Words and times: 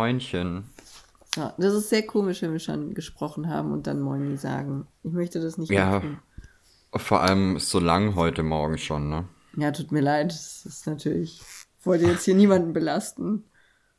Moinchen. 0.00 0.64
So, 1.34 1.52
das 1.58 1.74
ist 1.74 1.90
sehr 1.90 2.06
komisch, 2.06 2.40
wenn 2.40 2.52
wir 2.52 2.58
schon 2.58 2.94
gesprochen 2.94 3.48
haben 3.50 3.70
und 3.72 3.86
dann 3.86 4.00
Moini 4.00 4.38
sagen. 4.38 4.86
Ich 5.02 5.12
möchte 5.12 5.40
das 5.40 5.58
nicht 5.58 5.70
Ja, 5.70 5.90
machen. 5.90 6.18
vor 6.96 7.20
allem 7.20 7.58
so 7.58 7.78
lang 7.80 8.14
heute 8.14 8.42
Morgen 8.42 8.78
schon, 8.78 9.10
ne? 9.10 9.28
Ja, 9.56 9.70
tut 9.72 9.92
mir 9.92 10.00
leid. 10.00 10.32
Das 10.32 10.64
ist 10.64 10.86
natürlich. 10.86 11.42
Ich 11.78 11.86
wollte 11.86 12.06
jetzt 12.06 12.24
hier 12.24 12.34
niemanden 12.34 12.72
belasten. 12.72 13.44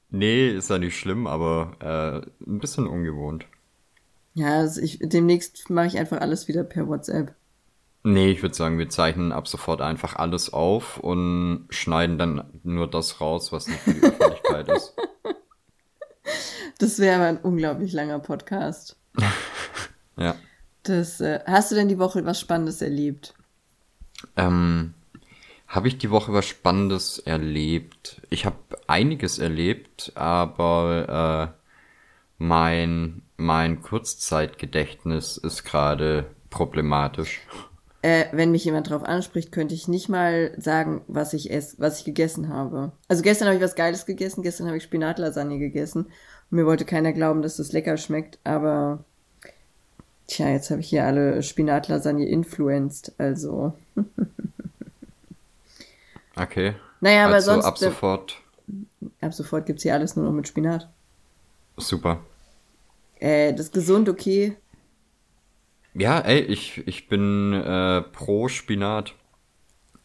Nee, 0.09 0.49
ist 0.49 0.69
ja 0.71 0.79
nicht 0.79 0.97
schlimm, 0.97 1.27
aber 1.27 1.73
äh, 1.79 2.45
ein 2.49 2.59
bisschen 2.59 2.87
ungewohnt. 2.87 3.45
Ja, 4.33 4.57
also 4.59 4.81
ich, 4.81 4.99
demnächst 5.01 5.69
mache 5.69 5.87
ich 5.87 5.97
einfach 5.99 6.19
alles 6.19 6.47
wieder 6.47 6.63
per 6.63 6.87
WhatsApp. 6.87 7.35
Nee, 8.03 8.31
ich 8.31 8.41
würde 8.41 8.55
sagen, 8.55 8.79
wir 8.79 8.89
zeichnen 8.89 9.31
ab 9.31 9.47
sofort 9.47 9.81
einfach 9.81 10.15
alles 10.15 10.51
auf 10.51 10.97
und 10.97 11.67
schneiden 11.69 12.17
dann 12.17 12.43
nur 12.63 12.89
das 12.89 13.21
raus, 13.21 13.51
was 13.51 13.67
nicht 13.67 13.79
für 13.81 13.93
die 13.93 14.01
Öffentlichkeit 14.03 14.67
ist. 14.69 14.95
Das 16.77 16.99
wäre 16.99 17.15
aber 17.15 17.25
ein 17.25 17.37
unglaublich 17.37 17.93
langer 17.93 18.19
Podcast. 18.19 18.97
Ja. 20.17 20.35
Das, 20.83 21.21
äh, 21.21 21.39
hast 21.47 21.71
du 21.71 21.75
denn 21.75 21.87
die 21.87 21.97
Woche 21.97 22.25
was 22.25 22.39
Spannendes 22.39 22.81
erlebt? 22.81 23.33
Ähm, 24.35 24.93
habe 25.67 25.87
ich 25.87 25.97
die 25.97 26.11
Woche 26.11 26.33
was 26.33 26.45
Spannendes 26.45 27.17
erlebt? 27.17 28.21
Ich 28.29 28.45
habe 28.45 28.57
einiges 28.87 29.39
erlebt, 29.39 30.11
aber 30.15 31.55
äh, 31.57 31.61
mein, 32.37 33.21
mein 33.37 33.81
Kurzzeitgedächtnis 33.81 35.37
ist 35.37 35.63
gerade 35.63 36.29
problematisch. 36.49 37.39
Äh, 38.03 38.25
wenn 38.31 38.51
mich 38.51 38.65
jemand 38.65 38.89
drauf 38.89 39.03
anspricht, 39.03 39.51
könnte 39.51 39.75
ich 39.75 39.87
nicht 39.87 40.09
mal 40.09 40.53
sagen, 40.57 41.01
was 41.07 41.33
ich 41.33 41.51
ess, 41.51 41.75
was 41.79 41.99
ich 41.99 42.05
gegessen 42.05 42.49
habe. 42.49 42.91
Also 43.07 43.21
gestern 43.21 43.47
habe 43.47 43.57
ich 43.57 43.63
was 43.63 43.75
Geiles 43.75 44.05
gegessen, 44.05 44.41
gestern 44.41 44.67
habe 44.67 44.77
ich 44.77 44.83
Spinatlasagne 44.83 45.59
gegessen. 45.59 46.05
Und 46.05 46.57
mir 46.57 46.65
wollte 46.65 46.85
keiner 46.85 47.13
glauben, 47.13 47.43
dass 47.43 47.57
das 47.57 47.71
lecker 47.71 47.97
schmeckt, 47.97 48.39
aber 48.43 49.03
tja, 50.27 50.49
jetzt 50.49 50.71
habe 50.71 50.81
ich 50.81 50.89
hier 50.89 51.05
alle 51.05 51.43
Spinatlasagne 51.43 52.27
influenced, 52.27 53.13
also. 53.17 53.73
Okay. 56.33 56.73
Naja, 57.01 57.25
aber 57.25 57.35
also 57.35 57.51
sonst. 57.51 57.65
ab 57.65 57.77
sofort 57.77 58.41
ab 59.21 59.33
sofort 59.33 59.65
gibt's 59.65 59.83
hier 59.83 59.93
alles 59.93 60.15
nur 60.15 60.25
noch 60.25 60.31
mit 60.31 60.47
Spinat. 60.47 60.89
super. 61.77 62.19
Äh, 63.19 63.53
das 63.53 63.67
ist 63.67 63.73
gesund, 63.73 64.09
okay. 64.09 64.55
Ja, 65.93 66.19
ey, 66.19 66.39
ich, 66.41 66.85
ich 66.87 67.07
bin 67.07 67.53
äh, 67.53 68.01
pro 68.01 68.47
Spinat. 68.49 69.15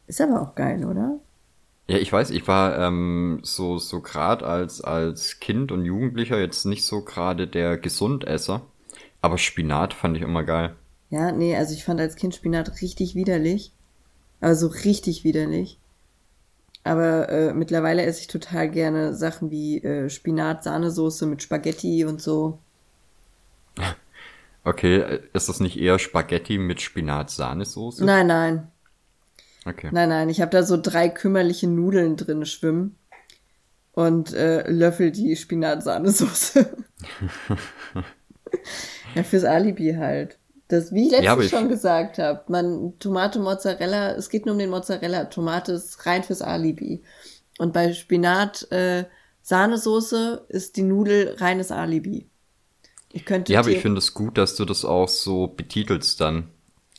Ist 0.08 0.20
aber 0.20 0.42
auch 0.42 0.54
geil, 0.56 0.84
oder? 0.84 1.20
Ja, 1.88 1.98
ich 1.98 2.12
weiß, 2.12 2.30
ich 2.30 2.46
war 2.48 2.78
ähm, 2.78 3.40
so 3.42 3.78
so 3.78 4.00
grad 4.00 4.42
als 4.42 4.80
als 4.82 5.38
Kind 5.40 5.70
und 5.72 5.84
Jugendlicher 5.84 6.38
jetzt 6.38 6.64
nicht 6.64 6.84
so 6.84 7.02
gerade 7.02 7.46
der 7.46 7.76
Gesundesser, 7.78 8.62
aber 9.22 9.38
Spinat 9.38 9.94
fand 9.94 10.16
ich 10.16 10.22
immer 10.22 10.42
geil. 10.44 10.74
Ja, 11.10 11.32
nee, 11.32 11.56
also 11.56 11.74
ich 11.74 11.84
fand 11.84 12.00
als 12.00 12.14
Kind 12.16 12.34
Spinat 12.36 12.80
richtig 12.80 13.14
widerlich. 13.16 13.72
Also 14.40 14.68
richtig 14.68 15.24
widerlich. 15.24 15.78
Aber 16.84 17.28
äh, 17.28 17.52
mittlerweile 17.52 18.02
esse 18.02 18.20
ich 18.20 18.28
total 18.28 18.70
gerne 18.70 19.14
Sachen 19.14 19.50
wie 19.50 19.82
äh, 19.84 20.08
Spinat-Sahnesoße 20.08 21.26
mit 21.26 21.42
Spaghetti 21.42 22.06
und 22.06 22.22
so. 22.22 22.60
Okay, 24.66 25.20
ist 25.32 25.48
das 25.48 25.60
nicht 25.60 25.78
eher 25.78 25.96
Spaghetti 26.00 26.58
mit 26.58 26.80
Spinat-Sahnesoße? 26.80 28.04
Nein, 28.04 28.26
nein. 28.26 28.68
Okay. 29.64 29.90
Nein, 29.92 30.08
nein. 30.08 30.28
Ich 30.28 30.40
habe 30.40 30.50
da 30.50 30.64
so 30.64 30.76
drei 30.76 31.08
kümmerliche 31.08 31.68
Nudeln 31.68 32.16
drin 32.16 32.44
schwimmen 32.44 32.96
und 33.92 34.34
äh, 34.34 34.68
löffel 34.68 35.12
die 35.12 35.36
Spinat-Sahnesoße. 35.36 36.68
ja, 39.14 39.22
fürs 39.22 39.44
Alibi 39.44 39.94
halt. 39.96 40.38
Das, 40.66 40.92
wie 40.92 41.04
ich 41.06 41.10
letztens 41.12 41.26
Ja, 41.26 41.38
ich- 41.40 41.50
schon 41.50 41.68
gesagt 41.68 42.18
habe, 42.18 42.42
man 42.48 42.94
Tomate, 42.98 43.38
Mozzarella, 43.38 44.14
es 44.16 44.30
geht 44.30 44.46
nur 44.46 44.54
um 44.54 44.58
den 44.58 44.70
Mozzarella. 44.70 45.26
Tomate 45.26 45.72
ist 45.72 46.04
rein 46.06 46.24
fürs 46.24 46.42
Alibi. 46.42 47.04
Und 47.58 47.72
bei 47.72 47.92
Spinat, 47.92 48.66
äh, 48.72 49.04
Sahnesoße 49.42 50.46
ist 50.48 50.76
die 50.76 50.82
Nudel 50.82 51.36
reines 51.38 51.70
Alibi. 51.70 52.28
Ja, 53.48 53.60
aber 53.60 53.70
ich 53.70 53.80
finde 53.80 53.98
es 53.98 54.14
gut, 54.14 54.38
dass 54.38 54.56
du 54.56 54.64
das 54.64 54.84
auch 54.84 55.08
so 55.08 55.46
betitelst 55.46 56.20
dann. 56.20 56.48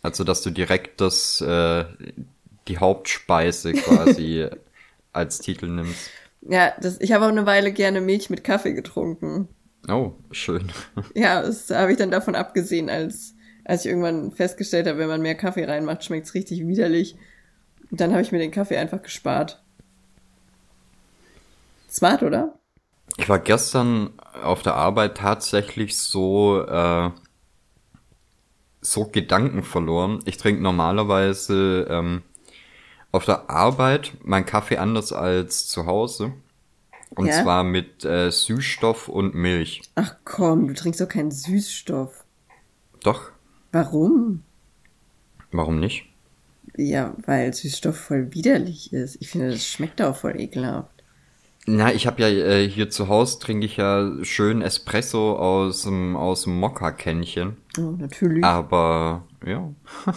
Also, 0.02 0.24
dass 0.24 0.42
du 0.42 0.52
direkt 0.52 1.02
das, 1.02 1.42
äh, 1.42 1.86
die 2.68 2.78
Hauptspeise 2.78 3.74
quasi 3.74 4.48
als 5.14 5.40
Titel 5.40 5.68
nimmst. 5.68 6.10
ja, 6.42 6.74
das, 6.80 7.00
ich 7.02 7.12
habe 7.12 7.26
auch 7.26 7.30
eine 7.30 7.46
Weile 7.46 7.72
gerne 7.72 8.02
Milch 8.02 8.30
mit 8.30 8.44
Kaffee 8.44 8.74
getrunken. 8.74 9.48
Oh, 9.88 10.14
schön. 10.32 10.72
Ja, 11.16 11.42
das 11.42 11.70
habe 11.70 11.92
ich 11.92 11.98
dann 11.98 12.12
davon 12.12 12.36
abgesehen, 12.36 12.90
als, 12.90 13.36
als 13.64 13.86
ich 13.86 13.90
irgendwann 13.90 14.32
festgestellt 14.32 14.88
habe, 14.88 15.00
wenn 15.00 15.08
man 15.08 15.22
mehr 15.22 15.36
Kaffee 15.36 15.66
reinmacht, 15.66 16.04
schmeckt's 16.04 16.34
richtig 16.34 16.68
widerlich. 16.68 17.16
Und 17.90 18.02
dann 18.02 18.12
habe 18.12 18.22
ich 18.22 18.32
mir 18.32 18.40
den 18.40 18.52
Kaffee 18.52 18.78
einfach 18.78 19.02
gespart. 19.02 19.64
Smart, 21.90 22.22
oder? 22.22 22.60
Ich 23.18 23.28
war 23.30 23.40
gestern 23.40 24.12
auf 24.44 24.62
der 24.62 24.76
Arbeit 24.76 25.18
tatsächlich 25.18 25.98
so, 25.98 26.62
äh, 26.66 27.12
so 28.82 29.06
Gedanken 29.06 29.64
verloren. 29.64 30.20
Ich 30.26 30.38
trinke 30.38 30.62
normalerweise 30.62 31.88
ähm, 31.90 32.24
auf 33.12 33.26
der 33.26 33.50
Arbeit 33.50 34.14
meinen 34.24 34.46
Kaffee 34.46 34.78
anders 34.78 35.14
als 35.14 35.68
zu 35.68 35.86
Hause. 35.86 36.34
Und 37.16 37.28
Ja? 37.28 37.44
zwar 37.44 37.64
mit 37.64 38.06
äh, 38.06 38.32
Süßstoff 38.32 39.08
und 39.08 39.34
Milch. 39.34 39.82
Ach 39.96 40.16
komm, 40.26 40.68
du 40.68 40.74
trinkst 40.74 41.02
doch 41.02 41.10
keinen 41.10 41.32
Süßstoff. 41.32 42.26
Doch, 43.04 43.32
Warum? 43.72 44.44
warum 45.52 45.80
nicht? 45.80 46.06
Ja, 46.78 47.14
weil 47.26 47.54
Süßstoff 47.54 47.98
voll 47.98 48.34
widerlich 48.34 48.94
ist. 48.94 49.18
Ich 49.20 49.30
finde, 49.30 49.50
das 49.52 49.66
schmeckt 49.68 50.02
auch 50.02 50.16
voll 50.16 50.40
ekelhaft. 50.40 50.97
Na, 51.70 51.94
ich 51.94 52.08
habe 52.08 52.22
ja 52.22 52.30
äh, 52.30 52.70
hier 52.70 52.90
zu 52.90 53.10
Hause 53.10 53.40
trinke 53.40 53.66
ich 53.66 53.76
ja 53.76 54.10
schön 54.24 54.62
Espresso 54.62 55.36
aus 55.36 55.82
dem 55.82 56.16
aus 56.16 56.44
dem 56.44 56.58
Mokka-Kännchen. 56.62 57.58
Oh, 57.78 57.92
natürlich. 57.98 58.42
Aber 58.42 59.26
ja. 59.46 59.70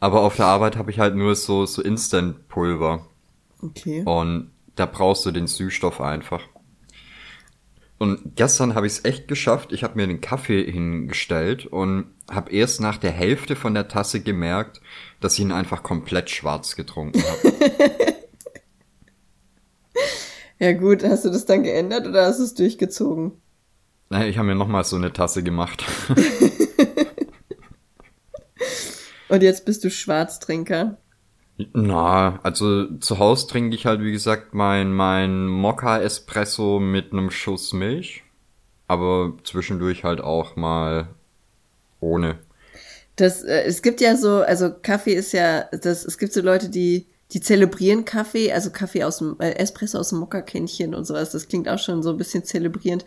Aber 0.00 0.22
auf 0.22 0.34
der 0.36 0.46
Arbeit 0.46 0.76
habe 0.76 0.90
ich 0.90 0.98
halt 0.98 1.14
nur 1.14 1.36
so 1.36 1.66
so 1.66 1.82
Instant-Pulver 1.82 3.06
Okay. 3.62 4.02
und 4.04 4.50
da 4.74 4.86
brauchst 4.86 5.24
du 5.24 5.30
den 5.30 5.46
Süßstoff 5.46 6.00
einfach. 6.00 6.42
Und 7.98 8.34
gestern 8.34 8.74
habe 8.74 8.86
ich 8.86 8.94
es 8.94 9.04
echt 9.04 9.28
geschafft. 9.28 9.72
Ich 9.72 9.84
habe 9.84 9.96
mir 9.96 10.06
den 10.08 10.20
Kaffee 10.22 10.64
hingestellt 10.68 11.66
und 11.66 12.06
habe 12.28 12.50
erst 12.50 12.80
nach 12.80 12.96
der 12.96 13.10
Hälfte 13.12 13.54
von 13.54 13.74
der 13.74 13.86
Tasse 13.88 14.20
gemerkt, 14.20 14.80
dass 15.20 15.34
ich 15.34 15.40
ihn 15.40 15.52
einfach 15.52 15.82
komplett 15.84 16.30
schwarz 16.30 16.74
getrunken 16.74 17.22
habe. 17.22 17.52
Ja 20.60 20.72
gut, 20.74 21.02
hast 21.02 21.24
du 21.24 21.30
das 21.30 21.46
dann 21.46 21.62
geändert 21.62 22.06
oder 22.06 22.26
hast 22.26 22.38
du 22.38 22.44
es 22.44 22.52
durchgezogen? 22.52 23.32
Naja, 24.10 24.26
ich 24.26 24.36
habe 24.36 24.48
mir 24.48 24.54
nochmal 24.54 24.84
so 24.84 24.96
eine 24.96 25.10
Tasse 25.10 25.42
gemacht. 25.42 25.84
Und 29.30 29.42
jetzt 29.42 29.64
bist 29.64 29.82
du 29.84 29.90
Schwarztrinker. 29.90 30.98
Na, 31.72 32.40
also 32.42 32.98
zu 32.98 33.18
Hause 33.18 33.46
trinke 33.46 33.74
ich 33.74 33.86
halt, 33.86 34.02
wie 34.02 34.12
gesagt, 34.12 34.52
mein, 34.52 34.92
mein 34.92 35.46
Mokka-Espresso 35.46 36.78
mit 36.78 37.12
einem 37.12 37.30
Schuss 37.30 37.72
Milch. 37.72 38.22
Aber 38.86 39.32
zwischendurch 39.44 40.04
halt 40.04 40.20
auch 40.20 40.56
mal 40.56 41.08
ohne. 42.00 42.38
Das, 43.16 43.42
äh, 43.44 43.62
es 43.62 43.80
gibt 43.80 44.02
ja 44.02 44.14
so, 44.16 44.42
also 44.42 44.70
Kaffee 44.82 45.14
ist 45.14 45.32
ja, 45.32 45.62
das, 45.70 46.04
es 46.04 46.18
gibt 46.18 46.34
so 46.34 46.42
Leute, 46.42 46.68
die, 46.68 47.06
die 47.32 47.40
zelebrieren 47.40 48.04
Kaffee, 48.04 48.52
also 48.52 48.70
Kaffee 48.70 49.04
aus 49.04 49.18
dem, 49.18 49.36
äh, 49.38 49.52
Espresso 49.52 49.98
aus 49.98 50.08
dem 50.08 50.18
Mokka-Kännchen 50.18 50.94
und 50.94 51.04
sowas. 51.04 51.30
Das 51.30 51.48
klingt 51.48 51.68
auch 51.68 51.78
schon 51.78 52.02
so 52.02 52.10
ein 52.10 52.16
bisschen 52.16 52.44
zelebrierend. 52.44 53.04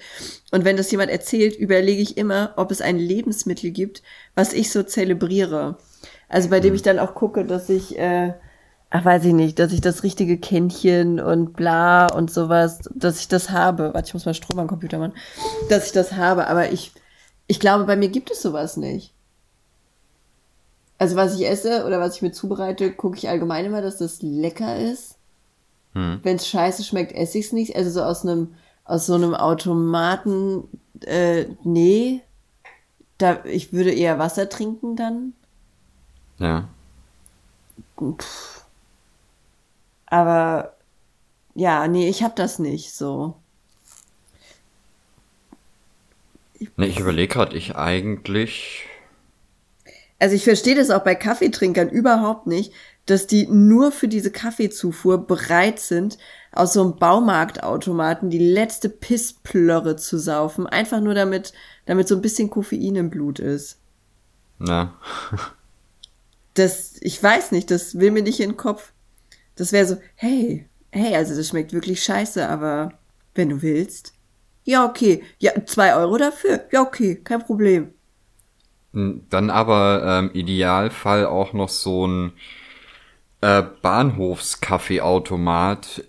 Und 0.51 0.63
wenn 0.63 0.77
das 0.77 0.91
jemand 0.91 1.11
erzählt, 1.11 1.57
überlege 1.57 2.01
ich 2.01 2.17
immer, 2.17 2.53
ob 2.55 2.71
es 2.71 2.81
ein 2.81 2.97
Lebensmittel 2.97 3.71
gibt, 3.71 4.01
was 4.35 4.53
ich 4.53 4.71
so 4.71 4.83
zelebriere. 4.83 5.77
Also 6.29 6.49
bei 6.49 6.59
dem 6.59 6.73
ich 6.73 6.81
dann 6.81 6.99
auch 6.99 7.15
gucke, 7.15 7.45
dass 7.45 7.69
ich, 7.69 7.97
äh, 7.99 8.33
ach 8.89 9.05
weiß 9.05 9.25
ich 9.25 9.33
nicht, 9.33 9.59
dass 9.59 9.73
ich 9.73 9.81
das 9.81 10.03
richtige 10.03 10.37
Kännchen 10.37 11.19
und 11.19 11.53
bla 11.53 12.07
und 12.07 12.31
sowas, 12.31 12.79
dass 12.93 13.19
ich 13.19 13.27
das 13.27 13.49
habe. 13.49 13.93
Warte, 13.93 14.07
ich 14.07 14.13
muss 14.13 14.25
mal 14.25 14.33
Strom 14.33 14.59
am 14.59 14.67
Computer 14.67 14.99
machen. 14.99 15.13
Dass 15.69 15.87
ich 15.87 15.91
das 15.91 16.13
habe, 16.13 16.47
aber 16.47 16.71
ich, 16.71 16.93
ich 17.47 17.59
glaube, 17.59 17.83
bei 17.83 17.97
mir 17.97 18.07
gibt 18.09 18.31
es 18.31 18.41
sowas 18.41 18.77
nicht. 18.77 19.12
Also 21.03 21.17
was 21.17 21.37
ich 21.37 21.45
esse 21.45 21.85
oder 21.85 21.99
was 21.99 22.15
ich 22.15 22.21
mir 22.21 22.31
zubereite, 22.31 22.93
gucke 22.93 23.17
ich 23.17 23.27
allgemein 23.27 23.65
immer, 23.65 23.81
dass 23.81 23.97
das 23.97 24.21
lecker 24.21 24.79
ist. 24.79 25.17
Hm. 25.91 26.21
Wenn 26.23 26.37
es 26.37 26.47
scheiße 26.47 26.81
schmeckt, 26.85 27.11
esse 27.11 27.39
ich 27.39 27.47
es 27.47 27.51
nicht. 27.51 27.75
Also 27.75 27.89
so 27.89 28.03
aus 28.03 28.23
einem, 28.23 28.55
aus 28.85 29.07
so 29.07 29.15
einem 29.15 29.35
Automaten, 29.35 30.63
äh, 31.01 31.47
nee. 31.65 32.21
Da, 33.17 33.43
ich 33.43 33.73
würde 33.73 33.91
eher 33.91 34.17
Wasser 34.17 34.47
trinken 34.47 34.95
dann. 34.95 35.33
Ja. 36.39 36.69
Pff. 37.99 38.63
Aber 40.05 40.77
ja, 41.53 41.85
nee, 41.89 42.07
ich 42.07 42.23
hab 42.23 42.37
das 42.37 42.59
nicht 42.59 42.93
so. 42.93 43.35
Ne, 46.77 46.87
ich 46.87 46.97
überlege 46.97 47.33
gerade, 47.33 47.57
ich 47.57 47.75
eigentlich. 47.75 48.85
Also 50.19 50.35
ich 50.35 50.43
verstehe 50.43 50.75
das 50.75 50.89
auch 50.89 51.03
bei 51.03 51.15
Kaffeetrinkern 51.15 51.89
überhaupt 51.89 52.47
nicht, 52.47 52.73
dass 53.05 53.27
die 53.27 53.47
nur 53.47 53.91
für 53.91 54.07
diese 54.07 54.31
Kaffeezufuhr 54.31 55.27
bereit 55.27 55.79
sind, 55.79 56.17
aus 56.51 56.73
so 56.73 56.81
einem 56.81 56.95
Baumarktautomaten 56.95 58.29
die 58.29 58.39
letzte 58.39 58.89
Pissplörre 58.89 59.95
zu 59.95 60.17
saufen, 60.17 60.67
einfach 60.67 61.01
nur 61.01 61.13
damit, 61.13 61.53
damit 61.85 62.07
so 62.07 62.15
ein 62.15 62.21
bisschen 62.21 62.49
Koffein 62.49 62.95
im 62.95 63.09
Blut 63.09 63.39
ist. 63.39 63.79
Na. 64.59 64.93
Das, 66.53 66.93
ich 67.01 67.21
weiß 67.21 67.51
nicht, 67.51 67.71
das 67.71 67.97
will 67.99 68.11
mir 68.11 68.21
nicht 68.21 68.39
in 68.39 68.51
den 68.51 68.57
Kopf. 68.57 68.93
Das 69.55 69.71
wäre 69.71 69.87
so, 69.87 69.97
hey, 70.15 70.69
hey, 70.91 71.15
also 71.15 71.35
das 71.35 71.49
schmeckt 71.49 71.73
wirklich 71.73 72.03
scheiße, 72.03 72.47
aber 72.47 72.93
wenn 73.35 73.49
du 73.49 73.61
willst. 73.61 74.13
Ja, 74.63 74.85
okay. 74.85 75.23
Ja, 75.39 75.51
zwei 75.65 75.95
Euro 75.95 76.17
dafür. 76.17 76.65
Ja, 76.71 76.81
okay, 76.81 77.15
kein 77.15 77.43
Problem. 77.43 77.92
Dann 78.93 79.49
aber 79.49 80.03
ähm, 80.05 80.29
Idealfall 80.33 81.25
auch 81.25 81.51
noch 81.53 81.69
so 81.69 82.07
ein 82.07 82.33
äh, 83.41 83.63
Bahnhofskaffeeautomat 83.81 86.03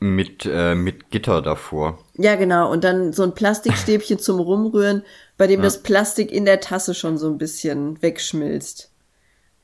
mit, 0.00 0.48
äh, 0.50 0.74
mit 0.74 1.10
Gitter 1.10 1.42
davor. 1.42 1.98
Ja, 2.16 2.36
genau. 2.36 2.72
Und 2.72 2.82
dann 2.82 3.12
so 3.12 3.22
ein 3.22 3.34
Plastikstäbchen 3.34 4.18
zum 4.18 4.40
Rumrühren, 4.40 5.02
bei 5.36 5.46
dem 5.46 5.60
ja. 5.60 5.64
das 5.64 5.82
Plastik 5.82 6.32
in 6.32 6.46
der 6.46 6.60
Tasse 6.60 6.94
schon 6.94 7.18
so 7.18 7.28
ein 7.28 7.38
bisschen 7.38 8.02
wegschmilzt. 8.02 8.90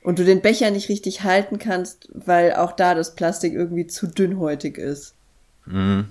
Und 0.03 0.19
du 0.19 0.25
den 0.25 0.43
Becher 0.43 0.71
nicht 0.71 0.89
richtig 0.89 1.25
halten 1.25 1.59
kannst, 1.59 2.09
weil 2.13 2.55
auch 2.55 2.73
da 2.73 2.95
das 2.95 3.17
Plastik 3.17 3.55
irgendwie 3.55 3.87
zu 3.87 4.07
dünnhäutig 4.07 4.79
ist. 4.79 5.15
Mhm. 5.65 6.09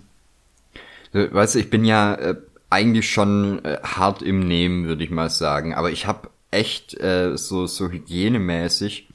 Weißt 1.13 1.55
du, 1.55 1.59
ich 1.59 1.69
bin 1.69 1.85
ja 1.85 2.15
äh, 2.15 2.35
eigentlich 2.69 3.09
schon 3.09 3.63
äh, 3.63 3.77
hart 3.83 4.21
im 4.21 4.45
Nehmen, 4.45 4.85
würde 4.85 5.03
ich 5.03 5.11
mal 5.11 5.29
sagen. 5.29 5.73
Aber 5.73 5.91
ich 5.91 6.07
habe 6.07 6.29
echt 6.55 6.99
äh, 6.99 7.37
so, 7.37 7.67
so 7.67 7.89
hygienemäßig 7.89 9.07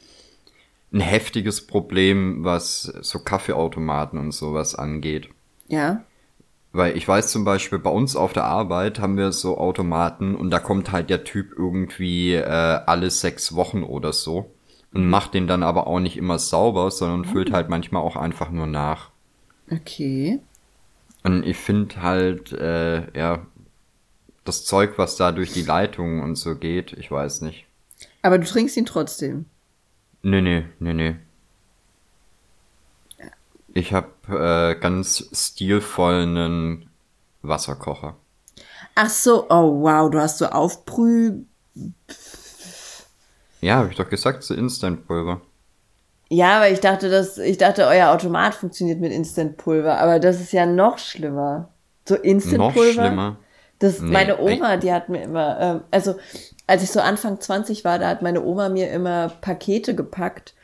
ein 0.93 1.01
heftiges 1.01 1.67
Problem, 1.67 2.45
was 2.45 2.83
so 2.83 3.21
Kaffeeautomaten 3.21 4.19
und 4.19 4.33
sowas 4.33 4.75
angeht. 4.75 5.29
Ja. 5.69 6.05
Weil 6.73 6.97
ich 6.97 7.07
weiß 7.07 7.33
zum 7.33 7.45
Beispiel, 7.45 7.79
bei 7.79 7.91
uns 7.91 8.15
auf 8.17 8.33
der 8.33 8.45
Arbeit 8.45 9.01
haben 9.01 9.17
wir 9.17 9.33
so 9.33 9.59
Automaten 9.59 10.35
und 10.37 10.51
da 10.51 10.59
kommt 10.59 10.93
halt 10.93 11.11
der 11.11 11.25
Typ 11.25 11.53
irgendwie 11.57 12.35
äh, 12.35 12.45
alle 12.45 13.11
sechs 13.11 13.55
Wochen 13.55 13.83
oder 13.83 14.13
so 14.13 14.51
und 14.93 15.09
macht 15.09 15.35
den 15.35 15.47
dann 15.47 15.63
aber 15.63 15.87
auch 15.87 16.01
nicht 16.01 16.17
immer 16.17 16.39
sauber, 16.39 16.91
sondern 16.91 17.25
füllt 17.25 17.49
hm. 17.49 17.55
halt 17.55 17.69
manchmal 17.69 18.03
auch 18.03 18.17
einfach 18.17 18.51
nur 18.51 18.67
nach. 18.67 19.11
Okay. 19.71 20.41
Und 21.23 21.45
ich 21.45 21.57
finde 21.57 22.03
halt, 22.03 22.53
äh, 22.53 23.17
ja, 23.17 23.47
das 24.45 24.65
Zeug, 24.65 24.95
was 24.97 25.17
da 25.17 25.33
durch 25.33 25.53
die 25.53 25.63
Leitungen 25.63 26.23
und 26.23 26.37
so 26.37 26.55
geht, 26.55 26.93
ich 26.95 27.11
weiß 27.11 27.43
nicht. 27.43 27.67
Aber 28.23 28.39
du 28.39 28.47
trinkst 28.47 28.77
ihn 28.77 28.87
trotzdem. 28.87 29.47
Nee, 30.23 30.41
nee, 30.41 30.65
nee, 30.79 30.95
nee. 30.95 31.17
Ich 33.73 33.93
habe 33.93 34.09
äh, 34.29 34.81
ganz 34.81 35.29
stilvoll 35.33 36.23
einen 36.23 36.91
Wasserkocher. 37.43 38.17
Ach 38.95 39.09
so, 39.09 39.47
oh 39.49 39.83
wow, 39.83 40.11
du 40.11 40.19
hast 40.19 40.39
so 40.39 40.47
Aufbrüh. 40.47 41.43
Ja, 43.61 43.77
habe 43.77 43.91
ich 43.91 43.97
doch 43.97 44.09
gesagt, 44.09 44.43
so 44.43 44.55
Instantpulver. 44.55 45.41
Ja, 46.29 46.59
aber 46.59 46.71
ich 46.71 46.81
dachte, 46.81 47.11
dass 47.11 47.39
ich 47.39 47.59
dachte, 47.59 47.87
euer 47.87 48.11
Automat 48.11 48.55
funktioniert 48.55 49.01
mit 49.01 49.13
Instantpulver, 49.13 49.99
aber 49.99 50.19
das 50.21 50.41
ist 50.41 50.53
ja 50.53 50.67
noch 50.67 50.99
schlimmer. 50.99 51.69
So 52.09 52.17
Instantpulver. 52.17 52.85
Noch 52.85 52.93
schlimmer. 52.93 53.37
Das 53.81 54.01
nee, 54.01 54.13
meine 54.13 54.39
Oma, 54.39 54.77
die 54.77 54.93
hat 54.93 55.09
mir 55.09 55.23
immer, 55.23 55.59
ähm, 55.61 55.81
also 55.91 56.15
als 56.67 56.85
ich 56.85 56.93
so 56.93 57.01
Anfang 57.01 57.41
20 57.41 57.85
war, 57.85 57.99
da 57.99 58.09
hat 58.09 58.23
meine 58.23 58.45
Oma 58.45 58.69
mir 58.69 58.91
immer 58.91 59.33
Pakete 59.41 59.97
gepackt, 59.97 60.55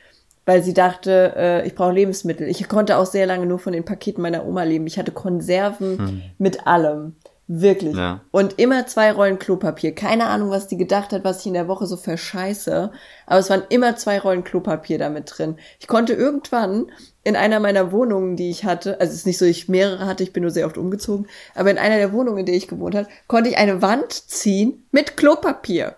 weil 0.45 0.63
sie 0.63 0.75
dachte, 0.75 1.33
äh, 1.35 1.67
ich 1.67 1.75
brauche 1.75 1.93
Lebensmittel. 1.93 2.47
Ich 2.47 2.69
konnte 2.69 2.99
auch 2.99 3.07
sehr 3.07 3.27
lange 3.27 3.47
nur 3.47 3.59
von 3.59 3.73
den 3.73 3.85
Paketen 3.85 4.23
meiner 4.23 4.47
Oma 4.47 4.63
leben. 4.63 4.87
Ich 4.87 4.99
hatte 4.99 5.11
Konserven 5.11 5.99
hm. 5.99 6.23
mit 6.39 6.67
allem. 6.67 7.17
Wirklich. 7.49 7.97
Ja. 7.97 8.21
Und 8.33 8.59
immer 8.59 8.87
zwei 8.87 9.13
Rollen 9.13 9.39
Klopapier. 9.39 9.95
Keine 9.95 10.27
Ahnung, 10.27 10.51
was 10.51 10.67
die 10.67 10.77
gedacht 10.77 11.13
hat, 11.13 11.25
was 11.25 11.41
ich 11.41 11.47
in 11.47 11.55
der 11.55 11.69
Woche 11.69 11.87
so 11.87 11.97
verscheiße. 11.97 12.91
Aber 13.27 13.39
es 13.39 13.51
waren 13.51 13.63
immer 13.69 13.97
zwei 13.97 14.19
Rollen 14.19 14.45
Klopapier 14.45 14.99
damit 14.99 15.33
drin. 15.37 15.57
Ich 15.79 15.87
konnte 15.87 16.13
irgendwann 16.13 16.87
in 17.27 17.35
einer 17.35 17.59
meiner 17.59 17.91
Wohnungen, 17.91 18.37
die 18.37 18.51
ich 18.51 18.65
hatte, 18.65 19.01
also 19.01 19.11
es 19.11 19.19
ist 19.19 19.27
nicht 19.27 19.39
so, 19.39 19.45
ich 19.45 19.69
mehrere 19.69 20.07
hatte, 20.07 20.23
ich 20.23 20.33
bin 20.33 20.45
nur 20.45 20.53
sehr 20.53 20.65
oft 20.65 20.79
umgezogen, 20.79 21.27
aber 21.57 21.73
in 21.73 21.79
einer 21.79 21.97
der 21.97 22.13
Wohnungen, 22.13 22.39
in 22.39 22.47
der 22.47 22.55
ich 22.55 22.69
gewohnt 22.69 22.95
habe, 22.95 23.09
konnte 23.27 23.51
ich 23.51 23.57
eine 23.57 23.83
Wand 23.83 24.13
ziehen 24.13 24.87
mit 24.93 25.17
Klopapier. 25.17 25.97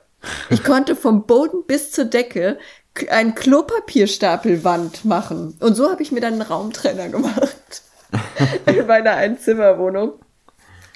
Ich 0.48 0.64
konnte 0.64 0.96
vom 0.96 1.26
Boden 1.26 1.64
bis 1.66 1.92
zur 1.92 2.06
Decke 2.06 2.56
ein 3.10 3.34
Klopapierstapelwand 3.34 5.04
machen. 5.04 5.54
Und 5.60 5.74
so 5.74 5.90
habe 5.90 6.02
ich 6.02 6.12
mir 6.12 6.20
dann 6.20 6.32
einen 6.32 6.42
Raumtrenner 6.42 7.08
gemacht. 7.10 7.82
in 8.64 8.86
meiner 8.86 9.12
Einzimmerwohnung. 9.12 10.14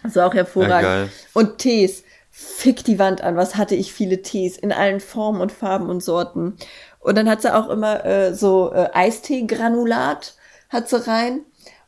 Das 0.02 0.17
war 0.17 0.29
auch 0.29 0.34
hervorragend. 0.34 1.11
Ja, 1.12 1.19
und 1.34 1.58
Tees. 1.58 2.05
Fick 2.34 2.82
die 2.84 2.99
Wand 2.99 3.20
an. 3.20 3.37
Was 3.37 3.56
hatte 3.56 3.75
ich 3.75 3.93
viele 3.93 4.23
Tees 4.23 4.56
in 4.56 4.73
allen 4.73 5.00
Formen 5.00 5.43
und 5.43 5.52
Farben 5.52 5.90
und 5.90 6.02
Sorten. 6.02 6.56
Und 7.02 7.16
dann 7.16 7.28
hat 7.28 7.43
sie 7.43 7.54
auch 7.54 7.69
immer 7.69 8.04
äh, 8.04 8.34
so 8.34 8.72
äh, 8.72 8.88
Eistee-Granulat 8.93 10.34
hat 10.69 10.88
sie 10.88 11.06
rein 11.06 11.40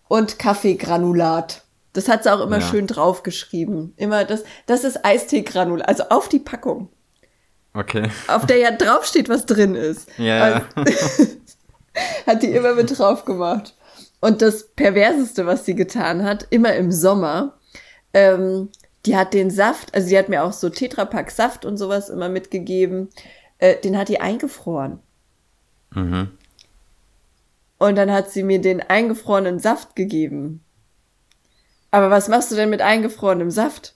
und 0.08 0.38
Kaffeegranulat. 0.38 1.62
Das 1.92 2.08
hat 2.08 2.24
sie 2.24 2.32
auch 2.32 2.40
immer 2.40 2.58
ja. 2.58 2.66
schön 2.66 2.86
draufgeschrieben. 2.86 3.94
Immer 3.96 4.24
das, 4.24 4.42
das 4.66 4.84
ist 4.84 5.04
Eistee-Granulat, 5.04 5.88
also 5.88 6.04
auf 6.10 6.28
die 6.28 6.40
Packung. 6.40 6.88
Okay. 7.74 8.10
Auf 8.28 8.46
der 8.46 8.58
ja 8.58 8.70
draufsteht, 8.72 9.28
was 9.28 9.46
drin 9.46 9.74
ist. 9.74 10.08
Ja. 10.18 10.62
Also, 10.74 10.90
hat 12.26 12.42
die 12.42 12.50
immer 12.50 12.74
mit 12.74 12.96
drauf 12.96 13.24
gemacht. 13.24 13.74
Und 14.20 14.42
das 14.42 14.68
Perverseste, 14.68 15.46
was 15.46 15.64
sie 15.64 15.74
getan 15.74 16.24
hat, 16.24 16.46
immer 16.50 16.74
im 16.74 16.90
Sommer, 16.90 17.58
ähm, 18.12 18.70
die 19.06 19.16
hat 19.16 19.34
den 19.34 19.50
Saft, 19.50 19.94
also 19.94 20.08
sie 20.08 20.18
hat 20.18 20.28
mir 20.28 20.44
auch 20.44 20.52
so 20.52 20.70
Tetrapack 20.70 21.30
Saft 21.30 21.64
und 21.64 21.76
sowas 21.76 22.08
immer 22.08 22.28
mitgegeben. 22.28 23.10
Äh, 23.58 23.76
den 23.76 23.98
hat 23.98 24.08
die 24.08 24.20
eingefroren. 24.20 25.00
Mhm. 25.94 26.28
Und 27.78 27.96
dann 27.96 28.10
hat 28.10 28.30
sie 28.30 28.42
mir 28.42 28.60
den 28.60 28.80
eingefrorenen 28.80 29.58
Saft 29.58 29.96
gegeben. 29.96 30.64
Aber 31.90 32.10
was 32.10 32.28
machst 32.28 32.50
du 32.50 32.56
denn 32.56 32.70
mit 32.70 32.80
eingefrorenem 32.80 33.50
Saft? 33.50 33.94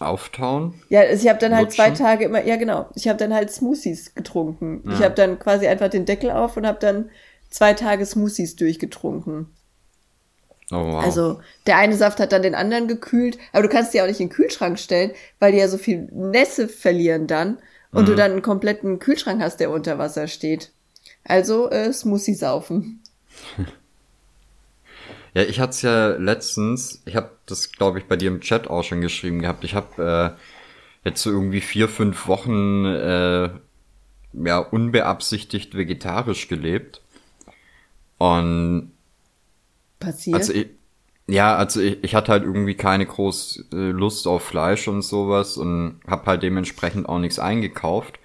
Auftauen? 0.00 0.74
Ja, 0.88 1.00
also 1.00 1.22
ich 1.22 1.28
habe 1.28 1.38
dann 1.38 1.54
halt 1.54 1.72
zwei 1.72 1.90
Tage 1.90 2.24
immer, 2.24 2.44
ja 2.44 2.56
genau, 2.56 2.90
ich 2.94 3.08
habe 3.08 3.18
dann 3.18 3.32
halt 3.32 3.50
Smoothies 3.50 4.14
getrunken. 4.14 4.82
Ja. 4.84 4.92
Ich 4.92 5.02
habe 5.02 5.14
dann 5.14 5.38
quasi 5.38 5.66
einfach 5.66 5.88
den 5.88 6.04
Deckel 6.04 6.30
auf 6.30 6.56
und 6.56 6.66
habe 6.66 6.78
dann 6.80 7.10
zwei 7.48 7.74
Tage 7.74 8.04
Smoothies 8.04 8.56
durchgetrunken. 8.56 9.46
Oh, 10.70 10.76
wow. 10.76 11.04
Also 11.04 11.40
der 11.66 11.76
eine 11.76 11.94
Saft 11.94 12.18
hat 12.20 12.32
dann 12.32 12.42
den 12.42 12.54
anderen 12.54 12.88
gekühlt, 12.88 13.38
aber 13.52 13.62
du 13.62 13.68
kannst 13.68 13.94
die 13.94 14.02
auch 14.02 14.06
nicht 14.06 14.20
in 14.20 14.28
den 14.28 14.34
Kühlschrank 14.34 14.78
stellen, 14.78 15.12
weil 15.38 15.52
die 15.52 15.58
ja 15.58 15.68
so 15.68 15.78
viel 15.78 16.08
Nässe 16.10 16.68
verlieren 16.68 17.26
dann 17.26 17.58
und 17.94 18.02
mhm. 18.02 18.06
du 18.06 18.14
dann 18.14 18.32
einen 18.32 18.42
kompletten 18.42 18.98
Kühlschrank 18.98 19.40
hast, 19.40 19.60
der 19.60 19.70
unter 19.70 19.98
Wasser 19.98 20.28
steht. 20.28 20.72
Also 21.24 21.70
äh, 21.70 21.92
Smoothie 21.92 22.34
saufen. 22.34 23.02
Ja, 25.36 25.42
ich 25.42 25.58
hatte 25.58 25.70
es 25.70 25.82
ja 25.82 26.08
letztens, 26.10 27.02
ich 27.06 27.16
habe 27.16 27.30
das, 27.46 27.72
glaube 27.72 27.98
ich, 27.98 28.04
bei 28.04 28.16
dir 28.16 28.28
im 28.28 28.40
Chat 28.40 28.70
auch 28.70 28.84
schon 28.84 29.00
geschrieben 29.00 29.40
gehabt. 29.40 29.64
Ich 29.64 29.74
habe 29.74 30.36
äh, 30.36 31.08
jetzt 31.08 31.22
so 31.22 31.30
irgendwie 31.30 31.60
vier, 31.60 31.88
fünf 31.88 32.28
Wochen 32.28 32.84
äh, 32.84 33.50
ja 34.32 34.58
unbeabsichtigt 34.58 35.76
vegetarisch 35.76 36.46
gelebt. 36.46 37.02
Und 38.18 38.92
passiert? 39.98 40.36
Also 40.36 40.52
ich, 40.52 40.68
ja, 41.26 41.56
also 41.56 41.80
ich, 41.80 42.02
ich 42.02 42.14
hatte 42.14 42.32
halt 42.32 42.44
irgendwie 42.44 42.74
keine 42.74 43.06
große 43.06 43.64
äh, 43.72 43.90
Lust 43.90 44.26
auf 44.26 44.42
Fleisch 44.42 44.88
und 44.88 45.02
sowas 45.02 45.56
und 45.56 46.00
habe 46.06 46.26
halt 46.26 46.42
dementsprechend 46.42 47.08
auch 47.08 47.18
nichts 47.18 47.38
eingekauft. 47.38 48.18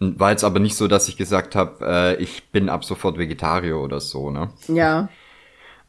Und 0.00 0.20
war 0.20 0.30
jetzt 0.30 0.44
aber 0.44 0.60
nicht 0.60 0.76
so, 0.76 0.86
dass 0.86 1.08
ich 1.08 1.16
gesagt 1.16 1.56
habe, 1.56 1.84
äh, 1.84 2.22
ich 2.22 2.50
bin 2.50 2.68
ab 2.68 2.84
sofort 2.84 3.18
Vegetarier 3.18 3.78
oder 3.78 4.00
so, 4.00 4.30
ne? 4.30 4.50
Ja. 4.68 5.08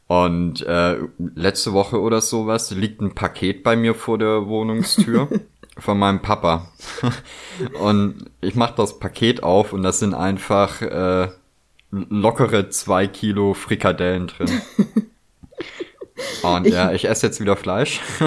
Und 0.08 0.62
äh, 0.66 0.96
letzte 1.36 1.72
Woche 1.72 2.00
oder 2.00 2.20
sowas 2.20 2.72
liegt 2.72 3.00
ein 3.00 3.14
Paket 3.14 3.62
bei 3.62 3.76
mir 3.76 3.94
vor 3.94 4.18
der 4.18 4.48
Wohnungstür 4.48 5.28
von 5.78 5.98
meinem 6.00 6.20
Papa. 6.20 6.72
und 7.80 8.28
ich 8.40 8.56
mach 8.56 8.72
das 8.72 8.98
Paket 8.98 9.44
auf 9.44 9.72
und 9.72 9.84
das 9.84 10.00
sind 10.00 10.14
einfach 10.14 10.82
äh, 10.82 11.28
lockere 11.92 12.70
zwei 12.70 13.06
Kilo 13.06 13.54
Frikadellen 13.54 14.26
drin. 14.26 14.60
Und 16.42 16.66
ich, 16.66 16.74
ja, 16.74 16.92
ich 16.92 17.06
esse 17.06 17.26
jetzt 17.26 17.40
wieder 17.40 17.56
Fleisch. 17.56 18.00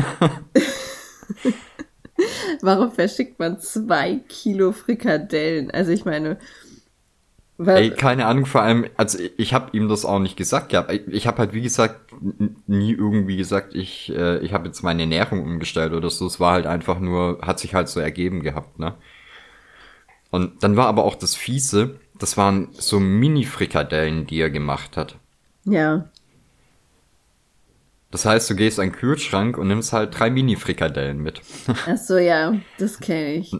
Warum 2.61 2.91
verschickt 2.91 3.39
man 3.39 3.59
zwei 3.59 4.19
Kilo 4.27 4.71
Frikadellen? 4.71 5.71
Also 5.71 5.91
ich 5.91 6.05
meine, 6.05 6.37
Weil, 7.57 7.77
Ey, 7.77 7.91
keine 7.91 8.25
Ahnung, 8.25 8.45
vor 8.45 8.61
allem, 8.61 8.87
also 8.97 9.19
ich 9.37 9.53
habe 9.53 9.75
ihm 9.77 9.87
das 9.87 10.05
auch 10.05 10.19
nicht 10.19 10.35
gesagt 10.37 10.69
gehabt. 10.69 10.91
Ich 11.07 11.27
habe 11.27 11.37
halt, 11.39 11.53
wie 11.53 11.61
gesagt, 11.61 12.11
nie 12.67 12.93
irgendwie 12.93 13.37
gesagt, 13.37 13.75
ich, 13.75 14.11
äh, 14.15 14.39
ich 14.39 14.53
habe 14.53 14.67
jetzt 14.67 14.83
meine 14.83 15.03
Ernährung 15.03 15.43
umgestellt 15.43 15.93
oder 15.93 16.09
so. 16.09 16.25
Es 16.27 16.39
war 16.39 16.53
halt 16.53 16.65
einfach 16.67 16.99
nur, 16.99 17.39
hat 17.41 17.59
sich 17.59 17.73
halt 17.75 17.89
so 17.89 17.99
ergeben 17.99 18.41
gehabt, 18.43 18.79
ne? 18.79 18.95
Und 20.31 20.63
dann 20.63 20.75
war 20.75 20.87
aber 20.87 21.03
auch 21.05 21.15
das 21.15 21.35
Fiese, 21.35 21.99
das 22.19 22.37
waren 22.37 22.69
so 22.73 22.99
Mini-Frikadellen, 22.99 24.25
die 24.27 24.39
er 24.39 24.49
gemacht 24.49 24.97
hat. 24.97 25.17
Ja. 25.65 26.09
Das 28.13 28.25
heißt, 28.25 28.47
du 28.47 28.55
gehst 28.55 28.79
an 28.79 28.89
den 28.89 28.91
Kühlschrank 28.91 29.57
und 29.57 29.69
nimmst 29.69 29.91
halt 29.91 30.19
drei 30.19 30.29
Mini-Frikadellen 30.29 31.17
mit. 31.17 31.41
Ach 31.87 31.97
so, 31.97 32.19
ja, 32.19 32.53
das 32.77 32.99
kenne 32.99 33.33
ich. 33.33 33.51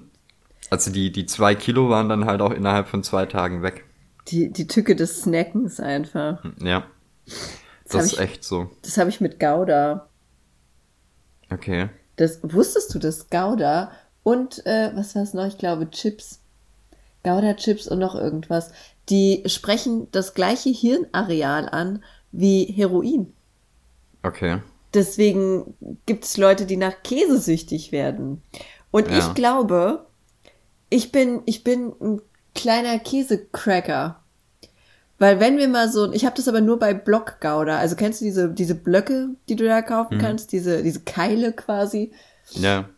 Also 0.69 0.91
die, 0.91 1.11
die 1.11 1.25
zwei 1.25 1.55
Kilo 1.55 1.89
waren 1.89 2.07
dann 2.07 2.25
halt 2.25 2.39
auch 2.39 2.51
innerhalb 2.51 2.87
von 2.87 3.01
zwei 3.01 3.25
Tagen 3.25 3.63
weg. 3.63 3.83
Die, 4.27 4.53
die 4.53 4.67
Tücke 4.67 4.95
des 4.95 5.23
Snackens 5.23 5.79
einfach. 5.79 6.43
Ja. 6.61 6.85
Das, 7.25 7.93
das 7.93 8.05
ist 8.05 8.13
ich, 8.13 8.19
echt 8.19 8.43
so. 8.43 8.69
Das 8.83 8.99
habe 8.99 9.09
ich 9.09 9.19
mit 9.19 9.39
Gouda. 9.39 10.07
Okay. 11.49 11.89
Das, 12.17 12.39
wusstest 12.43 12.93
du, 12.93 12.99
dass 12.99 13.31
Gouda 13.31 13.91
und, 14.21 14.63
äh, 14.67 14.91
was 14.93 15.15
war 15.15 15.23
es 15.23 15.33
noch? 15.33 15.47
Ich 15.47 15.57
glaube, 15.57 15.89
Chips. 15.89 16.41
Gouda-Chips 17.23 17.87
und 17.87 17.97
noch 17.97 18.13
irgendwas. 18.13 18.71
Die 19.09 19.41
sprechen 19.47 20.09
das 20.11 20.35
gleiche 20.35 20.69
Hirnareal 20.69 21.67
an 21.69 22.03
wie 22.31 22.65
Heroin. 22.65 23.33
Okay. 24.23 24.59
Deswegen 24.93 25.73
gibt 26.05 26.23
es 26.25 26.37
Leute, 26.37 26.65
die 26.65 26.77
nach 26.77 27.03
Käse 27.03 27.39
süchtig 27.39 27.91
werden. 27.91 28.41
Und 28.91 29.09
ja. 29.09 29.17
ich 29.17 29.33
glaube, 29.33 30.05
ich 30.89 31.11
bin, 31.11 31.41
ich 31.45 31.63
bin 31.63 31.93
ein 31.99 32.21
kleiner 32.53 32.99
Käsecracker. 32.99 34.19
Weil 35.19 35.39
wenn 35.39 35.57
wir 35.57 35.67
mal 35.67 35.89
so, 35.89 36.11
ich 36.11 36.25
habe 36.25 36.35
das 36.35 36.47
aber 36.47 36.61
nur 36.61 36.79
bei 36.79 36.93
Blockgouda. 36.93 37.77
Also 37.77 37.95
kennst 37.95 38.21
du 38.21 38.25
diese, 38.25 38.49
diese 38.49 38.75
Blöcke, 38.75 39.29
die 39.49 39.55
du 39.55 39.65
da 39.65 39.81
kaufen 39.81 40.17
mhm. 40.17 40.21
kannst? 40.21 40.51
Diese, 40.51 40.83
diese 40.83 41.01
Keile 41.01 41.53
quasi? 41.53 42.11
Ja. 42.51 42.89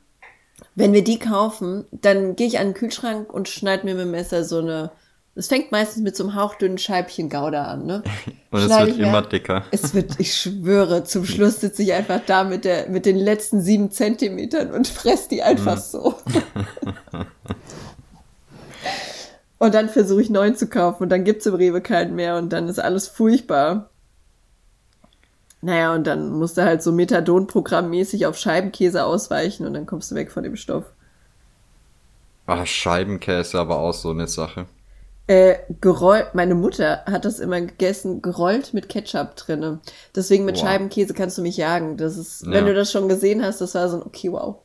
Wenn 0.75 0.93
wir 0.93 1.03
die 1.03 1.19
kaufen, 1.19 1.85
dann 1.91 2.35
gehe 2.35 2.47
ich 2.47 2.59
an 2.59 2.67
den 2.67 2.73
Kühlschrank 2.73 3.33
und 3.33 3.47
schneide 3.47 3.85
mir 3.85 3.95
mit 3.95 4.05
dem 4.05 4.11
Messer 4.11 4.43
so 4.43 4.59
eine, 4.59 4.91
es 5.37 5.47
fängt 5.47 5.71
meistens 5.71 6.01
mit 6.01 6.15
so 6.15 6.23
einem 6.23 6.35
hauchdünnen 6.35 6.77
Scheibchen 6.77 7.29
Gouda 7.29 7.65
an, 7.65 7.85
ne? 7.85 8.03
Und 8.51 8.61
es 8.61 8.69
wird 8.69 8.97
immer 8.97 9.21
dicker. 9.21 9.65
Es 9.71 9.93
wird, 9.93 10.17
ich 10.17 10.33
schwöre, 10.35 11.03
zum 11.03 11.25
Schluss 11.25 11.59
sitze 11.59 11.83
ich 11.83 11.93
einfach 11.93 12.21
da 12.25 12.45
mit 12.45 12.63
der, 12.63 12.89
mit 12.89 13.05
den 13.05 13.17
letzten 13.17 13.61
sieben 13.61 13.91
Zentimetern 13.91 14.71
und 14.71 14.87
fress 14.87 15.27
die 15.27 15.43
einfach 15.43 15.75
mhm. 15.75 15.81
so. 15.81 16.15
Und 19.57 19.73
dann 19.73 19.89
versuche 19.89 20.21
ich 20.21 20.29
neuen 20.29 20.55
zu 20.55 20.67
kaufen 20.67 21.03
und 21.03 21.09
dann 21.09 21.23
gibt's 21.23 21.45
im 21.45 21.55
Rewe 21.55 21.81
keinen 21.81 22.15
mehr 22.15 22.37
und 22.37 22.51
dann 22.51 22.67
ist 22.67 22.79
alles 22.79 23.07
furchtbar. 23.07 23.89
Naja, 25.61 25.93
und 25.93 26.05
dann 26.05 26.31
musst 26.31 26.57
du 26.57 26.63
halt 26.63 26.83
so 26.83 26.91
Methadon-Programmmäßig 26.91 28.27
auf 28.27 28.37
Scheibenkäse 28.37 29.03
ausweichen 29.03 29.65
und 29.65 29.73
dann 29.73 29.85
kommst 29.85 30.11
du 30.11 30.15
weg 30.15 30.31
von 30.31 30.43
dem 30.43 30.55
Stoff. 30.55 30.85
Ah, 32.45 32.65
Scheibenkäse 32.65 33.59
aber 33.59 33.79
auch 33.79 33.93
so 33.93 34.11
eine 34.11 34.27
Sache. 34.27 34.67
Äh, 35.27 35.55
gerollt, 35.81 36.35
meine 36.35 36.53
Mutter 36.53 37.03
hat 37.07 37.25
das 37.25 37.39
immer 37.39 37.59
gegessen, 37.59 38.21
gerollt 38.21 38.75
mit 38.75 38.89
Ketchup 38.89 39.35
drinne. 39.35 39.79
Deswegen 40.15 40.45
mit 40.45 40.55
wow. 40.55 40.63
Scheibenkäse 40.63 41.15
kannst 41.15 41.37
du 41.39 41.41
mich 41.41 41.57
jagen. 41.57 41.97
Das 41.97 42.15
ist, 42.15 42.45
ja. 42.45 42.51
wenn 42.51 42.67
du 42.67 42.75
das 42.75 42.91
schon 42.91 43.09
gesehen 43.09 43.43
hast, 43.43 43.59
das 43.59 43.73
war 43.73 43.89
so 43.89 43.97
ein 43.97 44.03
okay, 44.03 44.31
wow. 44.31 44.57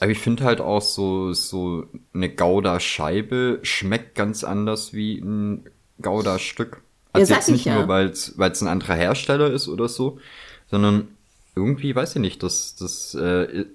Aber 0.00 0.10
ich 0.10 0.18
finde 0.18 0.42
halt 0.42 0.60
auch 0.60 0.82
so, 0.82 1.32
so 1.32 1.84
eine 2.12 2.28
Gouda-Scheibe 2.28 3.60
schmeckt 3.62 4.16
ganz 4.16 4.42
anders 4.42 4.92
wie 4.92 5.18
ein 5.18 5.70
Gouda-Stück. 6.02 6.82
Also 7.12 7.32
ja, 7.32 7.38
jetzt 7.38 7.48
nicht 7.48 7.64
ja. 7.64 7.76
nur, 7.76 7.86
weil 7.86 8.08
es 8.08 8.36
ein 8.36 8.66
anderer 8.66 8.96
Hersteller 8.96 9.52
ist 9.52 9.68
oder 9.68 9.88
so, 9.88 10.18
sondern 10.68 11.08
irgendwie, 11.54 11.94
weiß 11.94 12.16
ich 12.16 12.20
nicht, 12.20 12.42
das, 12.42 12.74
das 12.74 13.14
äh, 13.14 13.66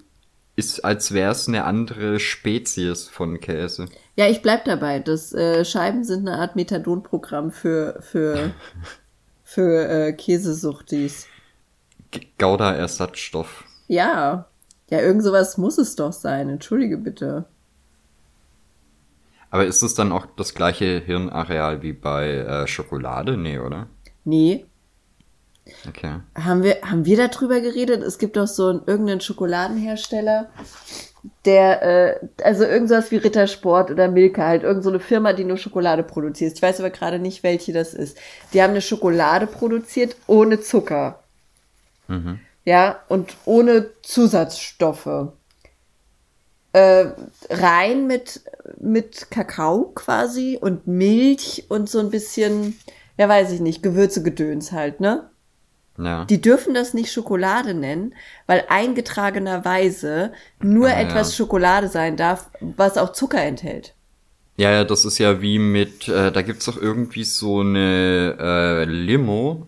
ist, 0.60 0.84
als 0.84 1.12
wäre 1.12 1.32
es 1.32 1.48
eine 1.48 1.64
andere 1.64 2.20
Spezies 2.20 3.08
von 3.08 3.40
Käse. 3.40 3.88
Ja, 4.14 4.28
ich 4.28 4.42
bleib 4.42 4.66
dabei. 4.66 5.00
Das 5.00 5.32
äh, 5.32 5.64
Scheiben 5.64 6.04
sind 6.04 6.28
eine 6.28 6.38
Art 6.38 6.54
Methadon-Programm 6.54 7.50
für, 7.50 7.98
für, 8.02 8.52
für 9.42 9.88
äh, 9.88 10.12
Käsesuchtis. 10.12 11.26
Gouda-Ersatzstoff. 12.38 13.64
Ja, 13.88 14.46
ja, 14.90 15.00
irgend 15.00 15.22
sowas 15.22 15.56
muss 15.56 15.78
es 15.78 15.96
doch 15.96 16.12
sein. 16.12 16.50
Entschuldige 16.50 16.98
bitte. 16.98 17.46
Aber 19.50 19.64
ist 19.64 19.82
es 19.82 19.94
dann 19.94 20.12
auch 20.12 20.26
das 20.36 20.54
gleiche 20.54 21.00
Hirnareal 21.00 21.82
wie 21.82 21.92
bei 21.92 22.28
äh, 22.28 22.66
Schokolade? 22.66 23.36
Nee, 23.36 23.58
oder? 23.58 23.88
Nee. 24.24 24.66
Okay. 25.88 26.20
Haben 26.34 26.62
wir, 26.62 26.78
haben 26.82 27.04
wir 27.04 27.16
darüber 27.16 27.60
geredet? 27.60 28.02
Es 28.02 28.18
gibt 28.18 28.36
doch 28.36 28.46
so 28.46 28.68
einen 28.68 28.82
irgendeinen 28.86 29.20
Schokoladenhersteller, 29.20 30.50
der, 31.44 31.82
äh, 31.82 32.28
also 32.42 32.64
irgendwas 32.64 33.10
wie 33.10 33.16
Rittersport 33.16 33.90
oder 33.90 34.08
Milka, 34.08 34.46
halt 34.46 34.62
irgend 34.62 34.84
so 34.84 34.90
eine 34.90 35.00
Firma, 35.00 35.32
die 35.32 35.44
nur 35.44 35.56
Schokolade 35.56 36.02
produziert. 36.02 36.54
Ich 36.54 36.62
weiß 36.62 36.80
aber 36.80 36.90
gerade 36.90 37.18
nicht, 37.18 37.42
welche 37.42 37.72
das 37.72 37.94
ist. 37.94 38.18
Die 38.52 38.62
haben 38.62 38.70
eine 38.70 38.80
Schokolade 38.80 39.46
produziert 39.46 40.16
ohne 40.26 40.60
Zucker. 40.60 41.22
Mhm 42.08 42.40
ja, 42.64 43.00
und 43.08 43.36
ohne 43.44 43.90
Zusatzstoffe. 44.02 45.32
Äh, 46.72 47.06
rein 47.48 48.06
mit, 48.06 48.42
mit 48.78 49.30
Kakao 49.30 49.90
quasi 49.94 50.56
und 50.60 50.86
Milch 50.86 51.64
und 51.68 51.88
so 51.88 51.98
ein 51.98 52.10
bisschen, 52.10 52.78
ja 53.18 53.28
weiß 53.28 53.50
ich 53.50 53.60
nicht, 53.60 53.82
Gewürzegedöns 53.82 54.70
halt, 54.70 55.00
ne? 55.00 55.29
Ja. 55.98 56.24
Die 56.24 56.40
dürfen 56.40 56.72
das 56.72 56.94
nicht 56.94 57.12
Schokolade 57.12 57.74
nennen, 57.74 58.14
weil 58.46 58.64
eingetragenerweise 58.68 60.32
nur 60.62 60.88
ah, 60.88 61.00
etwas 61.00 61.30
ja. 61.30 61.36
Schokolade 61.36 61.88
sein 61.88 62.16
darf, 62.16 62.50
was 62.60 62.96
auch 62.96 63.12
Zucker 63.12 63.42
enthält. 63.42 63.94
Ja, 64.56 64.70
ja, 64.70 64.84
das 64.84 65.04
ist 65.04 65.18
ja 65.18 65.40
wie 65.40 65.58
mit, 65.58 66.08
äh, 66.08 66.30
da 66.32 66.42
gibt's 66.42 66.66
doch 66.66 66.80
irgendwie 66.80 67.24
so 67.24 67.60
eine 67.60 68.36
äh, 68.38 68.84
Limo, 68.84 69.66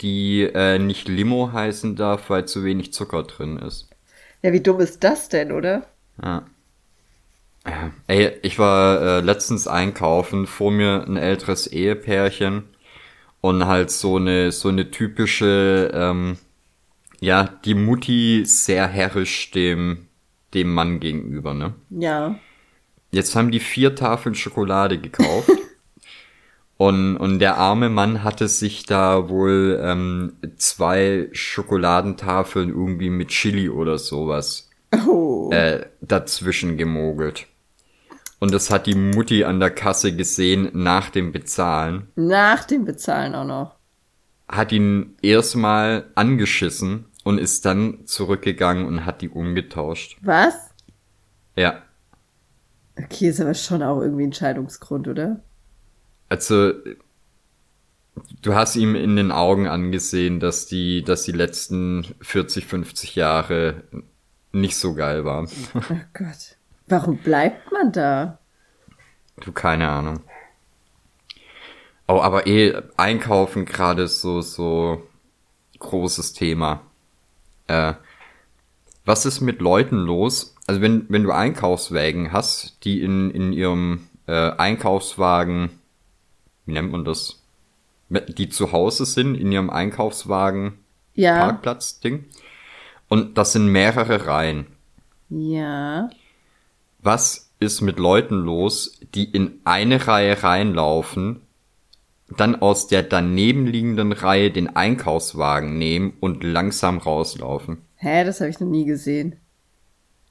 die 0.00 0.42
äh, 0.42 0.78
nicht 0.78 1.08
Limo 1.08 1.52
heißen 1.52 1.96
darf, 1.96 2.30
weil 2.30 2.46
zu 2.46 2.64
wenig 2.64 2.92
Zucker 2.92 3.24
drin 3.24 3.58
ist. 3.58 3.88
Ja, 4.42 4.52
wie 4.52 4.60
dumm 4.60 4.80
ist 4.80 5.02
das 5.02 5.28
denn, 5.28 5.52
oder? 5.52 5.86
Ja. 6.22 6.44
Ey, 8.06 8.38
ich 8.42 8.58
war 8.58 9.00
äh, 9.00 9.20
letztens 9.20 9.66
einkaufen, 9.66 10.46
vor 10.46 10.70
mir 10.70 11.04
ein 11.06 11.16
älteres 11.16 11.66
Ehepärchen 11.66 12.64
und 13.40 13.66
halt 13.66 13.90
so 13.90 14.16
eine 14.16 14.52
so 14.52 14.68
eine 14.68 14.90
typische, 14.90 15.90
ähm, 15.94 16.38
ja, 17.20 17.44
die 17.64 17.74
Mutti 17.74 18.42
sehr 18.44 18.86
herrisch 18.86 19.50
dem 19.50 20.08
dem 20.54 20.72
Mann 20.72 21.00
gegenüber, 21.00 21.54
ne? 21.54 21.74
Ja. 21.90 22.38
Jetzt 23.10 23.36
haben 23.36 23.50
die 23.50 23.60
vier 23.60 23.94
Tafeln 23.94 24.34
Schokolade 24.34 24.98
gekauft 24.98 25.50
Und, 26.78 27.16
und 27.16 27.40
der 27.40 27.56
arme 27.56 27.88
Mann 27.88 28.22
hatte 28.22 28.46
sich 28.46 28.86
da 28.86 29.28
wohl 29.28 29.80
ähm, 29.82 30.36
zwei 30.58 31.28
Schokoladentafeln 31.32 32.68
irgendwie 32.68 33.10
mit 33.10 33.30
Chili 33.30 33.68
oder 33.68 33.98
sowas 33.98 34.70
oh. 35.08 35.50
äh, 35.52 35.86
dazwischen 36.00 36.76
gemogelt. 36.76 37.48
Und 38.40 38.52
das 38.52 38.70
hat 38.70 38.86
die 38.86 38.94
Mutti 38.94 39.44
an 39.44 39.60
der 39.60 39.70
Kasse 39.70 40.14
gesehen 40.14 40.70
nach 40.72 41.10
dem 41.10 41.32
Bezahlen. 41.32 42.08
Nach 42.14 42.64
dem 42.64 42.84
Bezahlen 42.84 43.34
auch 43.34 43.44
noch. 43.44 43.76
Hat 44.48 44.72
ihn 44.72 45.16
erstmal 45.22 46.06
angeschissen 46.14 47.06
und 47.24 47.38
ist 47.38 47.64
dann 47.64 48.06
zurückgegangen 48.06 48.86
und 48.86 49.04
hat 49.04 49.22
die 49.22 49.28
umgetauscht. 49.28 50.16
Was? 50.22 50.54
Ja. 51.56 51.82
Okay, 52.96 53.28
ist 53.28 53.40
aber 53.40 53.54
schon 53.54 53.82
auch 53.82 54.00
irgendwie 54.00 54.24
ein 54.24 54.32
Scheidungsgrund, 54.32 55.08
oder? 55.08 55.40
also 56.28 56.72
du 58.42 58.54
hast 58.54 58.76
ihm 58.76 58.94
in 58.94 59.16
den 59.16 59.30
Augen 59.30 59.66
angesehen, 59.66 60.40
dass 60.40 60.66
die, 60.66 61.02
dass 61.02 61.22
die 61.24 61.32
letzten 61.32 62.06
40, 62.20 62.66
50 62.66 63.14
Jahre 63.14 63.82
nicht 64.52 64.76
so 64.76 64.94
geil 64.94 65.24
waren. 65.24 65.48
Oh 65.74 65.80
Gott. 66.14 66.57
Warum 66.88 67.18
bleibt 67.18 67.70
man 67.72 67.92
da? 67.92 68.38
Du, 69.40 69.52
keine 69.52 69.88
Ahnung. 69.88 70.20
Oh, 72.06 72.20
aber 72.20 72.46
eh, 72.46 72.82
einkaufen 72.96 73.66
gerade 73.66 74.08
so, 74.08 74.40
so 74.40 75.02
großes 75.78 76.32
Thema. 76.32 76.80
Äh, 77.66 77.94
was 79.04 79.26
ist 79.26 79.40
mit 79.40 79.60
Leuten 79.60 79.96
los? 79.96 80.54
Also 80.66 80.80
wenn, 80.80 81.06
wenn 81.08 81.22
du 81.22 81.32
Einkaufswägen 81.32 82.32
hast, 82.32 82.84
die 82.84 83.02
in, 83.02 83.30
in 83.30 83.52
ihrem 83.52 84.08
äh, 84.26 84.50
Einkaufswagen 84.52 85.78
wie 86.68 86.72
nennt 86.74 86.92
man 86.92 87.04
das? 87.04 87.42
Die 88.10 88.50
zu 88.50 88.72
Hause 88.72 89.06
sind 89.06 89.34
in 89.36 89.50
ihrem 89.50 89.70
Einkaufswagen 89.70 90.78
ja. 91.14 91.38
Parkplatz-Ding. 91.38 92.26
Und 93.08 93.38
das 93.38 93.52
sind 93.52 93.68
mehrere 93.68 94.26
Reihen. 94.26 94.66
Ja. 95.30 96.10
Was 97.00 97.50
ist 97.60 97.80
mit 97.80 97.98
Leuten 97.98 98.36
los, 98.36 99.00
die 99.14 99.24
in 99.24 99.60
eine 99.64 100.06
Reihe 100.06 100.42
reinlaufen, 100.42 101.40
dann 102.36 102.56
aus 102.56 102.86
der 102.86 103.02
daneben 103.02 103.66
liegenden 103.66 104.12
Reihe 104.12 104.50
den 104.50 104.76
Einkaufswagen 104.76 105.78
nehmen 105.78 106.14
und 106.20 106.44
langsam 106.44 106.98
rauslaufen. 106.98 107.78
Hä, 107.96 108.24
das 108.24 108.40
habe 108.40 108.50
ich 108.50 108.60
noch 108.60 108.68
nie 108.68 108.84
gesehen. 108.84 109.36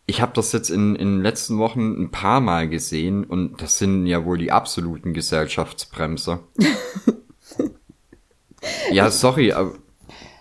Ich 0.05 0.21
habe 0.21 0.31
das 0.33 0.53
jetzt 0.53 0.69
in, 0.69 0.95
in 0.95 1.15
den 1.15 1.21
letzten 1.21 1.57
Wochen 1.57 2.01
ein 2.01 2.11
paar 2.11 2.39
Mal 2.39 2.69
gesehen 2.69 3.25
und 3.25 3.61
das 3.61 3.77
sind 3.77 4.05
ja 4.05 4.23
wohl 4.23 4.37
die 4.37 4.51
absoluten 4.51 5.13
Gesellschaftsbremser. 5.13 6.43
ja, 8.91 9.11
sorry, 9.11 9.51
aber. 9.51 9.73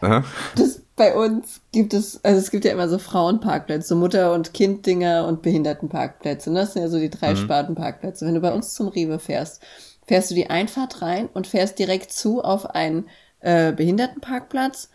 Äh? 0.03 0.23
Das, 0.55 0.83
bei 0.97 1.15
uns 1.15 1.61
gibt 1.73 1.93
es, 1.93 2.25
also 2.25 2.39
es 2.39 2.51
gibt 2.51 2.65
ja 2.65 2.73
immer 2.73 2.89
so 2.89 2.99
Frauenparkplätze, 2.99 3.89
so 3.89 3.97
Mutter- 3.97 4.33
und 4.33 4.55
Kinddinger 4.55 5.27
und 5.27 5.43
Behindertenparkplätze. 5.43 6.51
Ne? 6.51 6.61
Das 6.61 6.73
sind 6.73 6.83
ja 6.83 6.89
so 6.89 6.99
die 6.99 7.11
drei 7.11 7.33
mhm. 7.33 7.37
Spartenparkplätze. 7.37 8.27
Wenn 8.27 8.35
du 8.35 8.41
bei 8.41 8.53
uns 8.53 8.73
zum 8.73 8.89
Rewe 8.89 9.19
fährst, 9.19 9.63
fährst 10.07 10.31
du 10.31 10.35
die 10.35 10.49
Einfahrt 10.49 11.03
rein 11.03 11.29
und 11.35 11.47
fährst 11.47 11.79
direkt 11.79 12.13
zu 12.13 12.43
auf 12.43 12.71
einen 12.71 13.09
äh, 13.41 13.73
Behindertenparkplatz 13.73 14.89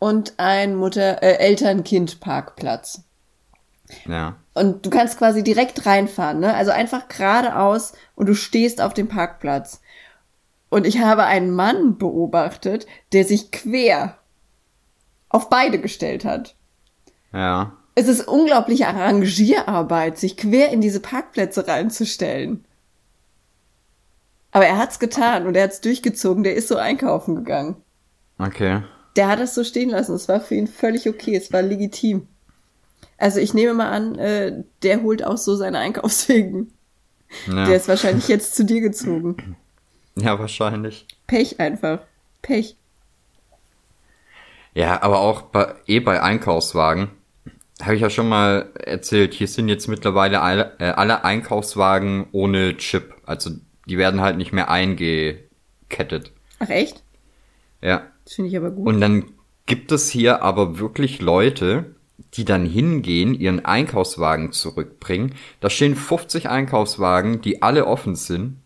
und 0.00 0.34
ein 0.38 0.74
Mutter 0.74 1.22
äh, 1.22 1.36
Eltern-Kind-Parkplatz. 1.36 3.04
Ja. 4.06 4.36
Und 4.54 4.84
du 4.84 4.90
kannst 4.90 5.18
quasi 5.18 5.44
direkt 5.44 5.86
reinfahren, 5.86 6.40
ne? 6.40 6.52
Also 6.54 6.72
einfach 6.72 7.08
geradeaus 7.08 7.92
und 8.16 8.26
du 8.26 8.34
stehst 8.34 8.80
auf 8.80 8.92
dem 8.92 9.08
Parkplatz. 9.08 9.80
Und 10.68 10.86
ich 10.86 10.98
habe 10.98 11.24
einen 11.24 11.50
Mann 11.50 11.96
beobachtet, 11.96 12.86
der 13.12 13.24
sich 13.24 13.50
quer 13.50 14.17
auf 15.28 15.48
beide 15.48 15.80
gestellt 15.80 16.24
hat. 16.24 16.54
Ja. 17.32 17.72
Es 17.94 18.08
ist 18.08 18.28
unglaubliche 18.28 18.86
Arrangierarbeit, 18.86 20.18
sich 20.18 20.36
quer 20.36 20.70
in 20.70 20.80
diese 20.80 21.00
Parkplätze 21.00 21.66
reinzustellen. 21.66 22.64
Aber 24.52 24.66
er 24.66 24.78
hat's 24.78 24.98
getan 24.98 25.46
und 25.46 25.56
er 25.56 25.64
hat's 25.64 25.80
durchgezogen, 25.80 26.42
der 26.42 26.54
ist 26.54 26.68
so 26.68 26.76
einkaufen 26.76 27.34
gegangen. 27.34 27.76
Okay. 28.38 28.82
Der 29.16 29.28
hat 29.28 29.40
es 29.40 29.54
so 29.54 29.64
stehen 29.64 29.90
lassen. 29.90 30.14
Es 30.14 30.28
war 30.28 30.40
für 30.40 30.54
ihn 30.54 30.68
völlig 30.68 31.08
okay, 31.08 31.36
es 31.36 31.52
war 31.52 31.60
legitim. 31.60 32.28
Also 33.18 33.40
ich 33.40 33.52
nehme 33.52 33.74
mal 33.74 33.90
an, 33.90 34.14
äh, 34.14 34.62
der 34.82 35.02
holt 35.02 35.24
auch 35.24 35.36
so 35.36 35.56
seine 35.56 35.78
Einkaufswegen. 35.78 36.72
Ja. 37.46 37.66
Der 37.66 37.76
ist 37.76 37.88
wahrscheinlich 37.88 38.28
jetzt 38.28 38.54
zu 38.54 38.64
dir 38.64 38.80
gezogen. 38.80 39.56
Ja, 40.16 40.38
wahrscheinlich. 40.38 41.06
Pech 41.26 41.60
einfach. 41.60 42.00
Pech. 42.42 42.77
Ja, 44.78 45.02
aber 45.02 45.18
auch 45.18 45.42
bei, 45.42 45.74
eh 45.88 45.98
bei 45.98 46.22
Einkaufswagen. 46.22 47.08
Habe 47.82 47.96
ich 47.96 48.00
ja 48.00 48.10
schon 48.10 48.28
mal 48.28 48.70
erzählt, 48.74 49.34
hier 49.34 49.48
sind 49.48 49.68
jetzt 49.68 49.88
mittlerweile 49.88 50.40
alle, 50.40 50.76
äh, 50.78 50.90
alle 50.90 51.24
Einkaufswagen 51.24 52.28
ohne 52.30 52.76
Chip. 52.76 53.12
Also 53.26 53.50
die 53.86 53.98
werden 53.98 54.20
halt 54.20 54.36
nicht 54.36 54.52
mehr 54.52 54.70
eingekettet. 54.70 56.30
Ach 56.60 56.68
echt? 56.68 57.02
Ja. 57.80 58.06
Das 58.24 58.34
finde 58.34 58.50
ich 58.50 58.56
aber 58.56 58.70
gut. 58.70 58.86
Und 58.86 59.00
dann 59.00 59.24
gibt 59.66 59.90
es 59.90 60.10
hier 60.10 60.42
aber 60.42 60.78
wirklich 60.78 61.20
Leute, 61.20 61.96
die 62.34 62.44
dann 62.44 62.64
hingehen, 62.64 63.34
ihren 63.34 63.64
Einkaufswagen 63.64 64.52
zurückbringen. 64.52 65.34
Da 65.58 65.70
stehen 65.70 65.96
50 65.96 66.48
Einkaufswagen, 66.50 67.40
die 67.40 67.62
alle 67.62 67.84
offen 67.84 68.14
sind. 68.14 68.58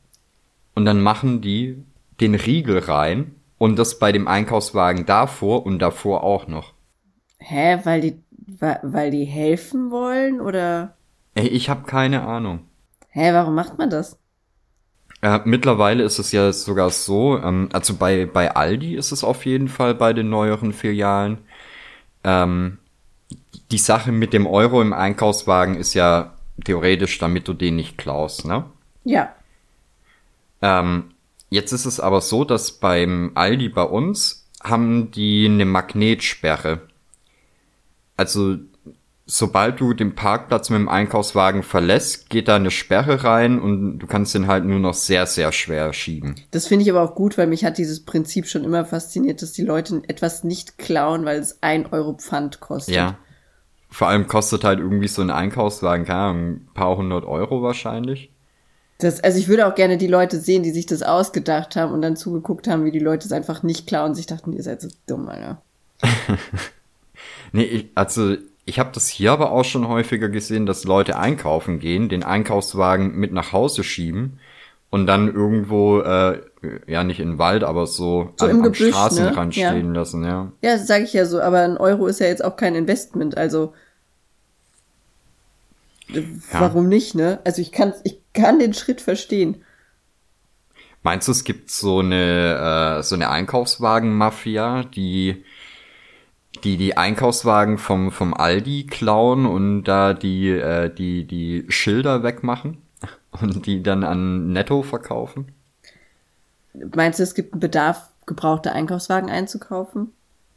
Und 0.75 0.85
dann 0.85 1.01
machen 1.01 1.41
die 1.41 1.83
den 2.21 2.35
Riegel 2.35 2.81
rein 2.81 3.35
und 3.63 3.79
das 3.79 4.01
bei 4.01 4.11
dem 4.11 4.27
Einkaufswagen 4.27 5.07
davor 5.07 5.65
und 5.65 5.79
davor 5.79 6.25
auch 6.25 6.49
noch. 6.49 6.73
Hä, 7.39 7.79
weil 7.85 8.01
die, 8.01 8.21
weil 8.59 9.13
die 9.13 9.25
helfen 9.25 9.93
wollen 9.93 10.41
oder? 10.41 10.97
Ey, 11.37 11.47
ich 11.47 11.71
habe 11.71 11.85
keine 11.85 12.23
Ahnung. 12.23 12.67
Hä, 13.11 13.33
warum 13.33 13.55
macht 13.55 13.79
man 13.79 13.89
das? 13.89 14.19
Äh, 15.21 15.39
mittlerweile 15.45 16.03
ist 16.03 16.19
es 16.19 16.33
ja 16.33 16.53
sogar 16.53 16.91
so, 16.91 17.39
ähm, 17.39 17.69
also 17.73 17.95
bei, 17.95 18.27
bei 18.27 18.53
Aldi 18.53 18.97
ist 18.97 19.13
es 19.13 19.23
auf 19.23 19.47
jeden 19.47 19.69
Fall 19.69 19.95
bei 19.95 20.13
den 20.13 20.29
neueren 20.29 20.73
Filialen. 20.73 21.39
Ähm, 22.25 22.79
die 23.71 23.79
Sache 23.79 24.11
mit 24.11 24.33
dem 24.33 24.49
Euro 24.49 24.83
im 24.83 24.93
Einkaufswagen 24.93 25.77
ist 25.77 25.95
ja 25.95 26.33
theoretisch, 26.65 27.17
damit 27.21 27.47
du 27.47 27.53
den 27.55 27.77
nicht 27.77 27.97
klaust, 27.97 28.45
ne? 28.45 28.65
Ja. 29.05 29.33
Ähm, 30.61 31.12
jetzt 31.53 31.73
ist 31.73 31.85
es 31.85 32.01
aber 32.01 32.21
so, 32.21 32.45
dass 32.45 32.73
beim 32.73 33.33
Aldi 33.35 33.69
bei 33.69 33.83
uns 33.83 34.49
haben 34.63 35.11
die 35.11 35.47
eine 35.47 35.67
Magnetsperre. 35.67 36.81
Also 38.17 38.57
sobald 39.27 39.81
du 39.81 39.93
den 39.93 40.15
Parkplatz 40.15 40.71
mit 40.71 40.79
dem 40.79 40.89
Einkaufswagen 40.89 41.63
verlässt, 41.63 42.31
geht 42.31 42.49
da 42.49 42.57
eine 42.57 42.71
Sperre 42.71 43.23
rein 43.23 43.61
und 43.61 43.99
du 43.99 44.07
kannst 44.07 44.35
den 44.35 44.47
halt 44.47 44.65
nur 44.65 44.79
noch 44.79 44.95
sehr, 44.95 45.27
sehr 45.27 45.53
schwer 45.53 45.93
schieben. 45.93 46.37
Das 46.53 46.67
finde 46.67 46.85
ich 46.85 46.91
aber 46.91 47.03
auch 47.03 47.15
gut, 47.15 47.37
weil 47.37 47.47
mich 47.47 47.65
hat 47.65 47.77
dieses 47.77 48.05
Prinzip 48.05 48.47
schon 48.47 48.65
immer 48.65 48.87
fasziniert, 48.87 49.43
dass 49.43 49.53
die 49.53 49.65
Leute 49.65 50.03
etwas 50.09 50.45
nicht 50.45 50.79
klauen, 50.79 51.25
weil 51.27 51.39
es 51.39 51.63
ein 51.63 51.87
Euro 51.93 52.15
Pfand 52.15 52.61
kostet. 52.61 52.95
Ja. 52.95 53.19
Vor 53.91 54.09
allem 54.09 54.27
kostet 54.27 54.65
halt 54.65 54.79
irgendwie 54.79 55.09
so 55.09 55.21
ein 55.21 55.31
Einkaufswagen, 55.31 56.07
keine 56.07 56.19
Ahnung, 56.19 56.47
ein 56.47 56.69
paar 56.73 56.97
hundert 56.97 57.25
Euro 57.25 57.63
wahrscheinlich. 57.63 58.32
Das, 59.03 59.23
also 59.23 59.39
ich 59.39 59.49
würde 59.49 59.67
auch 59.67 59.75
gerne 59.75 59.97
die 59.99 60.07
Leute 60.07 60.39
sehen, 60.39 60.63
die 60.63 60.71
sich 60.71 60.87
das 60.87 61.03
ausgedacht 61.03 61.75
haben 61.75 61.93
und 61.93 62.03
dann 62.03 62.17
zugeguckt 62.17 62.69
haben, 62.69 62.85
wie 62.85 62.93
die 62.93 63.01
Leute 63.01 63.27
es 63.27 63.33
einfach 63.33 63.63
nicht 63.63 63.87
klauen 63.89 64.11
und 64.11 64.15
sich 64.15 64.27
dachten, 64.27 64.53
ihr 64.53 64.63
seid 64.63 64.81
so 64.81 64.89
dumm, 65.07 65.29
Alter. 65.29 65.61
nee, 67.53 67.65
ich, 67.65 67.91
also 67.97 68.37
ich 68.65 68.79
habe 68.79 68.91
das 68.95 69.09
hier 69.09 69.33
aber 69.33 69.51
auch 69.51 69.65
schon 69.65 69.89
häufiger 69.89 70.29
gesehen, 70.29 70.67
dass 70.67 70.85
Leute 70.85 71.19
einkaufen 71.19 71.81
gehen, 71.81 72.09
den 72.09 72.23
Einkaufswagen 72.23 73.17
mit 73.17 73.33
nach 73.33 73.53
Hause 73.53 73.83
schieben 73.83 74.39
und 74.91 75.07
dann 75.07 75.35
irgendwo, 75.35 76.01
äh, 76.01 76.41
ja 76.87 77.03
nicht 77.03 77.19
in 77.19 77.31
den 77.31 77.39
Wald, 77.39 77.65
aber 77.65 77.87
so, 77.89 78.35
so 78.37 78.45
an, 78.45 78.53
am 78.53 78.63
Gebüsch, 78.63 78.89
Straßenrand 78.89 79.57
ne? 79.57 79.67
stehen 79.67 79.95
lassen, 79.95 80.23
ja. 80.23 80.53
Ja, 80.63 80.77
das 80.77 80.87
sage 80.87 81.05
ich 81.05 81.13
ja 81.13 81.25
so, 81.25 81.41
aber 81.41 81.61
ein 81.61 81.77
Euro 81.77 82.07
ist 82.07 82.21
ja 82.21 82.27
jetzt 82.27 82.45
auch 82.45 82.57
kein 82.57 82.77
Investment, 82.77 83.37
also 83.37 83.73
ja. 86.15 86.61
warum 86.61 86.89
nicht, 86.89 87.15
ne? 87.15 87.41
Also 87.45 87.63
ich 87.63 87.73
kann, 87.73 87.95
ich 88.05 88.19
kann 88.33 88.59
den 88.59 88.75
Schritt 88.75 89.01
verstehen. 89.01 89.63
Meinst 91.03 91.27
du, 91.27 91.33
es 91.33 91.45
gibt 91.45 91.71
so 91.71 91.99
eine, 91.99 92.99
äh, 92.99 93.03
so 93.03 93.15
eine 93.15 93.31
Einkaufswagen-Mafia, 93.31 94.85
die 94.85 95.45
die 96.65 96.77
die 96.77 96.97
Einkaufswagen 96.97 97.79
vom 97.79 98.13
vom 98.13 98.35
Aldi 98.35 98.87
klauen 98.87 99.47
und 99.47 99.85
da 99.85 100.15
die 100.15 100.51
äh, 100.51 100.93
die 100.93 101.25
die 101.25 101.65
Schilder 101.69 102.23
wegmachen 102.23 102.79
und 103.41 103.67
die 103.67 103.83
dann 103.83 104.05
an 104.05 104.53
Netto 104.53 104.83
verkaufen? 104.83 105.53
Meinst 106.95 107.19
du, 107.19 107.23
es 107.23 107.35
gibt 107.35 107.53
einen 107.53 107.61
Bedarf, 107.61 108.09
gebrauchte 108.27 108.73
Einkaufswagen 108.73 109.29
einzukaufen? 109.29 110.13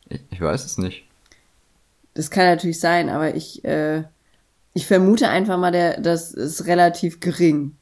Ich, 0.08 0.22
ich 0.30 0.41
weiß 0.41 0.65
es 0.65 0.78
nicht. 0.78 1.06
Das 2.13 2.30
kann 2.30 2.46
natürlich 2.46 2.80
sein, 2.80 3.10
aber 3.10 3.36
ich 3.36 3.65
äh, 3.65 4.04
ich 4.76 4.86
vermute 4.86 5.30
einfach 5.30 5.58
mal, 5.58 5.72
der 5.72 6.00
das 6.02 6.32
ist 6.32 6.68
relativ 6.68 7.22
gering. 7.22 7.78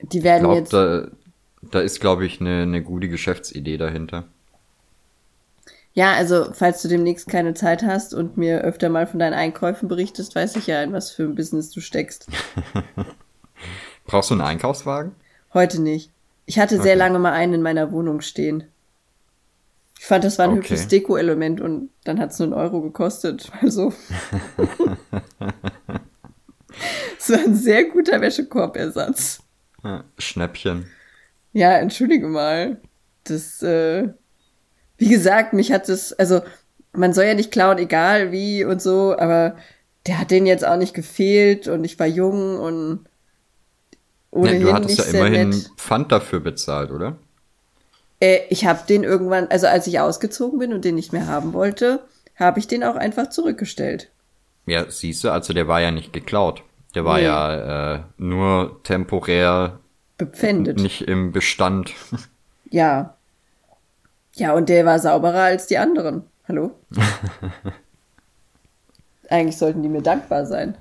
Die 0.00 0.24
werden 0.24 0.38
ich 0.38 0.42
glaub, 0.42 0.56
jetzt. 0.56 0.72
Da, 0.72 1.08
da 1.70 1.80
ist, 1.80 2.00
glaube 2.00 2.24
ich, 2.24 2.40
eine 2.40 2.66
ne 2.66 2.82
gute 2.82 3.08
Geschäftsidee 3.08 3.76
dahinter. 3.76 4.24
Ja, 5.92 6.14
also 6.14 6.48
falls 6.52 6.80
du 6.82 6.88
demnächst 6.88 7.28
keine 7.28 7.52
Zeit 7.52 7.82
hast 7.82 8.14
und 8.14 8.38
mir 8.38 8.62
öfter 8.62 8.88
mal 8.88 9.06
von 9.06 9.20
deinen 9.20 9.34
Einkäufen 9.34 9.86
berichtest, 9.86 10.34
weiß 10.34 10.56
ich 10.56 10.66
ja, 10.66 10.82
in 10.82 10.92
was 10.94 11.10
für 11.10 11.24
ein 11.24 11.36
Business 11.36 11.70
du 11.70 11.80
steckst. 11.80 12.26
Brauchst 14.06 14.30
du 14.30 14.34
einen 14.34 14.40
Einkaufswagen? 14.40 15.12
Heute 15.52 15.80
nicht. 15.80 16.10
Ich 16.46 16.58
hatte 16.58 16.76
sehr 16.76 16.92
okay. 16.92 16.98
lange 16.98 17.18
mal 17.18 17.32
einen 17.32 17.54
in 17.54 17.62
meiner 17.62 17.92
Wohnung 17.92 18.22
stehen. 18.22 18.64
Ich 20.04 20.08
fand, 20.08 20.22
das 20.22 20.38
war 20.38 20.44
ein 20.44 20.50
okay. 20.50 20.58
hübsches 20.58 20.88
Deko-Element 20.88 21.62
und 21.62 21.88
dann 22.04 22.20
hat 22.20 22.30
es 22.30 22.38
nur 22.38 22.48
einen 22.48 22.52
Euro 22.52 22.82
gekostet. 22.82 23.50
Also. 23.62 23.94
Es 27.18 27.30
war 27.30 27.38
ein 27.38 27.54
sehr 27.54 27.84
guter 27.84 28.20
Wäschekorbersatz. 28.20 29.42
Ja, 29.82 30.04
Schnäppchen. 30.18 30.90
Ja, 31.54 31.78
entschuldige 31.78 32.26
mal. 32.26 32.82
Das, 33.22 33.62
äh, 33.62 34.08
wie 34.98 35.08
gesagt, 35.08 35.54
mich 35.54 35.72
hat 35.72 35.88
das, 35.88 36.12
also 36.12 36.42
man 36.92 37.14
soll 37.14 37.24
ja 37.24 37.34
nicht 37.34 37.50
klauen, 37.50 37.78
egal 37.78 38.30
wie 38.30 38.62
und 38.64 38.82
so, 38.82 39.16
aber 39.16 39.56
der 40.06 40.18
hat 40.18 40.30
den 40.30 40.44
jetzt 40.44 40.66
auch 40.66 40.76
nicht 40.76 40.92
gefehlt 40.92 41.66
und 41.66 41.82
ich 41.84 41.98
war 41.98 42.06
jung 42.06 42.58
und 42.58 43.06
ohnehin 44.32 44.60
ja, 44.60 44.66
du 44.66 44.74
hattest 44.74 44.98
ja 44.98 45.20
immerhin 45.20 45.48
nett. 45.50 45.70
Pfand 45.78 46.12
dafür 46.12 46.40
bezahlt, 46.40 46.90
oder? 46.90 47.16
Äh, 48.20 48.40
ich 48.48 48.66
habe 48.66 48.80
den 48.88 49.04
irgendwann, 49.04 49.48
also 49.48 49.66
als 49.66 49.86
ich 49.86 50.00
ausgezogen 50.00 50.58
bin 50.58 50.72
und 50.72 50.84
den 50.84 50.94
nicht 50.94 51.12
mehr 51.12 51.26
haben 51.26 51.52
wollte, 51.52 52.04
habe 52.36 52.58
ich 52.58 52.66
den 52.66 52.84
auch 52.84 52.96
einfach 52.96 53.30
zurückgestellt. 53.30 54.10
Ja, 54.66 54.90
siehst 54.90 55.24
du, 55.24 55.30
also 55.30 55.52
der 55.52 55.68
war 55.68 55.80
ja 55.80 55.90
nicht 55.90 56.12
geklaut. 56.12 56.62
Der 56.94 57.04
war 57.04 57.18
nee. 57.18 57.24
ja 57.24 57.94
äh, 57.94 58.00
nur 58.16 58.80
temporär 58.82 59.78
bepfändet. 60.16 60.78
Nicht 60.78 61.02
im 61.02 61.32
Bestand. 61.32 61.92
Ja, 62.70 63.14
ja, 64.36 64.52
und 64.52 64.68
der 64.68 64.84
war 64.84 64.98
sauberer 64.98 65.42
als 65.42 65.66
die 65.66 65.78
anderen. 65.78 66.24
Hallo? 66.48 66.72
Eigentlich 69.30 69.56
sollten 69.56 69.82
die 69.82 69.88
mir 69.88 70.02
dankbar 70.02 70.44
sein. 70.44 70.76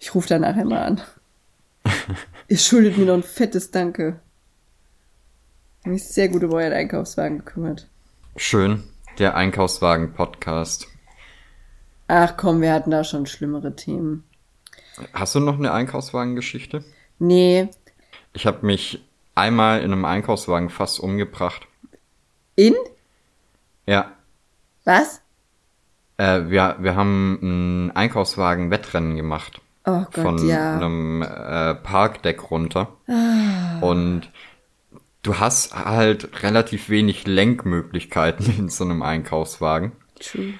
Ich 0.00 0.14
rufe 0.14 0.28
da 0.28 0.38
nachher 0.38 0.64
mal 0.64 0.82
an. 0.82 1.00
Ihr 2.48 2.58
schuldet 2.58 2.98
mir 2.98 3.06
noch 3.06 3.14
ein 3.14 3.22
fettes 3.22 3.70
Danke. 3.70 4.20
Ich 5.84 5.90
mich 5.90 6.04
sehr 6.04 6.30
gut 6.30 6.42
um 6.42 6.54
euren 6.54 6.72
Einkaufswagen 6.72 7.40
gekümmert. 7.40 7.86
Schön. 8.36 8.84
Der 9.18 9.36
Einkaufswagen-Podcast. 9.36 10.88
Ach 12.08 12.38
komm, 12.38 12.62
wir 12.62 12.72
hatten 12.72 12.90
da 12.90 13.04
schon 13.04 13.26
schlimmere 13.26 13.76
Themen. 13.76 14.24
Hast 15.12 15.34
du 15.34 15.40
noch 15.40 15.58
eine 15.58 15.72
Einkaufswagengeschichte? 15.72 16.82
Nee. 17.18 17.68
Ich 18.32 18.46
habe 18.46 18.64
mich 18.64 19.04
einmal 19.34 19.80
in 19.80 19.92
einem 19.92 20.06
Einkaufswagen 20.06 20.70
fast 20.70 21.00
umgebracht. 21.00 21.66
In? 22.56 22.74
Ja. 23.84 24.12
Was? 24.84 25.20
Äh, 26.16 26.44
wir, 26.46 26.76
wir 26.80 26.96
haben 26.96 27.38
ein 27.42 27.90
Einkaufswagen-Wettrennen 27.94 29.16
gemacht. 29.16 29.60
Oh 29.84 30.04
Gott, 30.04 30.14
von 30.14 30.48
ja. 30.48 30.76
einem 30.76 31.20
äh, 31.20 31.74
Parkdeck 31.74 32.50
runter. 32.50 32.88
Und 33.82 34.30
du 35.24 35.38
hast 35.38 35.74
halt 35.74 36.42
relativ 36.44 36.88
wenig 36.88 37.26
Lenkmöglichkeiten 37.26 38.54
in 38.58 38.68
so 38.68 38.84
einem 38.84 39.02
Einkaufswagen. 39.02 39.92
True. 40.20 40.54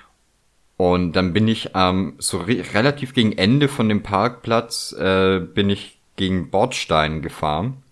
Und 0.76 1.12
dann 1.12 1.32
bin 1.32 1.46
ich 1.46 1.70
ähm, 1.74 2.14
so 2.18 2.38
re 2.38 2.64
relativ 2.74 3.14
gegen 3.14 3.32
Ende 3.32 3.68
von 3.68 3.88
dem 3.88 4.02
Parkplatz 4.02 4.92
äh, 4.92 5.38
bin 5.38 5.70
ich 5.70 6.00
gegen 6.16 6.50
Bordstein 6.50 7.22
gefahren 7.22 7.82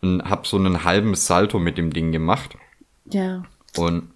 und 0.00 0.22
hab 0.24 0.46
so 0.46 0.56
einen 0.56 0.84
halben 0.84 1.14
Salto 1.14 1.58
mit 1.58 1.76
dem 1.76 1.92
Ding 1.92 2.10
gemacht. 2.10 2.56
Ja. 3.04 3.44
Und 3.76 4.10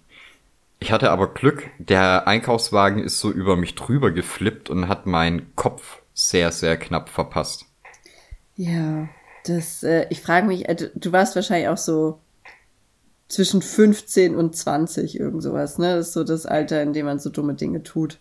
ich 0.79 0.91
hatte 0.91 1.11
aber 1.11 1.33
Glück, 1.33 1.69
der 1.77 2.27
Einkaufswagen 2.27 3.03
ist 3.03 3.19
so 3.19 3.31
über 3.31 3.55
mich 3.55 3.75
drüber 3.75 4.11
geflippt 4.11 4.69
und 4.69 4.87
hat 4.87 5.05
meinen 5.05 5.55
Kopf 5.55 5.99
sehr, 6.13 6.51
sehr 6.51 6.77
knapp 6.77 7.09
verpasst. 7.09 7.65
Ja. 8.55 9.07
Das, 9.47 9.83
äh, 9.83 10.07
ich 10.09 10.21
frage 10.21 10.47
mich, 10.47 10.67
äh, 10.67 10.75
du- 10.75 11.11
warst 11.11 11.35
wahrscheinlich 11.35 11.69
auch 11.69 11.77
so 11.77 12.19
zwischen 13.27 13.61
15 13.61 14.35
und 14.35 14.55
20, 14.55 15.19
irgend 15.19 15.41
sowas, 15.43 15.77
ne? 15.77 15.95
Das 15.95 16.07
ist 16.07 16.13
so 16.13 16.23
das 16.23 16.45
Alter, 16.45 16.81
in 16.81 16.93
dem 16.93 17.05
man 17.05 17.19
so 17.19 17.29
dumme 17.29 17.53
Dinge 17.55 17.83
tut. 17.83 18.19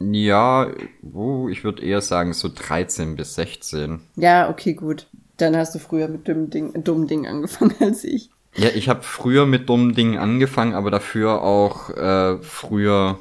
Ja, 0.00 0.68
oh, 1.12 1.48
ich 1.48 1.62
würde 1.62 1.82
eher 1.84 2.00
sagen 2.00 2.32
so 2.32 2.48
13 2.52 3.14
bis 3.16 3.34
16. 3.36 4.00
Ja, 4.16 4.50
okay, 4.50 4.74
gut. 4.74 5.06
Dann 5.36 5.56
hast 5.56 5.74
du 5.74 5.78
früher 5.78 6.08
mit 6.08 6.26
dummen 6.26 6.50
Dingen, 6.50 6.82
dummen 6.84 7.06
Dingen 7.06 7.26
angefangen 7.26 7.74
als 7.80 8.02
ich. 8.04 8.30
Ja, 8.54 8.68
ich 8.74 8.88
habe 8.88 9.02
früher 9.02 9.46
mit 9.46 9.68
dummen 9.68 9.94
Dingen 9.94 10.18
angefangen, 10.18 10.74
aber 10.74 10.90
dafür 10.90 11.42
auch 11.42 11.90
äh, 11.90 12.38
früher 12.42 13.18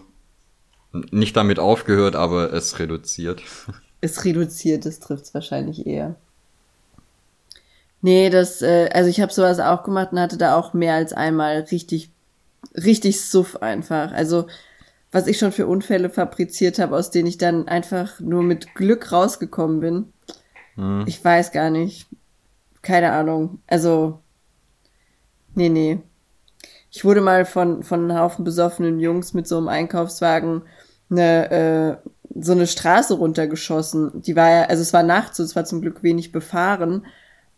nicht 1.12 1.38
damit 1.38 1.60
aufgehört, 1.60 2.16
aber 2.16 2.52
es 2.54 2.80
reduziert. 2.80 3.42
Es 4.04 4.26
reduziert, 4.26 4.88
das 4.88 5.00
trifft's 5.00 5.36
wahrscheinlich 5.36 5.86
eher. 5.86 6.16
Nee, 8.02 8.30
das, 8.30 8.62
äh, 8.62 8.90
also 8.94 9.10
ich 9.10 9.22
habe 9.22 9.32
sowas 9.32 9.60
auch 9.60 9.84
gemacht 9.84 10.12
und 10.12 10.20
hatte 10.20 10.38
da 10.38 10.56
auch 10.56 10.74
mehr 10.74 10.96
als 10.96 11.14
einmal 11.14 11.60
richtig, 11.72 12.12
richtig 12.76 13.22
Suff 13.22 13.58
einfach. 13.58 14.12
Also 14.12 14.48
was 15.12 15.28
ich 15.28 15.38
schon 15.38 15.52
für 15.52 15.68
Unfälle 15.68 16.10
fabriziert 16.10 16.80
habe, 16.80 16.96
aus 16.96 17.12
denen 17.12 17.28
ich 17.28 17.38
dann 17.38 17.68
einfach 17.68 18.20
nur 18.20 18.44
mit 18.44 18.74
Glück 18.76 19.12
rausgekommen 19.12 19.80
bin. 19.82 20.14
Hm. 20.76 21.04
Ich 21.06 21.24
weiß 21.24 21.52
gar 21.52 21.70
nicht. 21.70 22.08
Keine 22.82 23.12
Ahnung. 23.12 23.60
Also, 23.68 24.20
nee, 25.54 25.70
nee. 25.70 26.00
Ich 26.90 27.06
wurde 27.06 27.22
mal 27.22 27.46
von, 27.46 27.84
von 27.84 28.10
einem 28.10 28.18
Haufen 28.18 28.44
besoffenen 28.44 29.00
Jungs 29.00 29.34
mit 29.34 29.48
so 29.48 29.58
einem 29.58 29.68
Einkaufswagen 29.68 30.64
eine, 31.10 31.52
äh, 31.52 32.10
so 32.40 32.54
eine 32.54 32.68
Straße 32.68 33.14
runtergeschossen. 33.14 34.22
Die 34.22 34.36
war 34.36 34.50
ja, 34.50 34.64
also 34.64 34.82
es 34.82 34.94
war 34.94 35.04
nachts, 35.04 35.38
so, 35.38 35.44
es 35.44 35.56
war 35.56 35.66
zum 35.66 35.82
Glück 35.82 36.04
wenig 36.04 36.32
befahren. 36.32 37.06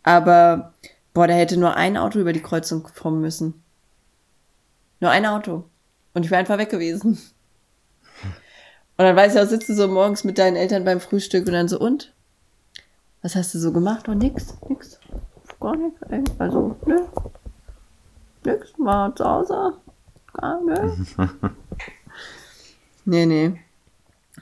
Aber, 0.04 0.74
boah, 1.12 1.26
da 1.26 1.34
hätte 1.34 1.56
nur 1.56 1.74
ein 1.74 1.96
Auto 1.96 2.20
über 2.20 2.32
die 2.32 2.42
Kreuzung 2.42 2.84
kommen 2.84 3.20
müssen. 3.20 3.62
Nur 5.00 5.10
ein 5.10 5.26
Auto. 5.26 5.64
Und 6.12 6.24
ich 6.24 6.30
wäre 6.30 6.38
einfach 6.38 6.58
weg 6.58 6.70
gewesen. 6.70 7.18
Und 8.96 9.04
dann 9.04 9.16
weiß 9.16 9.34
ich 9.34 9.40
auch, 9.40 9.46
sitzt 9.46 9.68
du 9.68 9.74
so 9.74 9.88
morgens 9.88 10.22
mit 10.22 10.38
deinen 10.38 10.56
Eltern 10.56 10.84
beim 10.84 11.00
Frühstück 11.00 11.46
und 11.46 11.52
dann 11.52 11.68
so, 11.68 11.80
und? 11.80 12.12
Was 13.22 13.34
hast 13.34 13.54
du 13.54 13.58
so 13.58 13.72
gemacht? 13.72 14.08
Oh, 14.08 14.14
nix, 14.14 14.54
nix. 14.68 15.00
Gar 15.58 15.76
nichts. 15.76 16.00
ey. 16.10 16.22
Also, 16.38 16.76
nö. 16.86 17.00
Nix, 18.44 18.72
war 18.78 19.16
zu 19.16 19.24
Hause. 19.24 19.72
Gar 20.34 20.60
nö. 20.60 20.92
nee, 23.04 23.26
nee. 23.26 23.60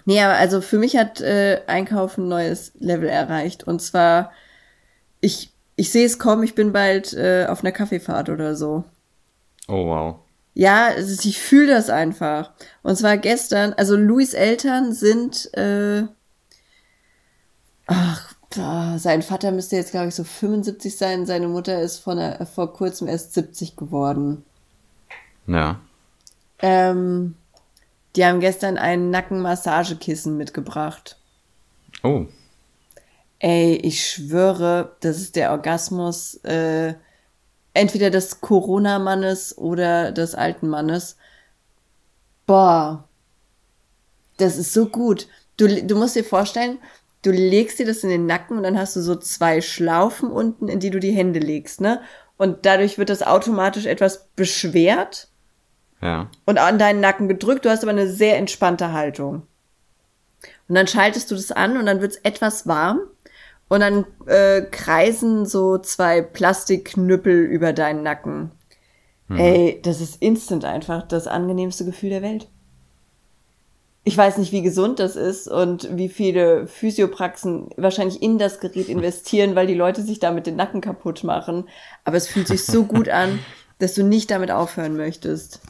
Nee, 0.05 0.20
aber 0.20 0.35
also 0.35 0.61
für 0.61 0.79
mich 0.79 0.96
hat 0.96 1.20
äh, 1.20 1.62
Einkaufen 1.66 2.25
ein 2.25 2.29
neues 2.29 2.72
Level 2.79 3.09
erreicht. 3.09 3.64
Und 3.64 3.81
zwar, 3.81 4.33
ich, 5.20 5.51
ich 5.83 5.90
sehe 5.90 6.07
es 6.07 6.21
kommen, 6.21 6.45
ich 6.45 6.55
bin 6.55 6.73
bald 6.73 7.12
äh, 7.12 7.47
auf 7.49 7.64
einer 7.64 7.73
Kaffeefahrt 7.73 8.29
oder 8.29 8.55
so. 8.55 8.85
Oh 9.66 9.87
wow. 9.87 10.21
Ja, 10.55 10.87
ist, 10.87 11.25
ich 11.25 11.40
fühle 11.40 11.75
das 11.75 11.90
einfach. 11.90 12.53
Und 12.85 12.95
zwar 12.95 13.16
gestern, 13.16 13.73
also 13.73 13.97
Louis 13.97 14.33
Eltern 14.33 14.92
sind, 14.92 15.53
äh, 15.55 16.05
ach, 17.88 18.33
boah, 18.55 18.95
sein 18.97 19.23
Vater 19.23 19.51
müsste 19.51 19.75
jetzt, 19.75 19.90
glaube 19.90 20.07
ich, 20.07 20.14
so 20.14 20.23
75 20.23 20.97
sein. 20.97 21.27
Seine 21.27 21.49
Mutter 21.49 21.83
ist 21.83 21.99
von 21.99 22.16
der, 22.16 22.47
vor 22.47 22.73
kurzem 22.73 23.09
erst 23.09 23.35
70 23.35 23.75
geworden. 23.75 24.45
Ja. 25.49 25.81
Ähm, 26.61 27.35
die 28.14 28.25
haben 28.25 28.38
gestern 28.38 28.79
ein 28.79 29.11
Nackenmassagekissen 29.11 30.37
mitgebracht. 30.37 31.16
Oh. 32.05 32.27
Ey, 33.42 33.74
ich 33.74 34.07
schwöre, 34.07 34.94
das 35.00 35.16
ist 35.16 35.35
der 35.35 35.50
Orgasmus 35.50 36.37
äh, 36.44 36.94
entweder 37.74 38.11
des 38.11 38.40
Corona-Mannes 38.40 39.59
oder 39.59 40.12
des 40.12 40.37
alten 40.37 40.68
Mannes. 40.68 41.16
Boah, 42.46 43.09
das 44.37 44.57
ist 44.57 44.72
so 44.72 44.87
gut. 44.87 45.26
Du, 45.57 45.66
du 45.66 45.96
musst 45.96 46.14
dir 46.14 46.22
vorstellen, 46.22 46.78
du 47.22 47.33
legst 47.33 47.81
dir 47.81 47.87
das 47.87 48.05
in 48.05 48.11
den 48.11 48.26
Nacken 48.26 48.59
und 48.59 48.62
dann 48.62 48.78
hast 48.78 48.94
du 48.94 49.00
so 49.00 49.16
zwei 49.16 49.61
Schlaufen 49.61 50.31
unten, 50.31 50.68
in 50.68 50.78
die 50.78 50.90
du 50.90 51.00
die 51.00 51.11
Hände 51.11 51.40
legst, 51.40 51.81
ne? 51.81 52.00
Und 52.37 52.64
dadurch 52.64 52.96
wird 52.96 53.11
das 53.11 53.24
automatisch 53.24 53.87
etwas 53.87 54.28
beschwert 54.37 55.26
Ja. 56.00 56.31
und 56.44 56.59
an 56.59 56.78
deinen 56.78 57.00
Nacken 57.00 57.26
gedrückt. 57.26 57.64
Du 57.64 57.70
hast 57.70 57.83
aber 57.83 57.90
eine 57.90 58.09
sehr 58.09 58.37
entspannte 58.38 58.92
Haltung. 58.92 59.42
Und 60.68 60.76
dann 60.76 60.87
schaltest 60.87 61.28
du 61.33 61.35
das 61.35 61.50
an 61.50 61.76
und 61.76 61.87
dann 61.87 62.00
wird's 62.00 62.18
etwas 62.22 62.68
warm. 62.68 63.00
Und 63.72 63.80
dann 63.80 64.04
äh, 64.26 64.61
kreisen 64.70 65.46
so 65.46 65.78
zwei 65.78 66.20
Plastikknüppel 66.20 67.44
über 67.44 67.72
deinen 67.72 68.02
Nacken. 68.02 68.50
Ey, 69.30 69.80
das 69.82 70.02
ist 70.02 70.20
instant 70.20 70.66
einfach 70.66 71.08
das 71.08 71.26
angenehmste 71.26 71.87
Gefühl 71.87 72.11
der 72.11 72.20
Welt. 72.20 72.48
Ich 74.04 74.14
weiß 74.14 74.37
nicht, 74.37 74.52
wie 74.52 74.61
gesund 74.61 74.98
das 74.98 75.16
ist 75.16 75.48
und 75.48 75.88
wie 75.96 76.11
viele 76.11 76.66
Physiopraxen 76.66 77.70
wahrscheinlich 77.78 78.20
in 78.20 78.37
das 78.37 78.61
Gerät 78.61 78.88
investieren, 78.90 79.54
weil 79.54 79.66
die 79.66 79.72
Leute 79.72 80.02
sich 80.02 80.18
damit 80.18 80.46
den 80.46 80.56
Nacken 80.56 80.82
kaputt 80.82 81.24
machen. 81.24 81.66
Aber 82.04 82.18
es 82.18 82.28
fühlt 82.28 82.48
sich 82.48 82.66
so 82.66 82.85
gut 82.85 83.08
an, 83.08 83.38
dass 83.78 83.94
du 83.94 84.04
nicht 84.04 84.30
damit 84.30 84.50
aufhören 84.50 84.98
möchtest. 84.98 85.61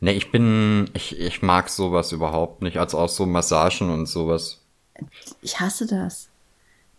Ne, 0.00 0.12
ich 0.12 0.30
bin, 0.30 0.88
ich, 0.94 1.18
ich 1.18 1.42
mag 1.42 1.70
sowas 1.70 2.12
überhaupt 2.12 2.62
nicht, 2.62 2.76
als 2.76 2.94
auch 2.94 3.08
so 3.08 3.26
Massagen 3.26 3.90
und 3.90 4.06
sowas. 4.06 4.60
Ich 5.42 5.58
hasse 5.58 5.88
das. 5.88 6.29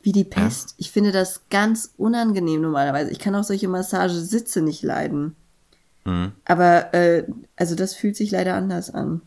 Wie 0.04 0.12
die 0.12 0.24
Pest. 0.24 0.76
Ich 0.78 0.92
finde 0.92 1.12
das 1.12 1.42
ganz 1.50 1.94
unangenehm 1.98 2.62
normalerweise. 2.62 3.12
Ich 3.12 3.20
kann 3.20 3.36
auch 3.36 3.44
solche 3.44 3.68
Massagesitze 3.68 4.62
nicht 4.62 4.82
leiden. 4.82 5.36
Mhm. 6.06 6.32
Aber, 6.46 6.94
äh, 6.94 7.26
also 7.56 7.76
das 7.76 7.94
fühlt 7.94 8.16
sich 8.16 8.32
leider 8.32 8.56
anders 8.56 8.90
an. 8.90 9.22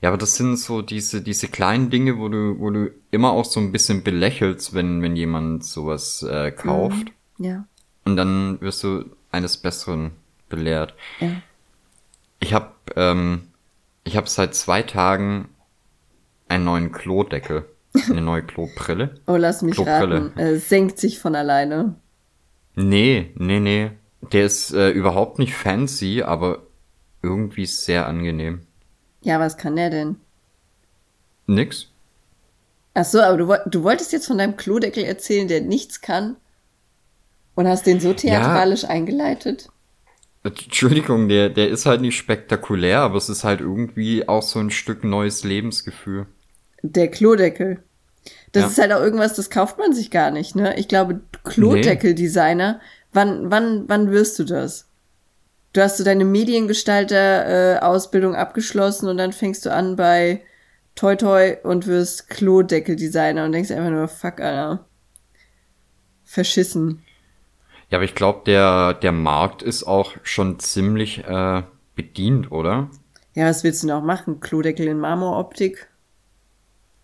Ja, 0.00 0.10
aber 0.10 0.18
das 0.18 0.36
sind 0.36 0.56
so 0.56 0.82
diese, 0.82 1.22
diese 1.22 1.48
kleinen 1.48 1.90
Dinge, 1.90 2.18
wo 2.18 2.28
du, 2.28 2.58
wo 2.58 2.70
du 2.70 2.90
immer 3.10 3.32
auch 3.32 3.44
so 3.44 3.58
ein 3.60 3.72
bisschen 3.72 4.02
belächelst, 4.04 4.74
wenn, 4.74 5.02
wenn 5.02 5.16
jemand 5.16 5.64
sowas 5.64 6.22
äh, 6.22 6.52
kauft. 6.52 7.08
Ja. 7.38 7.66
Und 8.04 8.16
dann 8.16 8.60
wirst 8.60 8.82
du 8.84 9.04
eines 9.30 9.56
Besseren 9.56 10.12
belehrt. 10.48 10.94
Ja. 11.20 11.32
Ich 12.40 12.54
habe 12.54 12.72
ähm, 12.96 13.48
ich 14.04 14.16
hab 14.16 14.28
seit 14.28 14.54
zwei 14.54 14.82
Tagen 14.82 15.48
einen 16.48 16.64
neuen 16.64 16.92
Klodeckel, 16.92 17.68
eine 18.08 18.20
neue 18.20 18.42
Klobrille. 18.42 19.14
Oh, 19.26 19.36
lass 19.36 19.62
mich 19.62 19.74
Klobrille. 19.74 20.26
raten. 20.26 20.38
Äh, 20.38 20.56
senkt 20.56 20.98
sich 20.98 21.18
von 21.18 21.34
alleine. 21.34 21.94
Nee, 22.74 23.32
nee, 23.36 23.60
nee. 23.60 23.90
Der 24.32 24.46
ist 24.46 24.72
äh, 24.72 24.90
überhaupt 24.90 25.38
nicht 25.38 25.54
fancy, 25.54 26.22
aber 26.22 26.62
irgendwie 27.22 27.66
sehr 27.66 28.06
angenehm. 28.06 28.60
Ja, 29.22 29.40
was 29.40 29.56
kann 29.56 29.76
der 29.76 29.90
denn? 29.90 30.16
Nix? 31.46 31.88
Ach 32.94 33.04
so, 33.04 33.20
aber 33.20 33.36
du, 33.36 33.70
du 33.70 33.82
wolltest 33.82 34.12
jetzt 34.12 34.26
von 34.26 34.38
deinem 34.38 34.56
Klodeckel 34.56 35.04
erzählen, 35.04 35.48
der 35.48 35.60
nichts 35.60 36.00
kann? 36.00 36.36
Und 37.54 37.66
hast 37.66 37.86
den 37.86 38.00
so 38.00 38.12
theatralisch 38.12 38.84
eingeleitet? 38.84 39.68
Entschuldigung, 40.44 41.28
der, 41.28 41.48
der 41.48 41.68
ist 41.68 41.86
halt 41.86 42.00
nicht 42.00 42.16
spektakulär, 42.16 43.00
aber 43.00 43.16
es 43.16 43.28
ist 43.28 43.44
halt 43.44 43.60
irgendwie 43.60 44.28
auch 44.28 44.42
so 44.42 44.60
ein 44.60 44.70
Stück 44.70 45.04
neues 45.04 45.42
Lebensgefühl. 45.44 46.26
Der 46.82 47.08
Klodeckel. 47.08 47.82
Das 48.52 48.62
Ja. 48.62 48.68
ist 48.68 48.78
halt 48.78 48.92
auch 48.92 49.00
irgendwas, 49.00 49.34
das 49.34 49.50
kauft 49.50 49.78
man 49.78 49.92
sich 49.92 50.10
gar 50.10 50.30
nicht, 50.30 50.56
ne? 50.56 50.76
Ich 50.78 50.88
glaube, 50.88 51.20
Klodeckel-Designer, 51.44 52.80
wann, 53.12 53.50
wann, 53.50 53.84
wann 53.88 54.10
wirst 54.10 54.38
du 54.38 54.44
das? 54.44 54.86
Du 55.74 55.82
hast 55.82 55.98
so 55.98 56.04
deine 56.04 56.24
Mediengestalter-Ausbildung 56.24 58.34
abgeschlossen 58.34 59.08
und 59.08 59.18
dann 59.18 59.32
fängst 59.32 59.66
du 59.66 59.72
an 59.72 59.96
bei 59.96 60.42
Toi 60.94 61.16
Toi 61.16 61.56
und 61.62 61.86
wirst 61.86 62.28
Klodeckel-Designer 62.30 63.44
und 63.44 63.52
denkst 63.52 63.70
einfach 63.70 63.90
nur, 63.90 64.08
fuck, 64.08 64.40
Alter. 64.40 64.84
Verschissen. 66.24 67.02
Ja, 67.90 67.98
aber 67.98 68.04
ich 68.04 68.14
glaube, 68.14 68.42
der, 68.46 68.94
der 68.94 69.12
Markt 69.12 69.62
ist 69.62 69.84
auch 69.84 70.12
schon 70.22 70.58
ziemlich 70.58 71.24
äh, 71.24 71.62
bedient, 71.94 72.50
oder? 72.52 72.90
Ja, 73.34 73.48
was 73.48 73.64
willst 73.64 73.82
du 73.82 73.86
noch 73.86 74.02
machen? 74.02 74.40
Klodeckel 74.40 74.88
in 74.88 74.98
Marmoroptik? 74.98 75.88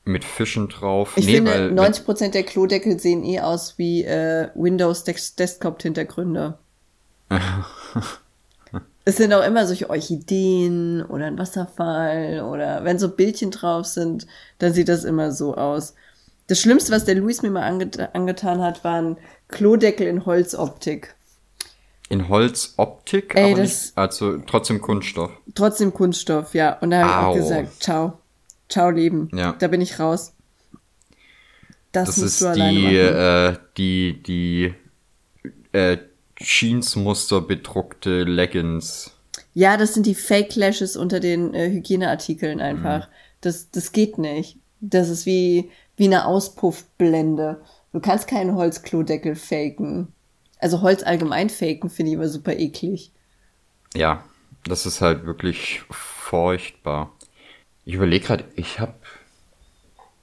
Mit 0.06 0.24
Fischen 0.24 0.68
drauf. 0.68 1.12
Ich 1.16 1.26
nee, 1.26 1.36
finde, 1.36 1.50
weil, 1.50 1.72
90% 1.72 2.30
der 2.32 2.42
Klodeckel 2.42 3.00
sehen 3.00 3.24
eh 3.24 3.40
aus 3.40 3.78
wie 3.78 4.04
äh, 4.04 4.50
Windows 4.54 5.04
Des- 5.04 5.34
Desktop-Hintergründe. 5.36 6.58
es 9.04 9.16
sind 9.16 9.32
auch 9.34 9.44
immer 9.44 9.66
solche 9.66 9.90
Orchideen 9.90 11.02
oder 11.04 11.26
ein 11.26 11.38
Wasserfall 11.38 12.42
oder 12.42 12.84
wenn 12.84 12.98
so 12.98 13.08
Bildchen 13.10 13.50
drauf 13.50 13.86
sind, 13.86 14.26
dann 14.58 14.72
sieht 14.72 14.88
das 14.88 15.04
immer 15.04 15.32
so 15.32 15.54
aus. 15.56 15.94
Das 16.46 16.60
Schlimmste, 16.60 16.92
was 16.92 17.04
der 17.04 17.14
Luis 17.14 17.42
mir 17.42 17.50
mal 17.50 17.62
anget 17.62 17.98
angetan 18.14 18.60
hat, 18.62 18.84
waren 18.84 19.16
Klodeckel 19.48 20.06
in 20.06 20.26
Holzoptik. 20.26 21.14
in 22.08 22.28
Holzoptik, 22.28 23.34
Ey, 23.34 23.52
aber 23.52 23.58
nicht, 23.62 23.92
also 23.96 24.38
trotzdem 24.38 24.80
Kunststoff. 24.80 25.30
Trotzdem 25.54 25.92
Kunststoff, 25.94 26.54
ja. 26.54 26.78
Und 26.80 26.90
da 26.90 27.00
habe 27.00 27.10
ich 27.10 27.16
auch 27.18 27.28
Au. 27.28 27.34
gesagt, 27.34 27.82
ciao. 27.82 28.18
Ciao, 28.74 28.90
Leben. 28.90 29.30
Ja. 29.32 29.52
Da 29.52 29.68
bin 29.68 29.80
ich 29.80 30.00
raus. 30.00 30.32
Das, 31.92 32.08
Das 32.08 32.16
musst 32.16 32.32
ist 32.32 32.40
du 32.40 32.46
alleine 32.48 32.72
die, 32.80 32.98
machen. 32.98 33.54
äh, 33.54 33.58
die, 33.76 34.22
die, 34.24 34.74
äh, 35.70 35.98
Jeansmuster 36.38 37.40
bedruckte 37.40 38.24
Leggings. 38.24 39.12
Ja, 39.52 39.76
das 39.76 39.94
sind 39.94 40.06
die 40.06 40.16
Fake 40.16 40.56
Lashes 40.56 40.96
unter 40.96 41.20
den 41.20 41.54
äh, 41.54 41.70
Hygieneartikeln 41.70 42.60
einfach. 42.60 43.08
Das, 43.42 43.70
das 43.70 43.92
geht 43.92 44.18
nicht. 44.18 44.58
Das 44.80 45.08
ist 45.08 45.24
wie, 45.24 45.70
wie 45.96 46.06
eine 46.06 46.26
Auspuffblende. 46.26 47.62
Du 47.92 48.00
kannst 48.00 48.26
keinen 48.26 48.56
Holzklodeckel 48.56 49.36
faken. 49.36 50.08
Also 50.58 50.80
Holz 50.82 51.04
allgemein 51.04 51.48
faken 51.48 51.90
finde 51.90 52.10
ich 52.10 52.14
immer 52.16 52.28
super 52.28 52.58
eklig. 52.58 53.12
Ja, 53.94 54.24
das 54.64 54.86
ist 54.86 55.00
halt 55.00 55.26
wirklich 55.26 55.82
furchtbar. 55.90 57.13
Ich 57.84 57.94
überlege 57.94 58.26
gerade, 58.26 58.44
ich 58.56 58.80
hab, 58.80 58.94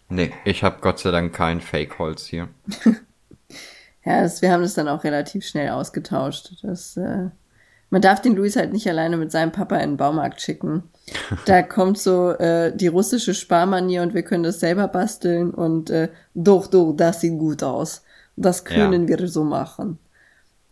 nee, 0.10 0.32
ich 0.46 0.64
hab 0.64 0.82
Gott 0.82 1.00
sei 1.00 1.12
Dank 1.12 1.34
kein 1.34 1.62
Fake-Holz 1.62 2.26
hier. 2.26 2.50
Ja, 4.04 4.22
das, 4.22 4.42
wir 4.42 4.52
haben 4.52 4.64
das 4.64 4.74
dann 4.74 4.88
auch 4.88 5.04
relativ 5.04 5.46
schnell 5.46 5.70
ausgetauscht. 5.70 6.54
Das, 6.64 6.98
äh, 6.98 7.30
man 7.90 8.02
darf 8.02 8.22
den 8.22 8.36
Luis 8.36 8.56
halt 8.56 8.74
nicht 8.74 8.88
alleine 8.88 9.18
mit 9.18 9.32
seinem 9.32 9.52
Papa 9.52 9.78
in 9.78 9.92
den 9.92 9.98
Baumarkt 9.98 10.42
schicken. 10.42 10.84
Da 11.46 11.62
kommt 11.62 11.98
so 11.98 12.32
äh, 12.32 12.76
die 12.76 12.88
russische 12.88 13.34
Sparmanier 13.34 14.02
und 14.02 14.14
wir 14.14 14.24
können 14.24 14.44
das 14.44 14.60
selber 14.60 14.88
basteln 14.88 15.52
und 15.52 15.90
äh, 15.90 16.10
doch, 16.34 16.68
doch, 16.68 16.94
das 16.94 17.22
sieht 17.22 17.38
gut 17.38 17.64
aus. 17.64 18.04
Das 18.38 18.64
können 18.64 19.08
wir 19.08 19.28
so 19.28 19.44
machen. 19.44 19.98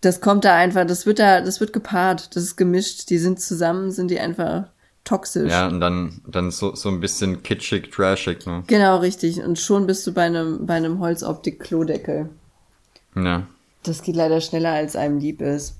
Das 0.01 0.21
kommt 0.21 0.45
da 0.45 0.55
einfach, 0.55 0.85
das 0.85 1.05
wird 1.05 1.19
da, 1.19 1.41
das 1.41 1.59
wird 1.59 1.73
gepaart, 1.73 2.35
das 2.35 2.43
ist 2.43 2.55
gemischt, 2.55 3.09
die 3.09 3.17
sind 3.17 3.41
zusammen, 3.41 3.91
sind 3.91 4.11
die 4.11 4.19
einfach 4.19 4.69
toxisch. 5.03 5.51
Ja, 5.51 5.67
und 5.67 5.79
dann, 5.79 6.21
dann 6.27 6.51
so, 6.51 6.75
so 6.75 6.89
ein 6.89 6.99
bisschen 6.99 7.43
kitschig, 7.43 7.91
trashig, 7.91 8.45
ne? 8.45 8.63
Genau, 8.67 8.97
richtig. 8.97 9.41
Und 9.43 9.59
schon 9.59 9.87
bist 9.87 10.05
du 10.05 10.13
bei 10.13 10.23
einem, 10.23 10.65
bei 10.65 10.75
einem 10.75 10.99
Holzoptik-Klodeckel. 10.99 12.29
Ja. 13.15 13.47
Das 13.83 14.01
geht 14.03 14.15
leider 14.15 14.41
schneller, 14.41 14.71
als 14.71 14.95
einem 14.95 15.19
lieb 15.19 15.41
ist. 15.41 15.75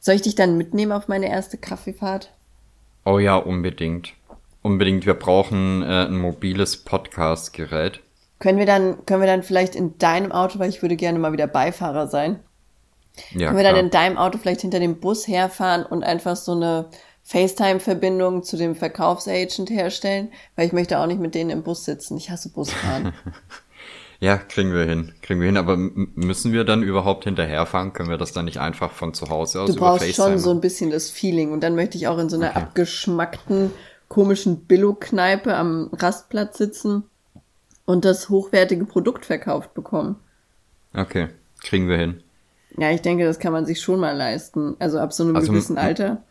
Soll 0.00 0.14
ich 0.16 0.22
dich 0.22 0.34
dann 0.34 0.56
mitnehmen 0.56 0.92
auf 0.92 1.08
meine 1.08 1.28
erste 1.28 1.56
Kaffeefahrt? 1.56 2.30
Oh 3.04 3.18
ja, 3.18 3.36
unbedingt. 3.36 4.12
Unbedingt, 4.62 5.04
wir 5.04 5.14
brauchen 5.14 5.82
äh, 5.82 6.06
ein 6.06 6.16
mobiles 6.18 6.78
Podcast-Gerät. 6.78 8.00
Können 8.38 8.58
wir 8.58 8.66
dann, 8.66 9.04
können 9.06 9.20
wir 9.20 9.26
dann 9.26 9.42
vielleicht 9.42 9.74
in 9.74 9.98
deinem 9.98 10.32
Auto, 10.32 10.58
weil 10.58 10.70
ich 10.70 10.82
würde 10.82 10.96
gerne 10.96 11.18
mal 11.18 11.32
wieder 11.32 11.46
Beifahrer 11.46 12.08
sein, 12.08 12.40
Ja, 13.32 13.46
können 13.48 13.58
wir 13.58 13.62
dann 13.62 13.74
klar. 13.74 13.84
in 13.84 13.90
deinem 13.90 14.16
Auto 14.18 14.38
vielleicht 14.38 14.62
hinter 14.62 14.80
dem 14.80 15.00
Bus 15.00 15.28
herfahren 15.28 15.84
und 15.84 16.02
einfach 16.02 16.36
so 16.36 16.52
eine 16.52 16.86
FaceTime-Verbindung 17.24 18.42
zu 18.42 18.56
dem 18.56 18.74
Verkaufsagent 18.76 19.70
herstellen? 19.70 20.30
Weil 20.56 20.66
ich 20.66 20.72
möchte 20.72 20.98
auch 20.98 21.06
nicht 21.06 21.20
mit 21.20 21.34
denen 21.34 21.50
im 21.50 21.62
Bus 21.62 21.84
sitzen. 21.84 22.16
Ich 22.16 22.30
hasse 22.30 22.50
Busfahren. 22.50 23.12
Ja, 24.20 24.38
kriegen 24.38 24.72
wir 24.72 24.84
hin. 24.84 25.12
Kriegen 25.20 25.40
wir 25.40 25.46
hin, 25.46 25.58
aber 25.58 25.76
müssen 25.76 26.52
wir 26.52 26.64
dann 26.64 26.82
überhaupt 26.82 27.24
hinterherfahren? 27.24 27.92
Können 27.92 28.08
wir 28.08 28.16
das 28.16 28.32
dann 28.32 28.46
nicht 28.46 28.58
einfach 28.58 28.90
von 28.92 29.12
zu 29.12 29.28
Hause 29.28 29.60
aus 29.60 29.70
Du 29.70 29.76
über 29.76 29.88
brauchst 29.88 30.04
FaceTime 30.04 30.28
schon 30.30 30.38
so 30.38 30.50
ein 30.50 30.60
bisschen 30.62 30.90
das 30.90 31.10
Feeling. 31.10 31.52
Und 31.52 31.60
dann 31.62 31.74
möchte 31.74 31.98
ich 31.98 32.06
auch 32.08 32.16
in 32.16 32.30
so 32.30 32.36
einer 32.36 32.50
Okay. 32.50 32.58
abgeschmackten, 32.60 33.72
komischen 34.08 34.64
Billo-Kneipe 34.64 35.54
am 35.54 35.90
Rastplatz 35.92 36.56
sitzen 36.56 37.04
und 37.84 38.04
das 38.06 38.30
hochwertige 38.30 38.86
Produkt 38.86 39.26
verkauft 39.26 39.74
bekommen. 39.74 40.16
Okay, 40.94 41.28
kriegen 41.62 41.88
wir 41.88 41.98
hin. 41.98 42.22
Ja, 42.78 42.90
ich 42.92 43.02
denke, 43.02 43.24
das 43.24 43.38
kann 43.38 43.52
man 43.52 43.66
sich 43.66 43.80
schon 43.80 44.00
mal 44.00 44.16
leisten. 44.16 44.76
Also 44.78 45.00
ab 45.00 45.12
so 45.12 45.24
einem 45.24 45.36
Also, 45.36 45.52
gewissen 45.52 45.76
Alter. 45.76 46.22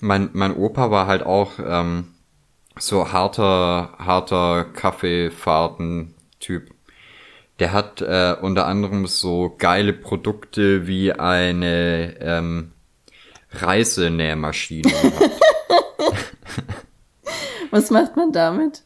Mein, 0.00 0.30
mein 0.32 0.54
Opa 0.54 0.90
war 0.90 1.06
halt 1.06 1.24
auch 1.24 1.52
ähm, 1.58 2.14
so 2.78 3.12
harter, 3.12 3.94
harter 3.98 4.64
Kaffeefahrten-Typ. 4.64 6.70
Der 7.58 7.72
hat 7.72 8.02
äh, 8.02 8.36
unter 8.40 8.66
anderem 8.66 9.06
so 9.06 9.54
geile 9.56 9.94
Produkte 9.94 10.86
wie 10.86 11.12
eine 11.12 12.16
ähm, 12.20 12.72
Reisenähmaschine. 13.52 14.92
Was 17.70 17.90
macht 17.90 18.16
man 18.16 18.32
damit? 18.32 18.82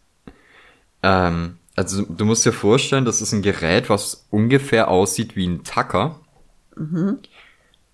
ähm, 1.02 1.58
also 1.76 2.02
du 2.02 2.24
musst 2.24 2.44
dir 2.44 2.52
vorstellen, 2.52 3.04
das 3.04 3.22
ist 3.22 3.32
ein 3.32 3.42
Gerät, 3.42 3.88
was 3.88 4.26
ungefähr 4.30 4.88
aussieht 4.88 5.36
wie 5.36 5.46
ein 5.46 5.64
Tacker. 5.64 6.20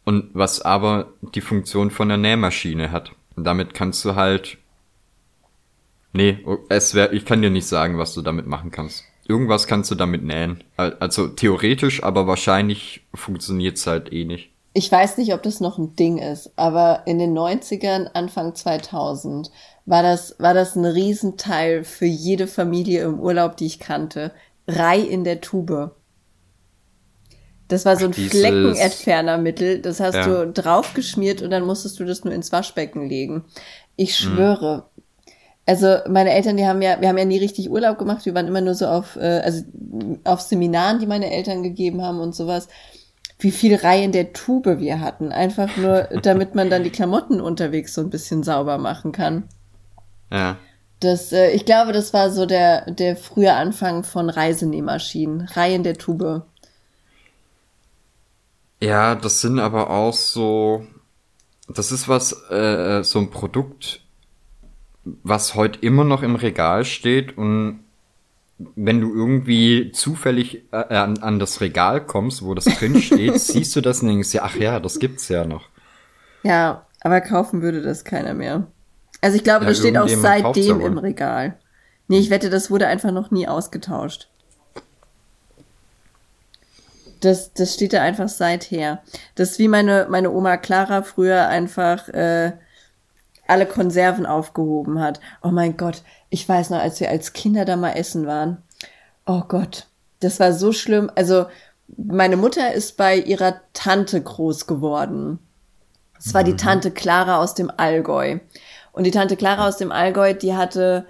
Und 0.07 0.31
was 0.33 0.63
aber 0.63 1.09
die 1.35 1.41
Funktion 1.43 1.91
von 1.91 2.11
einer 2.11 2.17
Nähmaschine 2.17 2.93
hat. 2.93 3.11
Und 3.37 3.45
damit 3.45 3.75
kannst 3.75 4.03
du 4.07 4.15
halt. 4.15 4.57
Nee, 6.15 6.39
es 6.71 6.95
wär, 6.95 7.13
ich 7.13 7.27
kann 7.27 7.43
dir 7.43 7.51
nicht 7.51 7.67
sagen, 7.67 7.99
was 7.99 8.15
du 8.15 8.23
damit 8.23 8.47
machen 8.47 8.71
kannst. 8.71 9.05
Irgendwas 9.29 9.67
kannst 9.67 9.91
du 9.91 9.95
damit 9.97 10.23
nähen. 10.23 10.65
Al- 10.77 10.97
Also 11.01 11.29
theoretisch, 11.29 12.03
aber 12.03 12.27
wahrscheinlich 12.27 13.05
funktioniert's 13.13 13.87
halt 13.87 14.13
eh 14.13 14.25
nicht. 14.25 14.51
Ich 14.73 14.91
weiß 14.93 15.19
nicht, 15.19 15.35
ob 15.35 15.43
das 15.43 15.61
noch 15.61 15.77
ein 15.79 15.97
Ding 15.97 16.19
ist, 16.19 16.53
aber 16.57 17.03
in 17.07 17.19
den 17.19 17.37
90ern, 17.37 18.11
Anfang 18.15 18.55
2000 18.55 19.51
war 19.87 20.03
das, 20.03 20.37
war 20.39 20.55
das 20.55 20.77
ein 20.77 20.85
Riesenteil 20.85 21.83
für 21.83 22.07
jede 22.07 22.47
Familie 22.47 23.03
im 23.05 23.19
Urlaub, 23.19 23.57
die 23.57 23.67
ich 23.67 23.79
kannte. 23.81 24.33
Reih 24.69 25.01
in 25.01 25.25
der 25.25 25.41
Tube. 25.41 25.93
Das 27.69 27.85
war 27.85 27.97
so 27.97 28.07
ein 28.07 28.13
Fleckenentfernermittel. 28.13 29.81
Das 29.81 30.01
hast 30.01 30.15
Ja. 30.15 30.27
du 30.27 30.53
draufgeschmiert 30.53 31.43
und 31.43 31.51
dann 31.51 31.65
musstest 31.65 31.99
du 31.99 32.05
das 32.05 32.25
nur 32.25 32.33
ins 32.33 32.53
Waschbecken 32.53 33.09
legen. 33.09 33.45
Ich 33.97 34.17
schwöre. 34.17 34.85
Also 35.69 35.97
meine 36.09 36.33
Eltern, 36.33 36.57
die 36.57 36.65
haben 36.67 36.81
ja, 36.81 37.01
wir 37.01 37.09
haben 37.09 37.19
ja 37.19 37.25
nie 37.25 37.39
richtig 37.39 37.71
Urlaub 37.71 37.99
gemacht. 37.99 38.25
Wir 38.25 38.35
waren 38.35 38.47
immer 38.47 38.61
nur 38.61 38.75
so 38.75 38.87
auf, 38.87 39.17
äh, 39.17 39.41
also 39.45 39.65
auf 40.23 40.41
Seminaren, 40.41 41.01
die 41.01 41.07
meine 41.07 41.31
Eltern 41.33 41.65
gegeben 41.65 42.03
haben 42.03 42.21
und 42.21 42.37
sowas. 42.37 42.69
Wie 43.39 43.51
viel 43.51 43.75
Reihe 43.75 44.05
in 44.05 44.13
der 44.13 44.33
Tube 44.33 44.79
wir 44.79 45.01
hatten. 45.01 45.33
Einfach 45.33 45.77
nur, 45.77 46.03
damit 46.23 46.55
man 46.55 46.71
dann 46.71 46.85
die 46.85 46.91
Klamotten 46.91 47.41
unterwegs 47.41 47.95
so 47.95 48.01
ein 48.01 48.11
bisschen 48.11 48.45
sauber 48.45 48.79
machen 48.79 49.11
kann. 49.11 49.49
Ja. 50.31 50.57
Das, 51.01 51.33
äh, 51.33 51.51
ich 51.51 51.65
glaube, 51.67 51.93
das 51.93 52.15
war 52.15 52.31
so 52.31 52.47
der, 52.47 52.91
der 52.91 53.17
frühe 53.17 53.53
Anfang 53.53 54.05
von 54.05 54.31
Reisenähmaschinen. 54.31 55.49
Reihe 55.53 55.75
in 55.75 55.83
der 55.83 55.99
Tube. 55.99 56.45
Ja, 58.81 59.15
das 59.15 59.41
sind 59.41 59.59
aber 59.59 59.91
auch 59.91 60.13
so. 60.13 60.87
Das 61.69 61.91
ist 61.91 62.09
was, 62.09 62.33
äh, 62.51 63.03
so 63.03 63.19
ein 63.19 63.31
Produkt, 63.31 64.03
was 65.05 65.55
heute 65.55 65.81
immer 65.81 66.05
noch 66.05 66.23
im 66.23 66.37
Regal 66.37 66.85
steht 66.85 67.37
und 67.37 67.81
wenn 68.59 69.01
du 69.01 69.15
irgendwie 69.15 69.93
zufällig 69.93 70.63
äh, 70.73 70.95
an, 70.95 71.19
an 71.19 71.39
das 71.39 71.61
Regal 71.61 72.05
kommst, 72.05 72.43
wo 72.43 72.55
das 72.55 72.65
drin 72.65 73.01
steht, 73.03 73.39
siehst 73.41 73.75
du 73.77 73.81
das 73.81 74.03
und 74.03 74.09
denkst 74.09 74.33
ja, 74.33 74.43
ach 74.45 74.57
ja, 74.57 74.81
das 74.81 74.99
gibt's 74.99 75.29
ja 75.29 75.45
noch. 75.45 75.69
Ja, 76.43 76.87
aber 77.01 77.21
kaufen 77.21 77.63
würde 77.63 77.83
das 77.83 78.05
keiner 78.05 78.35
mehr. 78.35 78.67
Also 79.21 79.37
ich 79.37 79.45
glaube, 79.45 79.65
Ja, 79.65 79.71
das 79.71 79.79
steht 79.79 79.99
auch 79.99 80.09
seitdem 80.09 80.81
im 80.81 80.99
Regal. 80.99 81.59
Nee, 82.09 82.19
ich 82.19 82.31
wette, 82.31 82.51
das 82.51 82.71
wurde 82.71 82.87
einfach 82.87 83.11
noch 83.11 83.31
nie 83.31 83.49
ausgetauscht. 83.49 84.29
Das, 87.27 87.53
das 87.53 87.75
steht 87.75 87.93
da 87.93 88.03
einfach 88.03 88.29
seither. 88.29 89.03
Das 89.35 89.51
ist 89.51 89.59
wie 89.59 89.67
meine, 89.67 90.07
meine 90.09 90.31
Oma 90.31 90.57
Clara 90.59 91.03
früher 91.03 91.49
einfach 91.49 92.09
äh, 92.11 92.53
alle 93.49 93.67
Konserven 93.67 94.27
aufgehoben 94.27 95.01
hat. 95.01 95.19
Oh 95.43 95.49
mein 95.49 95.77
Gott, 95.77 96.03
ich 96.31 96.49
weiß 96.49 96.71
noch, 96.71 96.79
als 96.79 97.01
wir 97.01 97.11
als 97.11 97.33
Kinder 97.33 97.65
da 97.65 97.75
mal 97.75 97.95
essen 97.95 98.29
waren. 98.29 98.63
Oh 99.27 99.43
Gott, 99.49 99.89
Das 100.21 100.39
war 100.39 100.53
so 100.53 100.71
schlimm. 100.71 101.11
Also 101.17 101.47
meine 101.97 102.37
Mutter 102.37 102.73
ist 102.73 102.97
bei 102.97 103.17
ihrer 103.17 103.61
Tante 103.73 104.23
groß 104.23 104.69
geworden. 104.69 105.41
Es 106.21 106.33
war 106.33 106.43
mhm. 106.43 106.47
die 106.47 106.57
Tante 106.57 106.93
Clara 106.93 107.39
aus 107.39 107.55
dem 107.55 107.73
Allgäu. 107.77 108.39
Und 108.93 109.03
die 109.03 109.11
Tante 109.11 109.37
Clara 109.37 109.67
aus 109.67 109.79
dem 109.79 109.91
Allgäu, 109.91 110.33
die 110.33 110.55
hatte, 110.55 111.07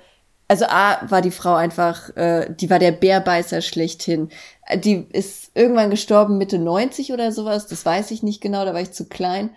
also 0.48 0.66
A, 0.66 1.00
war 1.10 1.22
die 1.22 1.30
Frau 1.30 1.54
einfach, 1.54 2.14
äh, 2.16 2.48
die 2.54 2.70
war 2.70 2.78
der 2.78 2.92
Bärbeißer 2.92 3.62
schlechthin. 3.62 4.30
Die 4.74 5.06
ist 5.12 5.50
irgendwann 5.54 5.90
gestorben, 5.90 6.38
Mitte 6.38 6.58
90 6.58 7.12
oder 7.12 7.32
sowas, 7.32 7.66
das 7.66 7.84
weiß 7.84 8.10
ich 8.12 8.22
nicht 8.22 8.40
genau, 8.40 8.64
da 8.64 8.72
war 8.72 8.80
ich 8.80 8.92
zu 8.92 9.08
klein. 9.08 9.50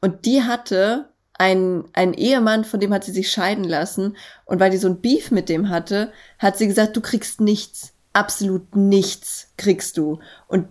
Und 0.00 0.26
die 0.26 0.42
hatte 0.42 1.08
einen, 1.38 1.84
einen 1.92 2.14
Ehemann, 2.14 2.64
von 2.64 2.80
dem 2.80 2.92
hat 2.92 3.04
sie 3.04 3.12
sich 3.12 3.30
scheiden 3.30 3.64
lassen. 3.64 4.16
Und 4.44 4.60
weil 4.60 4.70
die 4.70 4.76
so 4.76 4.88
ein 4.88 5.00
Beef 5.00 5.30
mit 5.30 5.48
dem 5.48 5.68
hatte, 5.68 6.12
hat 6.38 6.58
sie 6.58 6.66
gesagt, 6.66 6.96
du 6.96 7.00
kriegst 7.00 7.40
nichts. 7.40 7.92
Absolut 8.12 8.76
nichts 8.76 9.48
kriegst 9.56 9.96
du. 9.96 10.20
Und 10.46 10.68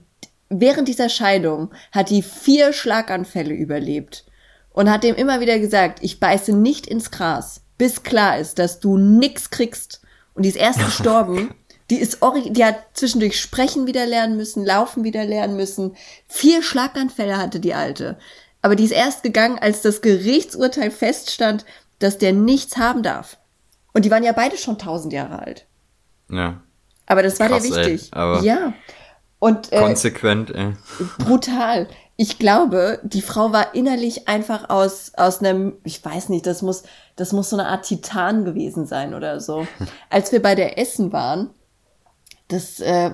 während 0.49 0.88
dieser 0.88 1.10
Scheidung 1.10 1.73
hat 1.91 2.10
die 2.10 2.21
vier 2.21 2.73
Schlaganfälle 2.73 3.54
überlebt 3.54 4.26
und 4.71 4.89
hat 4.89 5.04
dem 5.04 5.15
immer 5.15 5.41
wieder 5.41 5.60
gesagt, 5.60 5.99
ich 6.02 6.19
beiße 6.19 6.54
nicht 6.56 6.88
ins 6.88 7.12
Gras, 7.12 7.62
bis 7.77 8.03
klar 8.03 8.38
ist, 8.38 8.59
dass 8.59 8.79
du 8.79 8.97
nix 8.97 9.49
kriegst. 9.49 10.01
Und 10.33 10.43
die 10.43 10.49
ist 10.49 10.57
erst 10.57 10.83
gestorben. 10.83 11.53
Die 11.89 11.99
ist 11.99 12.19
die 12.51 12.63
hat 12.63 12.77
zwischendurch 12.93 13.39
sprechen 13.39 13.88
wieder 13.88 14.05
lernen 14.05 14.38
müssen, 14.38 14.65
laufen 14.65 15.03
wieder 15.03 15.25
lernen 15.25 15.57
müssen. 15.57 15.95
Vier 16.27 16.63
Schlaganfälle 16.63 17.38
hatte 17.38 17.59
die 17.59 17.73
alte. 17.73 18.17
Aber 18.62 18.75
die 18.75 18.86
ist 18.86 18.91
erst 18.91 19.23
gegangen, 19.23 19.59
als 19.59 19.81
das 19.81 20.01
Gerichtsurteil 20.01 20.89
feststand, 20.89 21.65
dass 21.99 22.17
der 22.17 22.31
nichts 22.31 22.77
haben 22.77 23.03
darf. 23.03 23.38
Und 23.93 24.05
die 24.05 24.12
waren 24.12 24.23
ja 24.23 24.31
beide 24.31 24.57
schon 24.57 24.79
tausend 24.79 25.13
Jahre 25.13 25.39
alt. 25.39 25.67
Ja. 26.31 26.63
Aber 27.05 27.21
das 27.21 27.39
war 27.39 27.49
Krass, 27.49 27.63
dir 27.63 27.75
wichtig. 27.75 28.12
Ey, 28.15 28.45
ja. 28.45 28.73
Und, 29.39 29.71
äh, 29.73 29.79
konsequent, 29.79 30.51
ey. 30.51 30.73
Brutal. 31.19 31.88
Ich 32.23 32.39
glaube, 32.39 33.01
die 33.03 33.21
Frau 33.21 33.51
war 33.51 33.75
innerlich 33.75 34.29
einfach 34.29 34.69
aus, 34.69 35.12
aus 35.17 35.41
einem, 35.41 35.75
ich 35.83 36.05
weiß 36.05 36.29
nicht, 36.29 36.45
das 36.45 36.62
muss, 36.62 36.83
das 37.17 37.33
muss 37.33 37.49
so 37.49 37.57
eine 37.57 37.67
Art 37.67 37.83
Titan 37.83 38.45
gewesen 38.45 38.86
sein 38.86 39.13
oder 39.13 39.41
so. 39.41 39.67
Als 40.09 40.31
wir 40.31 40.41
bei 40.41 40.55
der 40.55 40.79
Essen 40.79 41.12
waren, 41.12 41.49
das, 42.47 42.79
äh, 42.79 43.12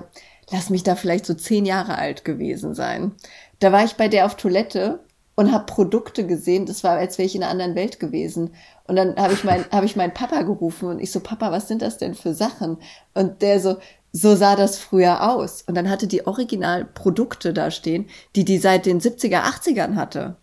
lass 0.52 0.70
mich 0.70 0.84
da 0.84 0.94
vielleicht 0.94 1.26
so 1.26 1.34
zehn 1.34 1.66
Jahre 1.66 1.98
alt 1.98 2.24
gewesen 2.24 2.72
sein. 2.72 3.10
Da 3.58 3.72
war 3.72 3.82
ich 3.82 3.94
bei 3.94 4.06
der 4.06 4.26
auf 4.26 4.36
Toilette 4.36 5.00
und 5.34 5.50
habe 5.50 5.66
Produkte 5.66 6.24
gesehen. 6.24 6.66
Das 6.66 6.84
war, 6.84 6.92
als 6.96 7.18
wäre 7.18 7.26
ich 7.26 7.34
in 7.34 7.42
einer 7.42 7.50
anderen 7.50 7.74
Welt 7.74 7.98
gewesen. 7.98 8.54
Und 8.86 8.94
dann 8.94 9.16
habe 9.16 9.32
ich, 9.32 9.42
mein, 9.42 9.64
hab 9.72 9.82
ich 9.82 9.96
meinen 9.96 10.14
Papa 10.14 10.42
gerufen 10.42 10.88
und 10.88 11.00
ich 11.00 11.10
so, 11.10 11.18
Papa, 11.18 11.50
was 11.50 11.66
sind 11.66 11.82
das 11.82 11.98
denn 11.98 12.14
für 12.14 12.32
Sachen? 12.32 12.78
Und 13.14 13.42
der 13.42 13.58
so, 13.58 13.78
so 14.12 14.34
sah 14.34 14.56
das 14.56 14.78
früher 14.78 15.30
aus. 15.30 15.62
Und 15.62 15.74
dann 15.76 15.88
hatte 15.88 16.06
die 16.06 16.26
Originalprodukte 16.26 17.52
da 17.52 17.70
stehen, 17.70 18.08
die 18.36 18.44
die 18.44 18.58
seit 18.58 18.86
den 18.86 19.00
70er, 19.00 19.42
80ern 19.42 19.94
hatte. 19.94 20.36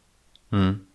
Hm. 0.52 0.88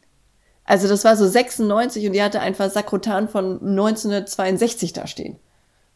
Also 0.65 0.89
das 0.89 1.05
war 1.05 1.17
so 1.17 1.27
96 1.27 2.07
und 2.07 2.13
die 2.13 2.23
hatte 2.23 2.41
einfach 2.41 2.71
Sakrotan 2.71 3.29
von 3.29 3.61
1962 3.61 4.93
da 4.93 5.07
stehen. 5.07 5.39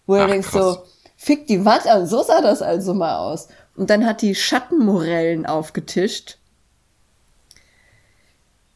Wo 0.07 0.17
Ach, 0.17 0.27
du 0.27 0.33
denkst 0.33 0.49
krass. 0.49 0.75
so, 0.75 0.83
fick 1.17 1.47
die 1.47 1.65
Watt 1.65 1.87
an, 1.87 2.07
so 2.07 2.23
sah 2.23 2.41
das 2.41 2.63
also 2.63 2.93
mal 2.93 3.17
aus. 3.17 3.49
Und 3.77 3.91
dann 3.91 4.05
hat 4.05 4.23
die 4.23 4.35
Schattenmorellen 4.35 5.47
aufgetischt. 5.47 6.39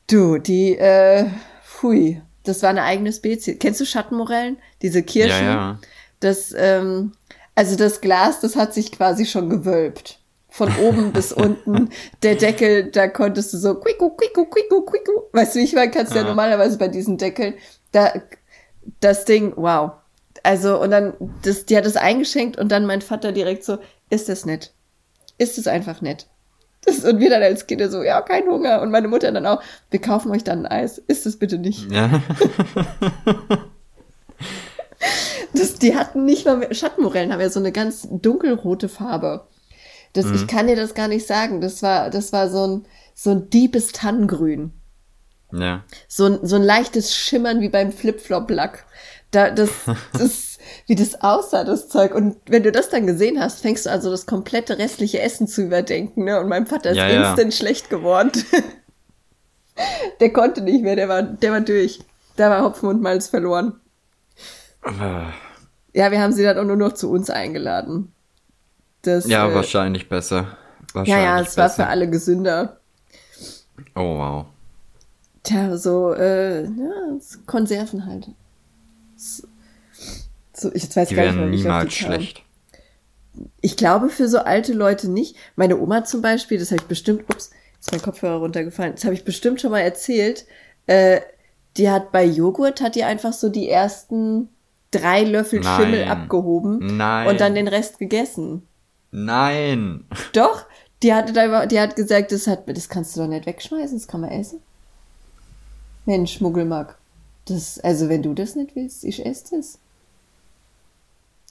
Du, 0.07 0.39
die, 0.39 0.77
äh, 0.77 1.27
pfui, 1.65 2.23
das 2.45 2.63
war 2.63 2.71
eine 2.71 2.83
eigene 2.83 3.13
Spezies. 3.13 3.59
Kennst 3.59 3.81
du 3.81 3.87
Schattenmorellen? 3.87 4.59
Diese 4.83 5.03
Kirschen? 5.03 5.45
Ja, 5.47 5.55
ja. 5.55 5.79
Das, 6.21 6.55
ähm, 6.57 7.13
also 7.55 7.77
das 7.77 8.01
Glas, 8.01 8.41
das 8.41 8.57
hat 8.57 8.75
sich 8.75 8.93
quasi 8.93 9.27
schon 9.27 9.51
gewölbt. 9.51 10.19
Von 10.49 10.75
oben 10.79 11.13
bis 11.13 11.33
unten. 11.33 11.91
Der 12.23 12.35
Deckel, 12.35 12.91
da 12.91 13.09
konntest 13.09 13.53
du 13.53 13.59
so 13.59 13.75
quiku, 13.75 14.11
quiku, 14.11 14.47
quiku, 14.47 14.83
quiku. 14.83 15.13
Weißt 15.33 15.55
du, 15.55 15.61
ich 15.61 15.75
meine, 15.75 15.91
kannst 15.91 16.15
ja. 16.15 16.23
ja 16.23 16.29
normalerweise 16.29 16.79
bei 16.79 16.89
diesen 16.89 17.19
Deckeln, 17.19 17.55
da, 17.93 18.13
das 19.01 19.25
Ding, 19.25 19.53
wow. 19.57 19.93
Also, 20.43 20.81
und 20.81 20.91
dann, 20.91 21.15
das, 21.43 21.67
die 21.67 21.77
hat 21.77 21.87
es 21.87 21.97
eingeschenkt 21.97 22.59
und 22.59 22.71
dann 22.73 22.87
mein 22.87 23.03
Vater 23.03 23.33
direkt 23.33 23.65
so, 23.65 23.79
ist 24.09 24.29
das 24.29 24.47
nett? 24.47 24.73
Ist 25.39 25.59
es 25.59 25.67
einfach 25.67 26.01
nett? 26.01 26.27
Das, 26.85 27.05
und 27.05 27.21
wir 27.21 27.31
dann 27.31 27.43
als 27.43 27.67
Kinder 27.67 27.91
so, 27.91 28.03
ja, 28.03 28.21
kein 28.23 28.47
Hunger. 28.47 28.81
Und 28.81 28.91
meine 28.91 29.09
Mutter 29.09 29.31
dann 29.31 29.47
auch, 29.47 29.63
wir 29.91 30.01
kaufen 30.01 30.31
euch 30.31 30.45
dann 30.45 30.67
ein 30.67 30.73
Eis. 30.83 30.99
Ist 30.99 31.27
es 31.27 31.39
bitte 31.39 31.59
nicht? 31.59 31.91
Ja. 31.91 32.23
Das, 35.55 35.75
die 35.75 35.97
hatten 35.97 36.25
nicht 36.25 36.47
mal 36.47 36.57
mehr, 36.57 36.75
Schattenmorellen 36.75 37.33
haben 37.33 37.41
ja 37.41 37.51
so 37.51 37.61
eine 37.61 37.73
ganz 37.73 38.07
dunkelrote 38.11 38.89
Farbe. 38.89 39.47
Das, 40.13 40.27
mhm. 40.27 40.35
Ich 40.35 40.47
kann 40.47 40.67
dir 40.67 40.77
das 40.77 40.95
gar 40.95 41.09
nicht 41.09 41.27
sagen. 41.27 41.61
Das 41.61 41.83
war, 41.83 42.11
das 42.11 42.33
war 42.33 42.49
so 42.49 42.67
ein, 42.67 42.87
so 43.15 43.31
ein 43.31 43.51
deepes 43.51 43.93
Tannengrün. 43.93 44.73
Ja. 45.53 45.85
So 46.09 46.27
ein, 46.27 46.39
so 46.43 46.57
ein 46.57 46.63
leichtes 46.63 47.15
Schimmern 47.15 47.61
wie 47.61 47.69
beim 47.69 47.93
Flip-Flop-Lack. 47.93 48.85
Da, 49.31 49.51
das, 49.51 49.71
das, 50.13 50.59
wie 50.87 50.95
das 50.95 51.21
aussah, 51.21 51.65
das 51.65 51.89
Zeug. 51.89 52.15
Und 52.15 52.37
wenn 52.47 52.63
du 52.63 52.73
das 52.73 52.89
dann 52.89 53.07
gesehen 53.07 53.41
hast, 53.41 53.61
fängst 53.61 53.87
du 53.87 53.91
also 53.91 54.11
das 54.11 54.27
komplette 54.27 54.79
restliche 54.79 55.21
Essen 55.21 55.47
zu 55.47 55.63
überdenken, 55.63 56.25
ne? 56.25 56.41
Und 56.41 56.49
mein 56.49 56.67
Vater 56.67 56.91
ist 56.91 56.97
ja, 56.97 57.09
ja. 57.09 57.29
instant 57.29 57.55
schlecht 57.55 57.91
geworden. 57.91 58.33
der 60.21 60.33
konnte 60.33 60.63
nicht 60.63 60.83
mehr, 60.83 60.97
der 60.97 61.09
war, 61.09 61.23
der 61.23 61.53
war 61.53 61.61
durch. 61.61 62.01
Da 62.37 62.51
war 62.51 62.65
Hopfen 62.65 62.89
und 62.89 63.03
Malz 63.03 63.29
verloren. 63.29 63.81
Ja, 65.93 66.11
wir 66.11 66.21
haben 66.21 66.33
sie 66.33 66.43
dann 66.43 66.59
auch 66.59 66.65
nur 66.65 66.77
noch 66.77 66.93
zu 66.93 67.11
uns 67.11 67.31
eingeladen. 67.31 68.13
Das, 69.03 69.27
ja, 69.27 69.49
äh, 69.49 69.55
wahrscheinlich 69.55 70.09
besser. 70.09 70.57
Wahrscheinlich 70.93 71.25
ja, 71.25 71.37
ja, 71.37 71.41
es 71.41 71.57
war 71.57 71.71
für 71.71 71.87
alle 71.87 72.09
gesünder. 72.09 72.81
Oh, 73.95 74.19
wow. 74.19 74.47
Tja, 75.43 75.77
so, 75.77 76.13
äh, 76.13 76.65
ja, 76.65 77.19
Konserven 77.47 78.07
halt. 78.07 78.29
So, 79.17 80.73
ich 80.75 80.95
weiß 80.95 81.09
Die 81.09 81.15
gar 81.15 81.33
nicht, 81.33 81.39
wie 81.39 81.57
niemals 81.57 81.95
schlecht. 81.95 82.43
Ich 83.61 83.77
glaube 83.77 84.11
für 84.11 84.29
so 84.29 84.39
alte 84.41 84.73
Leute 84.73 85.09
nicht. 85.09 85.37
Meine 85.57 85.79
Oma 85.79 86.05
zum 86.05 86.21
Beispiel, 86.21 86.59
das 86.59 86.71
habe 86.71 86.83
ich 86.83 86.89
bestimmt, 86.89 87.23
ups, 87.31 87.51
ist 87.81 87.93
mein 87.93 88.03
Kopfhörer 88.03 88.39
runtergefallen, 88.39 88.95
das 88.95 89.05
habe 89.05 89.15
ich 89.15 89.25
bestimmt 89.25 89.61
schon 89.61 89.71
mal 89.71 89.81
erzählt. 89.81 90.45
Äh, 90.87 91.21
die 91.77 91.89
hat 91.89 92.13
bei 92.13 92.25
Joghurt, 92.25 92.81
hat 92.83 92.97
die 92.97 93.05
einfach 93.05 93.33
so 93.33 93.49
die 93.49 93.69
ersten 93.69 94.49
drei 94.91 95.23
Löffel 95.23 95.61
Nein. 95.61 95.81
Schimmel 95.81 96.09
abgehoben 96.09 96.97
Nein. 96.97 97.29
und 97.29 97.41
dann 97.41 97.55
den 97.55 97.69
Rest 97.69 97.99
gegessen. 97.99 98.67
Nein. 99.11 100.05
Doch, 100.33 100.67
die 101.03 101.15
hatte 101.15 101.33
da, 101.33 101.67
die 101.67 101.81
hat 101.81 101.97
gesagt, 101.97 102.33
das 102.33 102.47
hat, 102.47 102.65
das 102.69 102.89
kannst 102.89 103.17
du 103.17 103.21
doch 103.21 103.29
nicht 103.29 103.47
wegschmeißen, 103.47 103.99
das 103.99 104.09
kann 104.09 104.21
man 104.21 104.31
essen. 104.31 104.61
Mensch, 106.07 106.41
Muggelmark. 106.41 106.99
Das, 107.47 107.81
also 107.81 108.09
wenn 108.09 108.23
du 108.23 108.35
das 108.35 108.55
nicht 108.55 108.77
willst, 108.77 109.05
ich 109.05 109.25
esse 109.25 109.57
das. 109.57 109.79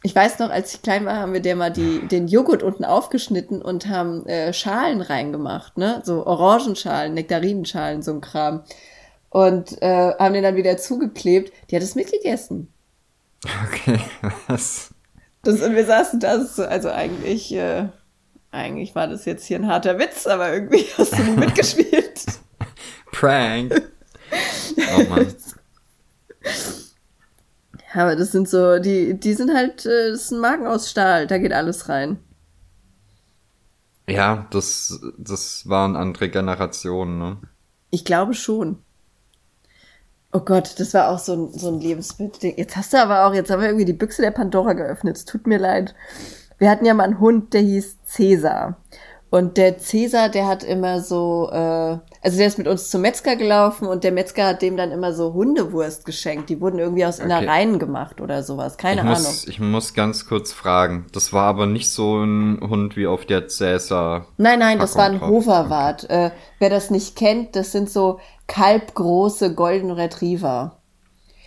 Ich 0.01 0.15
weiß 0.15 0.39
noch, 0.39 0.49
als 0.49 0.73
ich 0.73 0.81
klein 0.81 1.05
war, 1.05 1.17
haben 1.17 1.33
wir 1.33 1.41
der 1.41 1.57
mal 1.57 1.71
die, 1.71 2.07
den 2.07 2.29
Joghurt 2.29 2.63
unten 2.63 2.85
aufgeschnitten 2.85 3.61
und 3.61 3.87
haben 3.87 4.25
äh, 4.27 4.53
Schalen 4.53 5.01
reingemacht, 5.01 5.77
ne? 5.77 6.01
So 6.05 6.25
Orangenschalen, 6.25 7.13
Nektarinenschalen, 7.13 8.01
so 8.01 8.13
ein 8.13 8.21
Kram. 8.21 8.63
Und 9.29 9.81
äh, 9.81 10.13
haben 10.17 10.33
den 10.33 10.43
dann 10.43 10.55
wieder 10.55 10.77
zugeklebt. 10.77 11.51
Die 11.69 11.75
hat 11.75 11.83
es 11.83 11.95
mitgegessen. 11.95 12.71
Okay, 13.67 13.99
was? 14.47 14.93
Das, 15.43 15.61
und 15.61 15.73
wir 15.73 15.85
saßen 15.85 16.19
da, 16.19 16.43
so, 16.43 16.63
also 16.65 16.89
eigentlich, 16.89 17.53
äh, 17.53 17.87
eigentlich 18.51 18.95
war 18.95 19.07
das 19.07 19.25
jetzt 19.25 19.45
hier 19.45 19.57
ein 19.57 19.67
harter 19.67 19.97
Witz, 19.99 20.27
aber 20.27 20.53
irgendwie 20.53 20.85
hast 20.97 21.17
du 21.17 21.23
nicht 21.23 21.37
mitgespielt. 21.37 22.25
Prank. 23.11 23.81
Oh 24.95 25.03
Mann. 25.09 25.33
Ja, 27.93 28.01
aber 28.03 28.15
das 28.15 28.31
sind 28.31 28.47
so, 28.47 28.79
die, 28.79 29.19
die 29.19 29.33
sind 29.33 29.53
halt, 29.53 29.85
äh, 29.85 30.11
das 30.11 30.23
ist 30.23 30.31
ein 30.31 30.39
Magen 30.39 30.67
aus 30.67 30.89
Stahl, 30.89 31.25
da 31.27 31.37
geht 31.37 31.53
alles 31.53 31.89
rein. 31.89 32.19
Ja, 34.07 34.47
das, 34.51 34.99
das 35.17 35.69
waren 35.69 35.95
andere 35.95 36.29
Generationen, 36.29 37.17
ne? 37.19 37.37
Ich 37.91 38.05
glaube 38.05 38.33
schon. 38.33 38.83
Oh 40.31 40.41
Gott, 40.41 40.79
das 40.79 40.93
war 40.93 41.09
auch 41.09 41.17
so 41.17 41.33
ein, 41.33 41.57
so 41.57 41.69
ein 41.69 41.79
Lebensmittel. 41.79 42.53
Jetzt 42.55 42.75
hast 42.75 42.93
du 42.93 43.01
aber 43.01 43.25
auch, 43.25 43.33
jetzt 43.33 43.49
haben 43.49 43.61
wir 43.61 43.69
irgendwie 43.69 43.85
die 43.85 43.93
Büchse 43.93 44.21
der 44.21 44.29
Pandora 44.31 44.73
geöffnet. 44.73 45.17
Es 45.17 45.25
tut 45.25 45.47
mir 45.47 45.57
leid. 45.57 45.95
Wir 46.59 46.69
hatten 46.69 46.85
ja 46.85 46.93
mal 46.93 47.05
einen 47.05 47.19
Hund, 47.19 47.53
der 47.53 47.61
hieß 47.61 47.97
Cäsar. 48.05 48.77
Und 49.31 49.57
der 49.57 49.77
Cäsar, 49.77 50.29
der 50.29 50.47
hat 50.47 50.63
immer 50.63 51.01
so, 51.01 51.49
äh, 51.51 51.97
also 52.21 52.37
der 52.37 52.47
ist 52.47 52.57
mit 52.57 52.67
uns 52.67 52.89
zum 52.89 53.01
Metzger 53.01 53.35
gelaufen 53.35 53.87
und 53.87 54.03
der 54.03 54.11
Metzger 54.11 54.47
hat 54.47 54.61
dem 54.63 54.75
dann 54.75 54.91
immer 54.91 55.13
so 55.13 55.33
Hundewurst 55.33 56.05
geschenkt. 56.05 56.49
Die 56.49 56.59
wurden 56.59 56.79
irgendwie 56.79 57.05
aus 57.05 57.19
Innereien 57.19 57.75
okay. 57.75 57.79
gemacht 57.79 58.21
oder 58.21 58.41
sowas. 58.41 58.77
Keine 58.77 59.01
ich 59.01 59.07
Ahnung. 59.07 59.21
Muss, 59.21 59.47
ich 59.47 59.59
muss 59.59 59.93
ganz 59.93 60.25
kurz 60.27 60.51
fragen. 60.51 61.05
Das 61.13 61.31
war 61.31 61.45
aber 61.45 61.67
nicht 61.67 61.91
so 61.91 62.23
ein 62.23 62.59
Hund 62.61 62.97
wie 62.97 63.05
auf 63.05 63.25
der 63.25 63.47
Cäsar. 63.47 64.25
Nein, 64.37 64.59
nein, 64.59 64.79
das 64.79 64.95
war 64.95 65.05
ein 65.05 65.21
Hoverwart. 65.21 66.05
Okay. 66.05 66.27
Äh, 66.27 66.31
wer 66.57 66.69
das 66.71 66.89
nicht 66.89 67.15
kennt, 67.15 67.55
das 67.55 67.71
sind 67.71 67.89
so 67.89 68.19
kalbgroße 68.47 69.53
Golden 69.53 69.91
Retriever. 69.91 70.78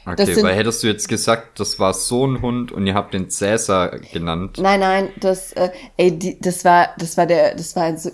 Okay, 0.04 0.34
sind, 0.34 0.44
weil 0.44 0.56
hättest 0.56 0.82
du 0.82 0.88
jetzt 0.88 1.08
gesagt, 1.08 1.60
das 1.60 1.78
war 1.78 1.94
so 1.94 2.26
ein 2.26 2.42
Hund 2.42 2.72
und 2.72 2.86
ihr 2.86 2.94
habt 2.94 3.14
den 3.14 3.30
Cäsar 3.30 3.98
genannt. 3.98 4.58
Nein, 4.60 4.80
nein, 4.80 5.08
das, 5.20 5.52
äh, 5.52 5.70
ey, 5.96 6.18
die, 6.18 6.40
das 6.40 6.64
war, 6.64 6.88
das 6.98 7.16
war 7.16 7.26
der, 7.26 7.54
das 7.54 7.76
war 7.76 7.96
so, 7.96 8.10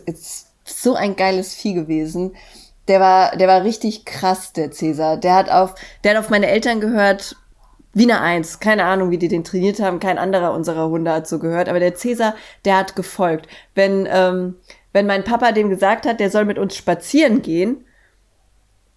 so 0.64 0.94
ein 0.94 1.16
geiles 1.16 1.54
Vieh 1.54 1.74
gewesen. 1.74 2.36
Der 2.88 3.00
war, 3.00 3.36
der 3.36 3.48
war 3.48 3.64
richtig 3.64 4.04
krass, 4.04 4.52
der 4.52 4.70
Cäsar. 4.70 5.16
Der 5.16 5.34
hat 5.34 5.50
auf, 5.50 5.74
der 6.04 6.12
hat 6.12 6.18
auf 6.18 6.30
meine 6.30 6.48
Eltern 6.48 6.80
gehört, 6.80 7.36
wie 7.94 8.04
eine 8.04 8.20
Eins. 8.20 8.60
Keine 8.60 8.84
Ahnung, 8.84 9.10
wie 9.10 9.18
die 9.18 9.28
den 9.28 9.44
trainiert 9.44 9.80
haben. 9.80 10.00
Kein 10.00 10.18
anderer 10.18 10.52
unserer 10.52 10.88
Hunde 10.88 11.12
hat 11.12 11.26
so 11.26 11.38
gehört. 11.38 11.68
Aber 11.68 11.80
der 11.80 11.94
Cäsar, 11.94 12.34
der 12.64 12.76
hat 12.76 12.96
gefolgt. 12.96 13.48
Wenn, 13.74 14.06
ähm, 14.10 14.56
wenn 14.92 15.06
mein 15.06 15.24
Papa 15.24 15.52
dem 15.52 15.70
gesagt 15.70 16.06
hat, 16.06 16.20
der 16.20 16.30
soll 16.30 16.44
mit 16.44 16.58
uns 16.58 16.76
spazieren 16.76 17.42
gehen, 17.42 17.84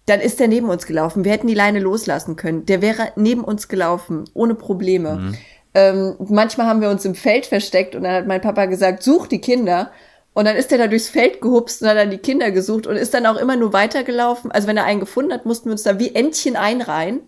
dann 0.06 0.20
ist 0.20 0.40
er 0.40 0.48
neben 0.48 0.68
uns 0.68 0.86
gelaufen. 0.86 1.24
Wir 1.24 1.32
hätten 1.32 1.46
die 1.46 1.54
Leine 1.54 1.78
loslassen 1.78 2.36
können. 2.36 2.66
Der 2.66 2.82
wäre 2.82 3.12
neben 3.16 3.44
uns 3.44 3.68
gelaufen, 3.68 4.24
ohne 4.34 4.54
Probleme. 4.54 5.16
Mhm. 5.16 5.36
Ähm, 5.74 6.16
manchmal 6.28 6.66
haben 6.66 6.80
wir 6.80 6.90
uns 6.90 7.04
im 7.04 7.14
Feld 7.14 7.46
versteckt 7.46 7.94
und 7.94 8.02
dann 8.02 8.14
hat 8.14 8.26
mein 8.26 8.40
Papa 8.40 8.66
gesagt, 8.66 9.02
such 9.02 9.26
die 9.26 9.40
Kinder. 9.40 9.90
Und 10.34 10.46
dann 10.46 10.56
ist 10.56 10.72
er 10.72 10.78
da 10.78 10.86
durchs 10.86 11.08
Feld 11.08 11.40
gehupst 11.40 11.82
und 11.82 11.88
hat 11.88 11.96
dann 11.96 12.10
die 12.10 12.18
Kinder 12.18 12.50
gesucht 12.50 12.86
und 12.86 12.96
ist 12.96 13.14
dann 13.14 13.26
auch 13.26 13.36
immer 13.36 13.56
nur 13.56 13.72
weitergelaufen. 13.72 14.50
Also 14.50 14.66
wenn 14.66 14.76
er 14.76 14.84
einen 14.84 15.00
gefunden 15.00 15.32
hat, 15.32 15.44
mussten 15.44 15.66
wir 15.66 15.72
uns 15.72 15.82
da 15.82 15.98
wie 15.98 16.14
Entchen 16.14 16.56
einreihen. 16.56 17.20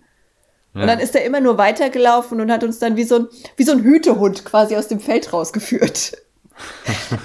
Ja. 0.75 0.81
Und 0.81 0.87
dann 0.89 1.01
ist 1.01 1.15
er 1.15 1.25
immer 1.25 1.41
nur 1.41 1.59
weitergelaufen 1.59 2.41
und 2.41 2.51
hat 2.51 2.65
uns 2.65 2.79
dann 2.79 2.97
wie 2.97 3.05
so 3.05 3.17
ein, 3.17 3.29
wie 3.57 3.65
so 3.65 3.73
ein 3.73 3.83
Hütehund 3.83 4.45
quasi 4.45 4.77
aus 4.77 4.89
dem 4.89 5.01
Feld 5.01 5.33
rausgeführt. 5.33 6.13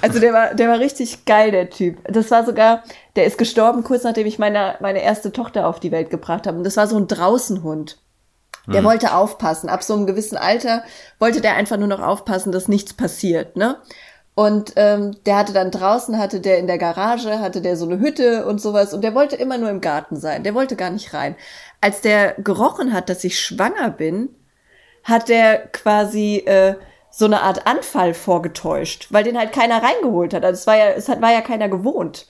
Also 0.02 0.18
der 0.18 0.32
war, 0.32 0.54
der 0.54 0.68
war 0.68 0.78
richtig 0.78 1.24
geil, 1.24 1.50
der 1.50 1.70
Typ. 1.70 1.98
Das 2.04 2.30
war 2.30 2.44
sogar, 2.44 2.82
der 3.16 3.26
ist 3.26 3.38
gestorben 3.38 3.84
kurz 3.84 4.02
nachdem 4.02 4.26
ich 4.26 4.38
meine, 4.38 4.76
meine 4.80 5.02
erste 5.02 5.32
Tochter 5.32 5.66
auf 5.66 5.80
die 5.80 5.92
Welt 5.92 6.10
gebracht 6.10 6.46
habe. 6.46 6.58
Und 6.58 6.64
das 6.64 6.76
war 6.76 6.86
so 6.86 6.96
ein 6.96 7.06
Draußenhund. 7.06 7.98
Der 8.66 8.78
hm. 8.78 8.84
wollte 8.84 9.14
aufpassen. 9.14 9.68
Ab 9.68 9.82
so 9.82 9.94
einem 9.94 10.06
gewissen 10.06 10.36
Alter 10.36 10.84
wollte 11.18 11.40
der 11.40 11.54
einfach 11.54 11.76
nur 11.76 11.88
noch 11.88 12.00
aufpassen, 12.00 12.52
dass 12.52 12.68
nichts 12.68 12.92
passiert, 12.92 13.56
ne? 13.56 13.76
Und 14.34 14.72
ähm, 14.76 15.16
der 15.26 15.36
hatte 15.36 15.52
dann 15.52 15.70
draußen, 15.70 16.16
hatte 16.16 16.40
der 16.40 16.58
in 16.58 16.66
der 16.66 16.78
Garage, 16.78 17.40
hatte 17.40 17.60
der 17.60 17.76
so 17.76 17.84
eine 17.84 17.98
Hütte 17.98 18.46
und 18.46 18.60
sowas. 18.60 18.94
Und 18.94 19.02
der 19.02 19.14
wollte 19.14 19.36
immer 19.36 19.58
nur 19.58 19.68
im 19.68 19.80
Garten 19.80 20.16
sein. 20.16 20.44
Der 20.44 20.54
wollte 20.54 20.76
gar 20.76 20.90
nicht 20.90 21.12
rein. 21.12 21.36
Als 21.80 22.00
der 22.00 22.34
gerochen 22.38 22.92
hat, 22.92 23.08
dass 23.08 23.24
ich 23.24 23.38
schwanger 23.38 23.90
bin, 23.90 24.30
hat 25.02 25.28
der 25.28 25.58
quasi 25.68 26.36
äh, 26.46 26.76
so 27.10 27.24
eine 27.24 27.42
Art 27.42 27.66
Anfall 27.66 28.14
vorgetäuscht, 28.14 29.08
weil 29.10 29.24
den 29.24 29.38
halt 29.38 29.52
keiner 29.52 29.82
reingeholt 29.82 30.34
hat. 30.34 30.44
Also 30.44 30.58
es 30.58 30.66
war 30.66 30.76
ja, 30.76 30.90
es 30.90 31.08
hat, 31.08 31.20
war 31.20 31.32
ja 31.32 31.40
keiner 31.40 31.68
gewohnt. 31.68 32.26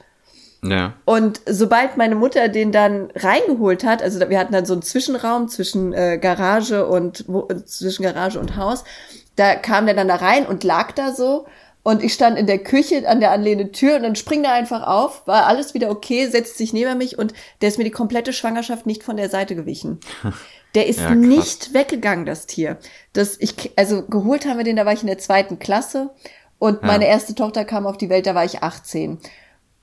Ja. 0.63 0.95
Und 1.05 1.41
sobald 1.47 1.97
meine 1.97 2.15
Mutter 2.15 2.49
den 2.49 2.71
dann 2.73 3.11
reingeholt 3.15 3.85
hat, 3.85 4.03
also 4.03 4.21
wir 4.29 4.39
hatten 4.39 4.53
dann 4.53 4.67
so 4.67 4.75
einen 4.75 4.83
Zwischenraum 4.83 5.49
zwischen 5.49 5.93
äh, 5.93 6.19
Garage 6.19 6.87
und 6.87 7.25
wo, 7.29 7.49
zwischen 7.65 8.03
Garage 8.03 8.39
und 8.39 8.57
Haus, 8.57 8.85
da 9.37 9.55
kam 9.55 9.87
der 9.87 9.95
dann 9.95 10.09
da 10.09 10.17
rein 10.17 10.47
und 10.47 10.65
lag 10.65 10.93
da 10.93 11.13
so. 11.13 11.47
Und 11.83 12.03
ich 12.03 12.13
stand 12.13 12.39
in 12.39 12.47
der 12.47 12.59
Küche 12.59 13.09
an 13.09 13.21
der 13.21 13.31
anlehnenden 13.31 13.73
Tür 13.73 13.97
und 13.97 14.03
dann 14.03 14.15
springt 14.15 14.45
er 14.45 14.53
einfach 14.53 14.87
auf, 14.87 15.27
war 15.27 15.47
alles 15.47 15.73
wieder 15.73 15.91
okay, 15.91 16.27
setzt 16.27 16.59
sich 16.59 16.75
neben 16.75 16.99
mich 16.99 17.19
und 17.19 17.33
der 17.63 17.71
ist 17.71 17.79
mir 17.79 17.85
die 17.85 17.91
komplette 17.91 18.35
Schwangerschaft 18.35 18.85
nicht 18.85 19.03
von 19.03 19.17
der 19.17 19.31
Seite 19.31 19.55
gewichen. 19.55 19.99
Der 20.75 20.87
ist 20.87 21.01
ja, 21.01 21.15
nicht 21.15 21.75
weggegangen, 21.75 22.27
das 22.27 22.47
Tier. 22.47 22.79
Das 23.13 23.37
ich, 23.41 23.73
also 23.77 24.03
geholt 24.03 24.47
haben 24.47 24.59
wir 24.59 24.65
den, 24.65 24.77
da 24.77 24.87
war 24.87 24.93
ich 24.93 25.03
in 25.03 25.09
der 25.09 25.19
zweiten 25.19 25.59
Klasse 25.59 26.11
und 26.59 26.83
ja. 26.83 26.87
meine 26.87 27.07
erste 27.07 27.35
Tochter 27.35 27.65
kam 27.65 27.87
auf 27.87 27.99
die 27.99 28.09
Welt, 28.09 28.27
da 28.27 28.35
war 28.35 28.45
ich 28.45 28.63
18. 28.63 29.19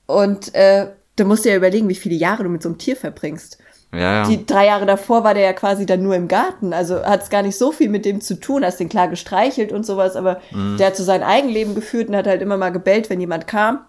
Und 0.06 0.54
äh, 0.54 0.86
da 1.16 1.24
musst 1.24 1.44
du 1.44 1.50
ja 1.50 1.56
überlegen, 1.56 1.88
wie 1.88 1.94
viele 1.94 2.14
Jahre 2.14 2.44
du 2.44 2.48
mit 2.48 2.62
so 2.62 2.68
einem 2.68 2.78
Tier 2.78 2.96
verbringst. 2.96 3.58
Ja, 3.92 3.98
ja. 3.98 4.28
Die 4.28 4.44
drei 4.44 4.66
Jahre 4.66 4.86
davor 4.86 5.24
war 5.24 5.34
der 5.34 5.44
ja 5.44 5.52
quasi 5.52 5.86
dann 5.86 6.02
nur 6.02 6.14
im 6.14 6.28
Garten. 6.28 6.72
Also 6.72 7.02
hat 7.04 7.22
es 7.22 7.30
gar 7.30 7.42
nicht 7.42 7.56
so 7.56 7.72
viel 7.72 7.88
mit 7.88 8.04
dem 8.04 8.20
zu 8.20 8.38
tun. 8.38 8.64
Hast 8.64 8.78
den 8.80 8.88
klar 8.88 9.08
gestreichelt 9.08 9.72
und 9.72 9.84
sowas, 9.84 10.14
aber 10.14 10.40
mhm. 10.50 10.76
der 10.78 10.88
hat 10.88 10.96
so 10.96 11.04
sein 11.04 11.22
Eigenleben 11.22 11.74
geführt 11.74 12.08
und 12.08 12.16
hat 12.16 12.26
halt 12.26 12.42
immer 12.42 12.56
mal 12.56 12.70
gebellt, 12.70 13.10
wenn 13.10 13.20
jemand 13.20 13.46
kam. 13.46 13.80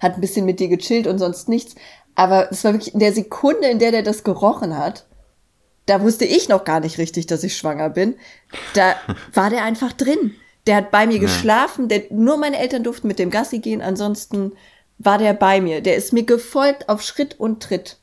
Hat 0.00 0.14
ein 0.14 0.20
bisschen 0.20 0.44
mit 0.44 0.60
dir 0.60 0.68
gechillt 0.68 1.06
und 1.06 1.18
sonst 1.18 1.48
nichts. 1.48 1.76
Aber 2.14 2.50
es 2.50 2.64
war 2.64 2.72
wirklich 2.72 2.94
in 2.94 3.00
der 3.00 3.12
Sekunde, 3.12 3.68
in 3.68 3.78
der 3.78 3.90
der 3.90 4.02
das 4.02 4.24
gerochen 4.24 4.76
hat, 4.76 5.06
da 5.86 6.02
wusste 6.02 6.24
ich 6.24 6.48
noch 6.48 6.64
gar 6.64 6.80
nicht 6.80 6.98
richtig, 6.98 7.26
dass 7.26 7.44
ich 7.44 7.56
schwanger 7.56 7.90
bin. 7.90 8.16
Da 8.74 8.96
war 9.32 9.50
der 9.50 9.64
einfach 9.64 9.92
drin. 9.92 10.34
Der 10.66 10.76
hat 10.76 10.90
bei 10.90 11.06
mir 11.06 11.14
ja. 11.14 11.20
geschlafen. 11.20 11.88
Der, 11.88 12.02
nur 12.10 12.36
meine 12.36 12.58
Eltern 12.58 12.82
durften 12.82 13.08
mit 13.08 13.18
dem 13.18 13.30
Gassi 13.30 13.60
gehen. 13.60 13.80
Ansonsten 13.80 14.52
war 14.98 15.18
der 15.18 15.32
bei 15.32 15.60
mir. 15.60 15.80
Der 15.80 15.96
ist 15.96 16.12
mir 16.12 16.24
gefolgt 16.24 16.88
auf 16.88 17.02
Schritt 17.02 17.38
und 17.38 17.62
Tritt 17.62 17.98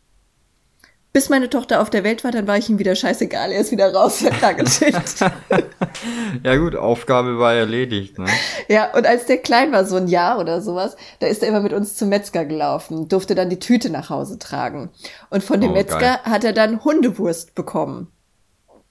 bis 1.14 1.30
meine 1.30 1.49
Tochter 1.49 1.80
auf 1.80 1.91
der 1.91 2.03
Welt 2.03 2.24
war, 2.24 2.32
dann 2.32 2.47
war 2.47 2.57
ich 2.57 2.70
ihm 2.70 2.80
wieder 2.80 2.95
scheißegal. 2.95 3.51
Er 3.51 3.61
ist 3.61 3.72
wieder 3.72 3.93
raus, 3.93 4.22
ja 6.43 6.55
gut, 6.55 6.76
Aufgabe 6.76 7.38
war 7.38 7.53
erledigt, 7.53 8.18
ne? 8.18 8.26
Ja, 8.68 8.91
und 8.95 9.05
als 9.05 9.28
der 9.28 9.38
klein 9.38 9.72
war, 9.72 9.86
so 9.86 9.95
ein 9.95 10.07
Jahr 10.07 10.39
oder 10.39 10.61
sowas, 10.61 10.97
da 11.20 11.28
ist 11.28 11.43
er 11.43 11.49
immer 11.49 11.61
mit 11.61 11.72
uns 11.72 11.95
zum 11.95 12.09
Metzger 12.09 12.45
gelaufen, 12.45 13.09
durfte 13.09 13.36
dann 13.36 13.51
die 13.51 13.59
Tüte 13.59 13.91
nach 13.91 14.09
Hause 14.09 14.39
tragen. 14.39 14.89
Und 15.30 15.43
von 15.43 15.61
dem 15.61 15.72
oh, 15.72 15.76
Metzger 15.76 15.99
geil. 15.99 16.20
hat 16.24 16.43
er 16.43 16.53
dann 16.53 16.84
Hundewurst 16.84 17.53
bekommen. 17.53 18.07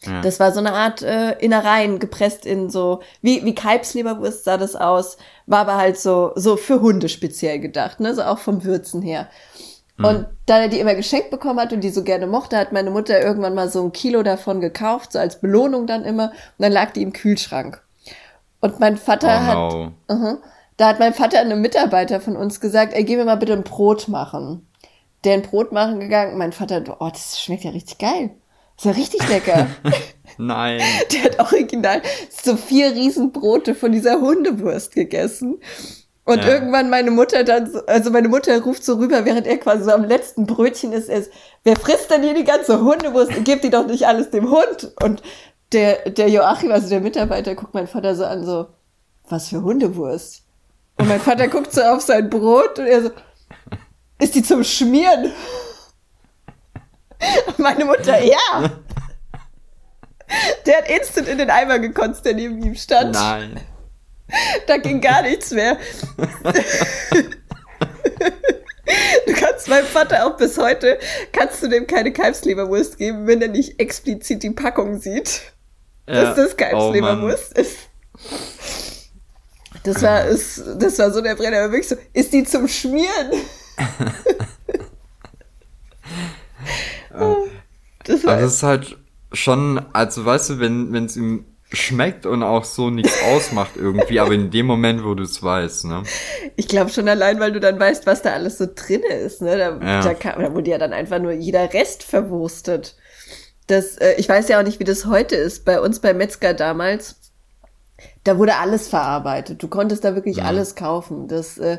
Ja. 0.04 0.20
Das 0.20 0.38
war 0.38 0.52
so 0.52 0.60
eine 0.60 0.74
Art 0.74 1.02
äh, 1.02 1.32
Innereien 1.40 1.98
gepresst 1.98 2.46
in 2.46 2.70
so, 2.70 3.00
wie, 3.20 3.44
wie 3.44 3.54
Kalbsleberwurst 3.54 4.44
sah 4.44 4.58
das 4.58 4.76
aus, 4.76 5.16
war 5.46 5.60
aber 5.60 5.76
halt 5.76 5.98
so, 5.98 6.32
so 6.36 6.56
für 6.56 6.80
Hunde 6.80 7.08
speziell 7.08 7.58
gedacht, 7.58 7.98
ne, 7.98 8.14
so 8.14 8.22
auch 8.22 8.38
vom 8.38 8.64
Würzen 8.64 9.02
her. 9.02 9.28
Mhm. 10.02 10.08
Und 10.08 10.26
da 10.46 10.58
er 10.58 10.68
die 10.68 10.80
immer 10.80 10.94
geschenkt 10.94 11.30
bekommen 11.30 11.60
hat 11.60 11.72
und 11.72 11.80
die 11.80 11.90
so 11.90 12.02
gerne 12.02 12.26
mochte, 12.26 12.56
hat 12.56 12.72
meine 12.72 12.90
Mutter 12.90 13.20
irgendwann 13.20 13.54
mal 13.54 13.68
so 13.68 13.82
ein 13.82 13.92
Kilo 13.92 14.22
davon 14.22 14.60
gekauft, 14.60 15.12
so 15.12 15.18
als 15.18 15.40
Belohnung 15.40 15.86
dann 15.86 16.04
immer. 16.04 16.30
Und 16.30 16.62
dann 16.64 16.72
lag 16.72 16.90
die 16.90 17.02
im 17.02 17.12
Kühlschrank. 17.12 17.82
Und 18.60 18.80
mein 18.80 18.96
Vater 18.96 19.28
oh, 19.28 19.46
hat, 19.46 19.54
no. 19.54 19.92
uh 20.08 20.14
-huh, 20.14 20.38
da 20.76 20.88
hat 20.88 20.98
mein 20.98 21.14
Vater 21.14 21.40
einem 21.40 21.60
Mitarbeiter 21.60 22.20
von 22.20 22.36
uns 22.36 22.60
gesagt, 22.60 22.94
ey, 22.94 23.04
geh 23.04 23.16
mir 23.16 23.24
mal 23.24 23.36
bitte 23.36 23.52
ein 23.52 23.64
Brot 23.64 24.08
machen. 24.08 24.66
Der 25.24 25.34
ein 25.34 25.42
Brot 25.42 25.72
machen 25.72 26.00
gegangen. 26.00 26.38
Mein 26.38 26.52
Vater, 26.52 26.82
oh, 26.98 27.08
das 27.08 27.40
schmeckt 27.40 27.64
ja 27.64 27.70
richtig 27.70 27.98
geil. 27.98 28.30
ist 28.76 28.84
ja 28.84 28.92
richtig 28.92 29.28
lecker. 29.28 29.68
Nein. 30.38 30.80
Der 31.12 31.24
hat 31.24 31.38
original 31.38 32.02
so 32.30 32.56
vier 32.56 32.92
Riesenbrote 32.92 33.74
von 33.74 33.92
dieser 33.92 34.20
Hundewurst 34.20 34.92
gegessen. 34.94 35.58
Und 36.24 36.38
ja. 36.38 36.48
irgendwann 36.50 36.88
meine 36.88 37.10
Mutter 37.10 37.42
dann, 37.42 37.68
also 37.88 38.10
meine 38.10 38.28
Mutter 38.28 38.60
ruft 38.62 38.84
so 38.84 38.94
rüber, 38.94 39.24
während 39.24 39.46
er 39.46 39.58
quasi 39.58 39.84
so 39.84 39.90
am 39.90 40.04
letzten 40.04 40.46
Brötchen 40.46 40.92
ist, 40.92 41.08
ist, 41.08 41.32
wer 41.64 41.76
frisst 41.76 42.10
denn 42.10 42.22
hier 42.22 42.34
die 42.34 42.44
ganze 42.44 42.80
Hundewurst? 42.80 43.44
Gebt 43.44 43.64
die 43.64 43.70
doch 43.70 43.86
nicht 43.86 44.06
alles 44.06 44.30
dem 44.30 44.48
Hund. 44.50 44.92
Und 45.02 45.22
der, 45.72 46.10
der 46.10 46.28
Joachim, 46.28 46.70
also 46.70 46.88
der 46.88 47.00
Mitarbeiter, 47.00 47.56
guckt 47.56 47.74
meinen 47.74 47.88
Vater 47.88 48.14
so 48.14 48.24
an, 48.24 48.44
so, 48.44 48.68
was 49.28 49.48
für 49.48 49.62
Hundewurst? 49.62 50.44
Und 50.98 51.08
mein 51.08 51.20
Vater 51.20 51.48
guckt 51.48 51.72
so 51.72 51.82
auf 51.82 52.02
sein 52.02 52.30
Brot 52.30 52.78
und 52.78 52.86
er 52.86 53.02
so, 53.02 53.10
ist 54.20 54.36
die 54.36 54.42
zum 54.44 54.62
Schmieren? 54.62 55.32
Und 57.46 57.58
meine 57.58 57.84
Mutter, 57.84 58.22
ja. 58.22 58.70
Der 60.66 60.78
hat 60.78 60.88
instant 60.88 61.28
in 61.28 61.38
den 61.38 61.50
Eimer 61.50 61.78
gekotzt, 61.78 62.24
der 62.24 62.34
neben 62.34 62.62
ihm 62.62 62.74
stand. 62.74 63.14
Nein. 63.14 63.60
Da 64.66 64.78
ging 64.78 65.00
gar 65.00 65.22
nichts 65.22 65.50
mehr. 65.50 65.78
Du 69.26 69.32
kannst 69.32 69.68
meinem 69.68 69.86
Vater 69.86 70.26
auch 70.26 70.36
bis 70.36 70.58
heute, 70.58 70.98
kannst 71.32 71.62
du 71.62 71.68
dem 71.68 71.86
keine 71.86 72.12
Kalbsleberwurst 72.12 72.98
geben, 72.98 73.26
wenn 73.26 73.40
er 73.40 73.48
nicht 73.48 73.80
explizit 73.80 74.42
die 74.42 74.50
Packung 74.50 75.00
sieht, 75.00 75.40
ja. 76.06 76.24
dass 76.24 76.36
das 76.36 76.56
Kalbsleberwurst 76.56 77.54
oh, 77.56 77.60
ist. 77.60 77.78
Das 79.84 80.02
war, 80.02 80.26
ist, 80.26 80.62
das 80.76 80.98
war 80.98 81.10
so 81.10 81.22
der 81.22 81.36
Brenner, 81.36 81.58
aber 81.58 81.72
wirklich 81.72 81.88
so, 81.88 81.96
ist 82.12 82.32
die 82.32 82.44
zum 82.44 82.68
Schmieren? 82.68 83.32
das, 88.04 88.24
war 88.24 88.36
das 88.36 88.54
ist 88.54 88.62
halt 88.62 88.96
schon, 89.32 89.84
also 89.92 90.24
weißt 90.24 90.50
du, 90.50 90.60
wenn 90.60 91.04
es 91.04 91.16
ihm 91.16 91.46
schmeckt 91.72 92.26
und 92.26 92.42
auch 92.42 92.64
so 92.64 92.90
nichts 92.90 93.14
ausmacht 93.22 93.72
irgendwie, 93.76 94.20
aber 94.20 94.32
in 94.32 94.50
dem 94.50 94.66
Moment, 94.66 95.04
wo 95.04 95.14
du 95.14 95.22
es 95.22 95.42
weißt, 95.42 95.86
ne? 95.86 96.02
Ich 96.56 96.68
glaube 96.68 96.90
schon 96.90 97.08
allein, 97.08 97.40
weil 97.40 97.52
du 97.52 97.60
dann 97.60 97.80
weißt, 97.80 98.06
was 98.06 98.22
da 98.22 98.32
alles 98.32 98.58
so 98.58 98.66
drin 98.72 99.02
ist, 99.02 99.42
ne? 99.42 99.56
Da, 99.56 99.78
ja. 99.80 100.02
da, 100.02 100.14
kann, 100.14 100.40
da 100.40 100.54
wurde 100.54 100.70
ja 100.70 100.78
dann 100.78 100.92
einfach 100.92 101.18
nur 101.18 101.32
jeder 101.32 101.72
Rest 101.72 102.02
verwurstet. 102.02 102.96
Das, 103.66 103.96
äh, 103.96 104.14
ich 104.18 104.28
weiß 104.28 104.48
ja 104.48 104.58
auch 104.58 104.64
nicht, 104.64 104.80
wie 104.80 104.84
das 104.84 105.06
heute 105.06 105.36
ist. 105.36 105.64
Bei 105.64 105.80
uns 105.80 106.00
bei 106.00 106.14
Metzger 106.14 106.52
damals, 106.54 107.16
da 108.24 108.38
wurde 108.38 108.56
alles 108.56 108.88
verarbeitet. 108.88 109.62
Du 109.62 109.68
konntest 109.68 110.04
da 110.04 110.14
wirklich 110.14 110.38
ja. 110.38 110.44
alles 110.44 110.74
kaufen. 110.74 111.28
Das, 111.28 111.58
äh, 111.58 111.78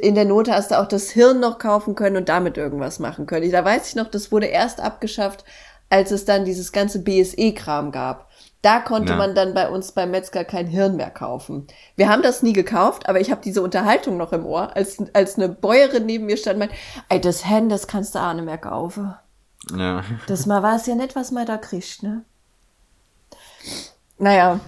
in 0.00 0.14
der 0.14 0.24
Note 0.24 0.52
hast 0.52 0.70
du 0.70 0.78
auch 0.78 0.88
das 0.88 1.10
Hirn 1.10 1.40
noch 1.40 1.58
kaufen 1.58 1.94
können 1.94 2.16
und 2.16 2.28
damit 2.28 2.56
irgendwas 2.56 2.98
machen 2.98 3.26
können. 3.26 3.50
Da 3.50 3.64
weiß 3.64 3.88
ich 3.88 3.94
noch, 3.94 4.10
das 4.10 4.32
wurde 4.32 4.46
erst 4.46 4.80
abgeschafft, 4.80 5.44
als 5.88 6.10
es 6.10 6.24
dann 6.24 6.44
dieses 6.44 6.72
ganze 6.72 7.02
BSE-Kram 7.02 7.92
gab. 7.92 8.29
Da 8.62 8.80
konnte 8.80 9.12
ja. 9.12 9.18
man 9.18 9.34
dann 9.34 9.54
bei 9.54 9.68
uns 9.70 9.92
beim 9.92 10.10
Metzger 10.10 10.44
kein 10.44 10.66
Hirn 10.66 10.96
mehr 10.96 11.10
kaufen. 11.10 11.66
Wir 11.96 12.10
haben 12.10 12.22
das 12.22 12.42
nie 12.42 12.52
gekauft, 12.52 13.08
aber 13.08 13.20
ich 13.20 13.30
habe 13.30 13.40
diese 13.42 13.62
Unterhaltung 13.62 14.18
noch 14.18 14.32
im 14.32 14.44
Ohr, 14.44 14.76
als, 14.76 14.98
als 15.14 15.36
eine 15.36 15.48
Bäuerin 15.48 16.04
neben 16.04 16.26
mir 16.26 16.36
stand 16.36 16.54
und 16.54 16.68
meint, 16.68 16.72
ey, 17.08 17.20
das 17.20 17.48
Hen, 17.48 17.70
das 17.70 17.86
kannst 17.86 18.14
du 18.14 18.18
auch 18.18 18.34
nicht 18.34 18.44
mehr 18.44 18.58
kaufen. 18.58 19.14
Ja. 19.74 20.04
Das 20.26 20.44
mal 20.44 20.62
war 20.62 20.76
es 20.76 20.86
ja 20.86 20.94
nicht, 20.94 21.16
was 21.16 21.30
man 21.30 21.46
da 21.46 21.56
kriegt, 21.56 22.02
ne? 22.02 22.24
Naja. 24.18 24.60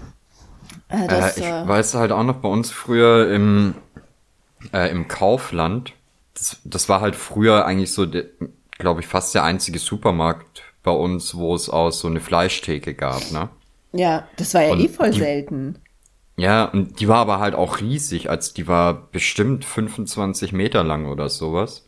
Äh, 0.88 1.06
das, 1.08 1.36
äh, 1.36 1.40
ich 1.40 1.46
äh, 1.46 1.68
weiß 1.68 1.94
halt 1.94 2.12
auch 2.12 2.22
noch 2.22 2.36
bei 2.36 2.48
uns 2.48 2.70
früher 2.70 3.30
im, 3.30 3.74
äh, 4.72 4.90
im 4.90 5.06
Kaufland. 5.06 5.92
Das, 6.32 6.58
das 6.64 6.88
war 6.88 7.02
halt 7.02 7.14
früher 7.14 7.66
eigentlich 7.66 7.92
so, 7.92 8.06
glaube 8.78 9.00
ich, 9.00 9.06
fast 9.06 9.34
der 9.34 9.44
einzige 9.44 9.78
Supermarkt 9.78 10.62
bei 10.82 10.92
uns, 10.92 11.34
wo 11.34 11.54
es 11.54 11.68
auch 11.68 11.90
so 11.90 12.08
eine 12.08 12.20
Fleischtheke 12.20 12.94
gab, 12.94 13.30
ne? 13.32 13.50
Ja, 13.92 14.26
das 14.36 14.54
war 14.54 14.62
ja 14.62 14.72
Und 14.72 14.80
eh 14.80 14.88
voll 14.88 15.10
die- 15.10 15.18
selten. 15.20 15.78
Ja, 16.36 16.64
und 16.64 16.98
die 17.00 17.08
war 17.08 17.18
aber 17.18 17.40
halt 17.40 17.54
auch 17.54 17.80
riesig, 17.80 18.30
als 18.30 18.54
die 18.54 18.66
war 18.66 18.94
bestimmt 19.12 19.64
25 19.66 20.52
Meter 20.52 20.82
lang 20.82 21.06
oder 21.06 21.28
sowas. 21.28 21.86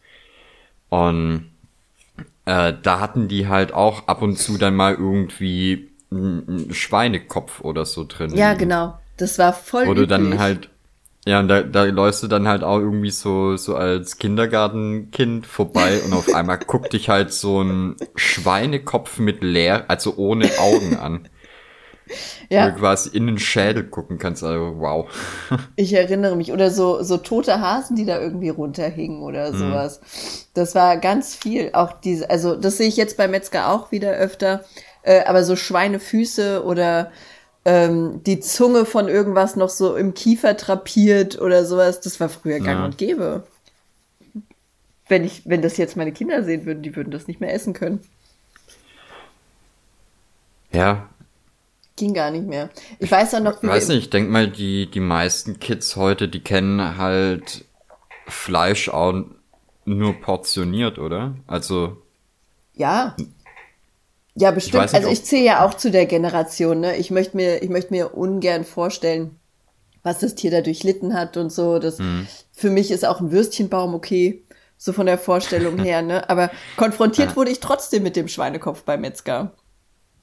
Und 0.91 1.51
äh, 2.45 2.73
da 2.83 3.01
hatten 3.01 3.29
die 3.29 3.49
halt 3.49 3.73
auch 3.73 4.07
ab 4.07 4.23
und 4.23 4.39
zu 4.39 4.59
dann 4.59 4.77
mal 4.77 4.95
irgendwie 4.95 5.89
einen 6.11 6.73
Schweinekopf 6.73 7.61
oder 7.63 7.85
so 7.87 8.05
drin. 8.07 8.37
Ja, 8.37 8.55
genau. 8.55 8.99
Das 9.17 9.39
war 9.39 9.53
voll 9.53 9.87
du 9.95 10.07
dann 10.07 10.39
halt, 10.39 10.69
ja, 11.27 11.41
und 11.41 11.49
da, 11.49 11.63
da 11.63 11.85
läufst 11.85 12.23
du 12.23 12.29
dann 12.29 12.47
halt 12.47 12.63
auch 12.63 12.79
irgendwie 12.79 13.11
so, 13.11 13.57
so 13.57 13.77
als 13.77 14.19
Kindergartenkind 14.19 15.47
vorbei 15.47 16.01
und 16.05 16.13
auf 16.13 16.29
einmal 16.35 16.59
guckt 16.59 16.93
dich 16.93 17.09
halt 17.09 17.33
so 17.33 17.63
ein 17.63 17.97
Schweinekopf 18.15 19.19
mit 19.19 19.43
leer, 19.43 19.85
also 19.89 20.17
ohne 20.17 20.51
Augen 20.59 20.97
an. 20.97 21.29
Wo 22.55 22.55
Ja, 22.55 22.67
du 22.67 22.73
quasi 22.73 23.11
in 23.17 23.27
den 23.27 23.39
Schädel 23.39 23.85
gucken 23.85 24.19
kannst, 24.19 24.43
also 24.43 24.79
wow. 24.79 25.09
ich 25.77 25.93
erinnere 25.93 26.37
mich. 26.37 26.53
Oder 26.53 26.71
so, 26.71 27.03
so 27.03 27.17
tote 27.19 27.61
Hasen, 27.61 27.97
die 27.97 28.05
da 28.05 28.21
irgendwie 28.21 28.49
runterhingen 28.51 29.23
oder 29.23 29.53
Mhm. 29.53 29.57
sowas. 29.57 30.01
Das 30.55 30.75
war 30.75 30.97
ganz 30.99 31.35
viel. 31.35 31.71
Auch 31.73 31.93
diese, 32.01 32.31
also 32.31 32.55
das 32.57 32.77
sehe 32.77 32.89
ich 32.89 32.97
jetzt 32.97 33.17
bei 33.17 33.27
Metzger 33.29 33.71
auch 33.73 33.91
wieder 33.91 34.13
öfter. 34.13 34.65
Äh, 35.03 35.25
aber 35.25 35.45
so 35.45 35.57
Schweinefüße 35.57 36.65
oder 36.65 37.11
ähm, 37.65 38.23
die 38.25 38.41
Zunge 38.41 38.85
von 38.87 39.09
irgendwas 39.09 39.57
noch 39.57 39.69
so 39.71 39.97
im 39.97 40.15
Kiefer 40.15 40.55
drapiert 40.55 41.41
oder 41.41 41.65
sowas, 41.65 42.01
das 42.01 42.21
war 42.21 42.29
früher 42.29 42.61
gang 42.61 42.81
Ja. 42.81 42.85
und 42.85 42.99
gäbe. 42.99 43.45
Wenn 45.09 45.25
ich, 45.25 45.49
wenn 45.49 45.63
das 45.63 45.79
jetzt 45.79 45.97
meine 45.97 46.13
Kinder 46.13 46.43
sehen 46.45 46.67
würden, 46.67 46.83
die 46.83 46.95
würden 46.95 47.11
das 47.11 47.27
nicht 47.27 47.41
mehr 47.41 47.53
essen 47.55 47.73
können. 47.73 48.01
Ja, 50.73 51.09
Ging 51.97 52.13
gar 52.15 52.31
nicht 52.31 52.47
mehr. 52.47 52.71
Ich 52.99 53.11
weiß 53.11 53.35
auch 53.35 53.41
noch, 53.41 53.63
wie 53.63 53.69
weiß 53.69 53.89
nicht, 53.89 53.99
ich 53.99 54.11
denk 54.11 54.29
mal, 54.31 54.49
die, 54.49 54.91
die 54.91 55.01
meisten 55.01 55.61
Kids 55.61 55.95
heute, 55.97 56.29
die 56.29 56.41
kennen 56.43 56.99
halt 56.99 57.65
Fleisch 58.27 58.89
auch 58.89 59.15
nur 59.85 60.15
portioniert, 60.21 60.99
oder? 60.99 61.37
Also, 61.47 61.99
Ja. 62.75 63.15
Ja, 64.37 64.51
bestimmt. 64.51 64.83
nicht, 64.83 64.95
also 64.95 65.09
ich 65.09 65.25
zähle 65.25 65.45
ja 65.45 65.65
auch 65.65 65.75
zu 65.75 65.93
der 65.93 66.07
Generation, 66.07 66.81
ne? 66.81 66.97
Ich 66.97 67.13
möchte 67.13 67.37
mir, 67.37 67.63
ich 67.63 67.69
möchte 67.71 67.93
mir 67.93 68.15
ungern 68.17 68.65
vorstellen, 68.65 69.39
was 70.03 70.19
das 70.19 70.35
Tier 70.35 70.51
da 70.51 70.61
durchlitten 70.61 71.15
hat 71.15 71.37
und 71.37 71.51
so. 71.51 71.79
Das, 71.79 71.99
Mhm. 72.01 72.27
Für 72.53 72.71
mich 72.71 72.91
ist 72.91 73.05
auch 73.05 73.21
ein 73.21 73.31
Würstchenbaum 73.31 73.95
okay, 73.95 74.43
so 74.77 74.93
von 74.93 75.07
der 75.07 75.19
Vorstellung 75.19 75.79
her, 75.85 76.03
ne? 76.03 76.29
Aber 76.29 76.51
konfrontiert 76.77 77.31
Ja. 77.31 77.37
wurde 77.37 77.53
ich 77.53 77.61
trotzdem 77.61 78.03
mit 78.03 78.17
dem 78.17 78.27
Schweinekopf 78.27 78.83
beim 78.83 79.03
Metzger. 79.03 79.53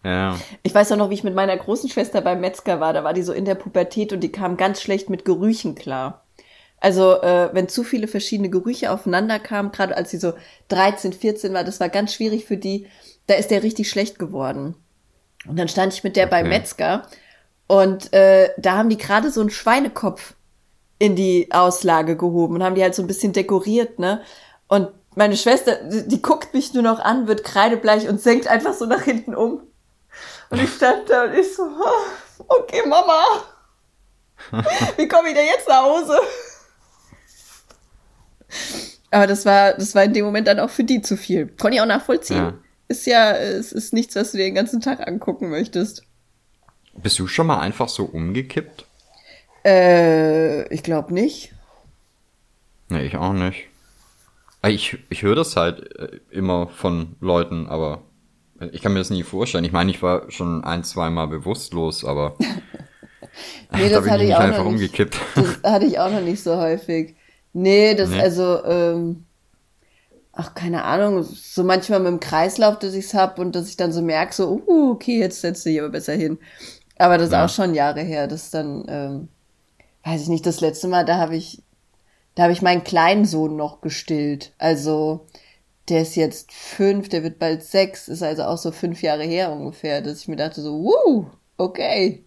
Ja. 0.04 0.38
Ich 0.64 0.74
weiß 0.74 0.92
auch 0.92 0.98
noch, 0.98 1.10
wie 1.10 1.16
ich 1.16 1.24
mit 1.24 1.36
meiner 1.36 1.56
großen 1.56 1.90
Schwester 1.90 2.22
beim 2.22 2.42
Metzger 2.42 2.80
war. 2.80 2.94
Da 2.94 3.04
war 3.04 3.14
die 3.14 3.24
so 3.24 3.34
in 3.34 3.46
der 3.46 3.56
Pubertät 3.56 4.14
und 4.14 4.22
die 4.22 4.32
kam 4.32 4.58
ganz 4.58 4.82
schlecht 4.82 5.10
mit 5.10 5.26
Gerüchen 5.26 5.76
klar. 5.76 6.24
Also, 6.80 7.22
äh, 7.22 7.50
wenn 7.54 7.70
zu 7.70 7.84
viele 7.84 8.08
verschiedene 8.08 8.50
Gerüche 8.50 8.92
aufeinander 8.92 9.38
kamen, 9.38 9.72
gerade 9.72 9.96
als 9.96 10.10
sie 10.10 10.18
so 10.18 10.34
13, 10.70 11.14
14 11.14 11.54
war, 11.54 11.64
das 11.64 11.80
war 11.80 11.90
ganz 11.90 12.14
schwierig 12.14 12.46
für 12.46 12.58
die. 12.58 12.88
Da 13.28 13.36
ist 13.36 13.52
der 13.52 13.62
richtig 13.62 13.90
schlecht 13.90 14.18
geworden. 14.18 14.76
Und 15.48 15.58
dann 15.58 15.68
stand 15.68 15.94
ich 15.94 16.04
mit 16.04 16.16
der 16.16 16.26
beim 16.26 16.48
Okay. 16.48 16.58
Metzger 16.58 17.04
und 17.72 18.12
äh, 18.12 18.50
da 18.58 18.76
haben 18.76 18.90
die 18.90 18.98
gerade 18.98 19.32
so 19.32 19.40
einen 19.40 19.50
Schweinekopf 19.50 20.34
in 21.00 21.16
die 21.16 21.48
Auslage 21.52 22.18
gehoben 22.18 22.56
und 22.56 22.64
haben 22.64 22.76
die 22.76 22.84
halt 22.84 22.94
so 22.94 23.02
ein 23.02 23.08
bisschen 23.08 23.32
dekoriert, 23.32 23.98
ne? 23.98 24.22
Und 24.68 24.90
meine 25.16 25.38
Schwester, 25.38 25.76
die, 25.76 26.06
die 26.06 26.22
guckt 26.22 26.54
mich 26.54 26.74
nur 26.74 26.84
noch 26.84 27.00
an, 27.00 27.30
wird 27.30 27.46
kreidebleich 27.46 28.10
und 28.10 28.20
senkt 28.20 28.48
einfach 28.48 28.74
so 28.74 28.86
nach 28.86 29.04
hinten 29.04 29.34
um. 29.36 29.62
Und 30.52 30.62
ich 30.62 30.70
stand 30.74 31.10
da 31.10 31.24
und 31.26 31.34
ich 31.34 31.56
so, 31.56 31.64
"Ah, 31.64 32.44
okay, 32.48 32.82
Mama, 32.88 33.24
wie 34.98 35.08
komme 35.08 35.30
ich 35.30 35.36
denn 35.36 35.46
jetzt 35.48 35.68
nach 35.68 35.84
Hause? 35.84 36.20
Aber 39.12 39.28
das 39.28 39.46
war, 39.46 39.74
das 39.74 39.94
war 39.96 40.04
in 40.04 40.14
dem 40.14 40.26
Moment 40.26 40.48
dann 40.48 40.60
auch 40.60 40.70
für 40.70 40.84
die 40.84 41.02
zu 41.02 41.18
viel. 41.18 41.48
Konnte 41.48 41.76
ich 41.76 41.82
auch 41.82 41.86
nachvollziehen. 41.86 42.38
Ja. 42.38 42.54
Ist 42.88 43.06
ja, 43.06 43.32
es 43.36 43.72
ist 43.72 43.94
nichts, 43.94 44.16
was 44.16 44.32
du 44.32 44.38
dir 44.38 44.46
den 44.46 44.56
ganzen 44.56 44.82
Tag 44.82 45.06
angucken 45.08 45.50
möchtest. 45.50 46.04
Bist 46.94 47.18
du 47.20 47.28
schon 47.28 47.48
mal 47.48 47.60
einfach 47.60 47.88
so 47.90 48.04
umgekippt? 48.04 48.86
Äh, 49.66 50.68
ich 50.74 50.84
glaube 50.84 51.14
nicht. 51.14 51.54
Nee, 52.90 53.06
ich 53.06 53.16
auch 53.16 53.34
nicht. 53.34 53.68
Äh, 54.62 54.72
Ich, 54.72 54.98
ich 55.10 55.22
höre 55.24 55.36
das 55.36 55.56
halt 55.56 55.96
äh, 55.98 56.20
immer 56.32 56.68
von 56.68 57.16
Leuten, 57.22 57.68
aber 57.68 58.02
ich 58.72 58.82
kann 58.82 58.94
mir 58.94 59.00
das 59.00 59.10
nie 59.10 59.24
vorstellen. 59.24 59.64
Ich 59.66 59.72
meine, 59.72 59.92
ich 59.92 60.02
war 60.02 60.30
schon 60.32 60.64
ein, 60.64 60.84
zweimal 60.84 61.28
bewusstlos, 61.28 62.06
aber 62.06 62.36
Nee, 63.72 63.90
da 63.90 64.02
das 64.02 64.04
bin 64.04 64.12
hatte 64.12 64.24
ich 64.24 64.30
ich 64.30 64.36
auch 64.36 64.40
einfach 64.40 64.64
noch 64.64 64.66
nicht. 64.66 64.92
umgekippt. 64.92 65.18
Das 65.34 65.60
hatte 65.64 65.86
ich 65.86 66.00
auch 66.00 66.12
noch 66.12 66.22
nicht 66.22 66.44
so 66.44 66.58
häufig. 66.58 67.16
Nee, 67.54 67.96
das, 67.96 68.10
Nee. 68.10 68.20
also, 68.20 68.64
ähm, 68.66 69.26
ach, 70.34 70.54
keine 70.54 70.84
Ahnung, 70.84 71.24
so 71.24 71.64
manchmal 71.64 72.00
mit 72.00 72.08
dem 72.10 72.20
Kreislauf, 72.20 72.80
dass 72.80 72.94
ich's 72.94 73.14
hab 73.14 73.40
und 73.40 73.56
dass 73.56 73.68
ich 73.70 73.78
dann 73.78 73.92
so 73.92 74.02
merke, 74.02 74.34
so, 74.34 74.62
uh, 74.68 74.92
okay, 74.92 75.20
jetzt 75.20 75.42
setzt 75.42 75.66
du 75.66 75.70
dich 75.70 75.80
aber 75.80 75.90
besser 75.90 76.14
hin. 76.14 76.38
Aber 76.98 77.18
das 77.18 77.28
ist 77.30 77.34
Ja. 77.34 77.46
auch 77.46 77.50
schon 77.50 77.74
Jahre 77.76 78.02
her, 78.02 78.28
das 78.28 78.44
ist 78.46 78.54
dann, 78.54 78.86
ähm, 78.90 79.28
weiß 80.06 80.24
ich 80.24 80.30
nicht, 80.30 80.46
das 80.46 80.62
letzte 80.62 80.88
Mal, 80.88 81.06
da 81.06 81.18
habe 81.18 81.36
ich, 81.36 81.64
da 82.36 82.44
habe 82.44 82.54
ich 82.54 82.62
meinen 82.62 82.84
kleinen 82.84 83.26
Sohn 83.26 83.58
noch 83.58 83.82
gestillt. 83.82 84.54
Also, 84.60 85.28
der 85.92 86.04
ist 86.04 86.16
jetzt 86.16 86.54
fünf, 86.54 87.10
der 87.10 87.22
wird 87.22 87.38
bald 87.38 87.64
sechs, 87.64 88.08
ist 88.08 88.24
also 88.24 88.44
auch 88.44 88.58
so 88.58 88.72
fünf 88.72 89.02
Jahre 89.02 89.24
her 89.24 89.52
ungefähr, 89.52 90.02
dass 90.02 90.22
ich 90.22 90.28
mir 90.30 90.38
dachte 90.38 90.62
so, 90.62 90.80
wuh, 90.80 91.26
okay. 91.58 92.24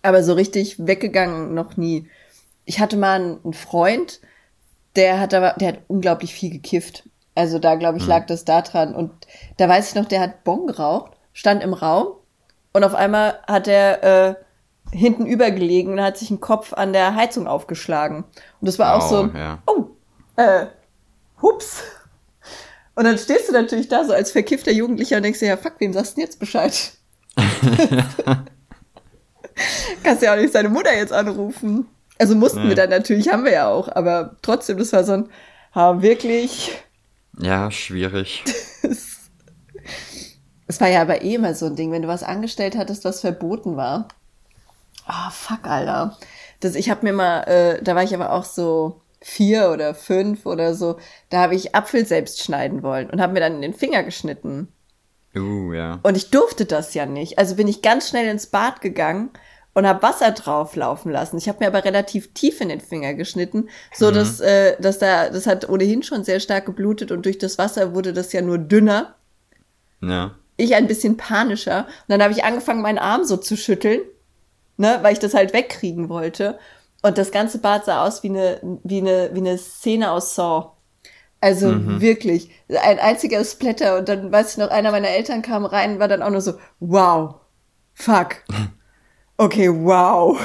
Aber 0.00 0.22
so 0.22 0.34
richtig 0.34 0.86
weggegangen 0.86 1.52
noch 1.52 1.76
nie. 1.76 2.08
Ich 2.64 2.78
hatte 2.78 2.96
mal 2.96 3.16
einen 3.16 3.52
Freund, 3.52 4.20
der 4.94 5.18
hat 5.18 5.34
aber, 5.34 5.54
der 5.58 5.68
hat 5.68 5.78
unglaublich 5.88 6.32
viel 6.32 6.50
gekifft. 6.50 7.08
Also 7.34 7.58
da, 7.58 7.74
glaube 7.74 7.98
ich, 7.98 8.06
lag 8.06 8.26
das 8.26 8.44
da 8.44 8.62
dran. 8.62 8.94
Und 8.94 9.10
da 9.56 9.68
weiß 9.68 9.88
ich 9.88 9.94
noch, 9.96 10.04
der 10.04 10.20
hat 10.20 10.44
Bon 10.44 10.68
geraucht, 10.68 11.16
stand 11.32 11.64
im 11.64 11.74
Raum 11.74 12.06
und 12.72 12.84
auf 12.84 12.94
einmal 12.94 13.40
hat 13.48 13.66
er 13.66 14.04
äh, 14.04 14.34
hinten 14.92 15.26
übergelegen 15.26 15.94
und 15.94 16.00
hat 16.00 16.18
sich 16.18 16.30
einen 16.30 16.40
Kopf 16.40 16.72
an 16.72 16.92
der 16.92 17.16
Heizung 17.16 17.48
aufgeschlagen. 17.48 18.18
Und 18.60 18.68
das 18.68 18.78
war 18.78 18.94
auch 18.94 19.08
so, 19.08 19.26
ja. 19.34 19.58
oh, 19.66 19.86
äh, 20.36 20.66
hups. 21.42 21.82
Und 22.94 23.04
dann 23.04 23.18
stehst 23.18 23.48
du 23.48 23.52
natürlich 23.52 23.88
da 23.88 24.04
so 24.04 24.12
als 24.12 24.30
verkiffter 24.30 24.70
Jugendlicher 24.70 25.16
und 25.16 25.24
denkst 25.24 25.40
dir, 25.40 25.48
ja, 25.48 25.56
fuck, 25.56 25.74
wem 25.78 25.92
sagst 25.92 26.12
du 26.12 26.16
denn 26.16 26.24
jetzt 26.26 26.38
Bescheid? 26.38 26.92
Kannst 30.02 30.22
ja 30.22 30.34
auch 30.34 30.38
nicht 30.38 30.52
seine 30.52 30.68
Mutter 30.68 30.94
jetzt 30.94 31.12
anrufen. 31.12 31.86
Also 32.18 32.34
mussten 32.34 32.62
Nee. 32.62 32.68
wir 32.70 32.76
dann 32.76 32.90
natürlich, 32.90 33.28
haben 33.28 33.44
wir 33.44 33.52
ja 33.52 33.68
auch, 33.68 33.88
aber 33.88 34.36
trotzdem, 34.42 34.78
das 34.78 34.92
war 34.92 35.02
so 35.04 35.12
ein, 35.12 35.28
ha, 35.74 36.00
wirklich. 36.02 36.70
Ja, 37.38 37.70
schwierig. 37.70 38.44
Es 40.66 40.80
war 40.80 40.88
ja 40.88 41.02
aber 41.02 41.20
eh 41.22 41.34
immer 41.34 41.54
so 41.54 41.66
ein 41.66 41.76
Ding, 41.76 41.92
wenn 41.92 42.00
du 42.00 42.08
was 42.08 42.22
angestellt 42.22 42.74
hattest, 42.74 43.04
was 43.04 43.20
verboten 43.20 43.76
war. 43.76 44.08
Ah, 45.06 45.28
fuck, 45.30 45.66
Alter. 45.66 46.16
Das, 46.60 46.74
ich 46.74 46.88
habe 46.88 47.04
mir 47.04 47.12
mal, 47.12 47.42
äh, 47.42 47.82
da 47.82 47.94
war 47.94 48.02
ich 48.02 48.14
aber 48.14 48.32
auch 48.32 48.44
so 48.44 49.02
vier 49.24 49.70
oder 49.70 49.94
fünf 49.94 50.44
oder 50.44 50.74
so, 50.74 50.98
da 51.30 51.38
habe 51.38 51.54
ich 51.54 51.74
Apfel 51.74 52.04
selbst 52.04 52.42
schneiden 52.42 52.82
wollen 52.82 53.08
und 53.08 53.22
habe 53.22 53.32
mir 53.32 53.40
dann 53.40 53.54
in 53.54 53.62
den 53.62 53.74
Finger 53.74 54.02
geschnitten. 54.02 54.68
Uh, 55.34 55.72
ja. 55.72 55.98
Und 56.02 56.16
ich 56.16 56.30
durfte 56.30 56.66
das 56.66 56.92
ja 56.92 57.06
nicht. 57.06 57.38
Also 57.38 57.56
bin 57.56 57.66
ich 57.66 57.80
ganz 57.80 58.10
schnell 58.10 58.28
ins 58.28 58.46
Bad 58.46 58.82
gegangen 58.82 59.30
und 59.72 59.86
habe 59.86 60.02
Wasser 60.02 60.30
drauf 60.32 60.76
laufen 60.76 61.10
lassen. 61.10 61.38
Ich 61.38 61.48
habe 61.48 61.60
mir 61.60 61.68
aber 61.68 61.84
relativ 61.86 62.34
tief 62.34 62.60
in 62.60 62.68
den 62.68 62.82
Finger 62.82 63.14
geschnitten, 63.14 63.70
so 63.94 64.10
dass, 64.10 64.40
äh, 64.40 64.76
dass 64.78 64.98
da, 64.98 65.30
das 65.30 65.46
hat 65.46 65.70
ohnehin 65.70 66.02
schon 66.02 66.22
sehr 66.22 66.38
stark 66.38 66.66
geblutet 66.66 67.10
und 67.10 67.24
durch 67.24 67.38
das 67.38 67.56
Wasser 67.56 67.94
wurde 67.94 68.12
das 68.12 68.30
ja 68.34 68.42
nur 68.42 68.58
dünner. 68.58 69.14
Ja. 70.02 70.34
Ich 70.58 70.74
ein 70.74 70.86
bisschen 70.86 71.16
panischer. 71.16 71.86
Und 71.86 72.08
dann 72.08 72.22
habe 72.22 72.34
ich 72.34 72.44
angefangen, 72.44 72.82
meinen 72.82 72.98
Arm 72.98 73.24
so 73.24 73.38
zu 73.38 73.56
schütteln, 73.56 74.02
ne, 74.76 74.98
weil 75.00 75.14
ich 75.14 75.18
das 75.18 75.32
halt 75.32 75.54
wegkriegen 75.54 76.10
wollte. 76.10 76.58
Und 77.04 77.18
das 77.18 77.30
ganze 77.32 77.58
Bad 77.58 77.84
sah 77.84 78.06
aus 78.06 78.22
wie 78.22 78.30
eine, 78.30 78.60
wie 78.82 78.96
eine, 78.96 79.28
wie 79.34 79.40
eine 79.40 79.58
Szene 79.58 80.10
aus 80.10 80.34
Saw. 80.34 80.70
Also 81.38 82.00
wirklich, 82.00 82.48
ein 82.68 82.98
einziger 82.98 83.44
Splatter 83.44 83.98
und 83.98 84.08
dann 84.08 84.32
weiß 84.32 84.52
ich 84.52 84.56
noch, 84.56 84.70
einer 84.70 84.90
meiner 84.90 85.08
Eltern 85.08 85.42
kam 85.42 85.66
rein 85.66 85.92
und 85.92 85.98
war 85.98 86.08
dann 86.08 86.22
auch 86.22 86.30
nur 86.30 86.40
so, 86.40 86.54
wow, 86.80 87.34
fuck, 87.92 88.36
okay, 89.36 89.68
wow. 89.68 90.40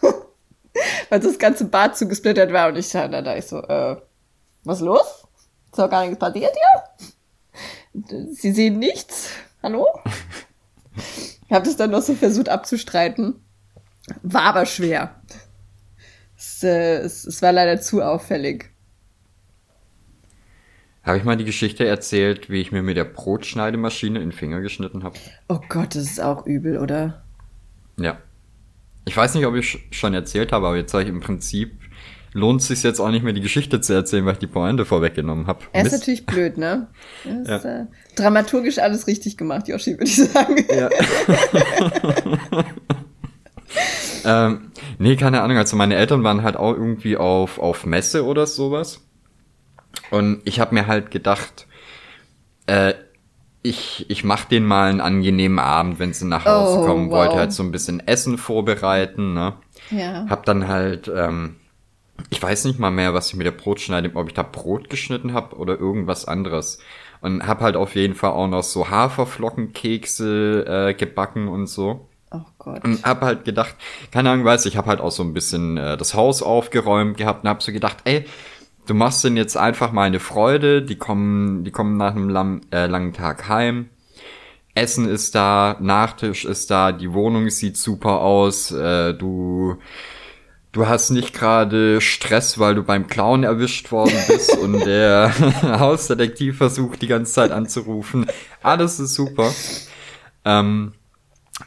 Weil 1.10 1.20
das 1.20 1.38
ganze 1.38 1.66
Bad 1.66 1.98
zugesplittert 1.98 2.54
war 2.54 2.68
und 2.68 2.76
ich 2.76 2.88
da, 2.88 3.06
da 3.08 3.36
ich 3.36 3.44
so, 3.44 3.58
äh, 3.58 3.96
was 4.64 4.80
los? 4.80 5.26
Ist 5.66 5.78
doch 5.78 5.90
gar 5.90 6.06
nichts 6.06 6.18
passiert 6.18 6.54
hier? 7.92 8.32
Sie 8.32 8.52
sehen 8.52 8.78
nichts. 8.78 9.28
Hallo? 9.62 9.86
Ich 11.50 11.54
habe 11.54 11.64
das 11.64 11.76
dann 11.76 11.90
noch 11.92 12.02
so 12.02 12.14
versucht 12.14 12.50
abzustreiten. 12.50 13.42
War 14.22 14.42
aber 14.42 14.66
schwer. 14.66 15.14
Es, 16.58 16.64
äh, 16.64 16.98
es, 16.98 17.24
es 17.24 17.40
war 17.40 17.52
leider 17.52 17.80
zu 17.80 18.02
auffällig. 18.02 18.70
Habe 21.04 21.16
ich 21.16 21.24
mal 21.24 21.36
die 21.36 21.44
Geschichte 21.44 21.86
erzählt, 21.86 22.50
wie 22.50 22.60
ich 22.60 22.72
mir 22.72 22.82
mit 22.82 22.96
der 22.96 23.04
Brotschneidemaschine 23.04 24.18
in 24.18 24.30
den 24.30 24.32
Finger 24.32 24.60
geschnitten 24.60 25.04
habe? 25.04 25.16
Oh 25.48 25.60
Gott, 25.68 25.94
das 25.94 26.02
ist 26.02 26.20
auch 26.20 26.46
übel, 26.46 26.78
oder? 26.78 27.22
Ja. 27.96 28.18
Ich 29.04 29.16
weiß 29.16 29.36
nicht, 29.36 29.46
ob 29.46 29.54
ich 29.54 29.86
schon 29.92 30.14
erzählt 30.14 30.50
habe, 30.50 30.66
aber 30.66 30.76
jetzt 30.76 30.90
sage 30.90 31.04
ich 31.04 31.10
im 31.10 31.20
Prinzip, 31.20 31.78
lohnt 32.32 32.60
es 32.60 32.66
sich 32.66 32.82
jetzt 32.82 32.98
auch 32.98 33.10
nicht 33.10 33.22
mehr 33.22 33.32
die 33.32 33.40
Geschichte 33.40 33.80
zu 33.80 33.92
erzählen, 33.92 34.26
weil 34.26 34.32
ich 34.32 34.38
die 34.40 34.48
Pointe 34.48 34.84
vorweggenommen 34.84 35.46
habe. 35.46 35.60
Er 35.72 35.86
ist 35.86 35.92
natürlich 35.92 36.26
blöd, 36.26 36.58
ne? 36.58 36.88
Das 37.24 37.62
ja. 37.62 37.82
äh, 37.82 37.86
dramaturgisch 38.16 38.78
alles 38.78 39.06
richtig 39.06 39.36
gemacht, 39.36 39.68
Yoshi, 39.68 39.92
würde 39.92 40.04
ich 40.04 40.16
sagen. 40.16 40.56
Ja. 40.68 40.90
ähm, 44.24 44.72
nee, 44.98 45.16
keine 45.16 45.42
Ahnung. 45.42 45.56
Also 45.56 45.76
meine 45.76 45.96
Eltern 45.96 46.24
waren 46.24 46.42
halt 46.42 46.56
auch 46.56 46.72
irgendwie 46.72 47.16
auf, 47.16 47.58
auf 47.58 47.86
Messe 47.86 48.24
oder 48.24 48.46
sowas. 48.46 49.00
Und 50.10 50.40
ich 50.44 50.60
habe 50.60 50.74
mir 50.74 50.86
halt 50.86 51.10
gedacht, 51.10 51.66
äh, 52.66 52.94
ich, 53.62 54.06
ich 54.08 54.24
mach 54.24 54.44
denen 54.44 54.66
mal 54.66 54.88
einen 54.88 55.00
angenehmen 55.00 55.58
Abend, 55.58 55.98
wenn 55.98 56.12
sie 56.12 56.26
nach 56.26 56.44
Hause 56.44 56.80
oh, 56.80 56.86
kommen. 56.86 57.10
Wow. 57.10 57.18
Wollte 57.18 57.36
halt 57.36 57.52
so 57.52 57.62
ein 57.62 57.72
bisschen 57.72 58.06
Essen 58.06 58.38
vorbereiten, 58.38 59.34
ne? 59.34 59.54
Ja. 59.90 60.26
Hab 60.28 60.46
dann 60.46 60.68
halt, 60.68 61.10
ähm, 61.14 61.56
ich 62.30 62.42
weiß 62.42 62.64
nicht 62.64 62.78
mal 62.78 62.90
mehr, 62.90 63.14
was 63.14 63.28
ich 63.28 63.36
mit 63.36 63.46
der 63.46 63.52
Brotschneide, 63.52 64.10
ob 64.14 64.28
ich 64.28 64.34
da 64.34 64.42
Brot 64.42 64.90
geschnitten 64.90 65.32
habe 65.32 65.56
oder 65.56 65.78
irgendwas 65.78 66.26
anderes. 66.26 66.78
Und 67.20 67.46
hab 67.46 67.60
halt 67.60 67.76
auf 67.76 67.96
jeden 67.96 68.14
Fall 68.14 68.30
auch 68.30 68.48
noch 68.48 68.62
so 68.62 68.90
Haferflockenkekse 68.90 70.64
äh, 70.66 70.94
gebacken 70.94 71.48
und 71.48 71.66
so. 71.66 72.07
Oh 72.30 72.42
Gott. 72.58 72.84
Und 72.84 73.04
hab 73.04 73.22
halt 73.22 73.44
gedacht, 73.44 73.74
keine 74.10 74.30
Ahnung, 74.30 74.44
weiß 74.44 74.66
ich, 74.66 74.76
hab 74.76 74.86
halt 74.86 75.00
auch 75.00 75.10
so 75.10 75.22
ein 75.22 75.32
bisschen 75.32 75.76
äh, 75.78 75.96
das 75.96 76.14
Haus 76.14 76.42
aufgeräumt 76.42 77.16
gehabt 77.16 77.44
und 77.44 77.50
hab 77.50 77.62
so 77.62 77.72
gedacht, 77.72 77.98
ey, 78.04 78.26
du 78.86 78.94
machst 78.94 79.24
denen 79.24 79.36
jetzt 79.36 79.56
einfach 79.56 79.92
mal 79.92 80.04
eine 80.04 80.20
Freude, 80.20 80.82
die 80.82 80.96
kommen, 80.96 81.64
die 81.64 81.70
kommen 81.70 81.96
nach 81.96 82.14
einem 82.14 82.28
lang, 82.28 82.60
äh, 82.70 82.86
langen 82.86 83.12
Tag 83.12 83.48
heim. 83.48 83.88
Essen 84.74 85.08
ist 85.08 85.34
da, 85.34 85.76
Nachtisch 85.80 86.44
ist 86.44 86.70
da, 86.70 86.92
die 86.92 87.12
Wohnung 87.12 87.50
sieht 87.50 87.76
super 87.76 88.20
aus, 88.20 88.70
äh, 88.70 89.14
du 89.14 89.78
du 90.72 90.86
hast 90.86 91.10
nicht 91.10 91.32
gerade 91.32 92.00
Stress, 92.00 92.58
weil 92.58 92.74
du 92.74 92.82
beim 92.82 93.06
Clown 93.06 93.42
erwischt 93.42 93.90
worden 93.90 94.16
bist 94.28 94.56
und 94.56 94.84
der 94.84 95.32
Hausdetektiv 95.62 96.58
versucht 96.58 97.02
die 97.02 97.08
ganze 97.08 97.32
Zeit 97.32 97.50
anzurufen. 97.50 98.26
Alles 98.62 99.00
ist 99.00 99.14
super. 99.14 99.50
Ähm, 100.44 100.92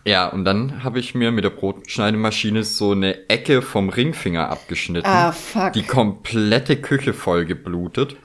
ja, 0.06 0.28
und 0.28 0.46
dann 0.46 0.84
habe 0.84 1.00
ich 1.00 1.16
mir 1.16 1.32
mit 1.32 1.44
der 1.44 1.50
Brotschneidemaschine 1.50 2.64
so 2.64 2.92
eine 2.92 3.30
Ecke 3.30 3.62
vom 3.62 3.90
Ringfinger 3.90 4.50
abgeschnitten. 4.50 5.10
Ah, 5.10 5.32
fuck. 5.32 5.74
Die 5.74 5.84
komplette 5.84 6.78
Küche 6.78 7.14
voll 7.14 7.46
geblutet. 7.46 8.16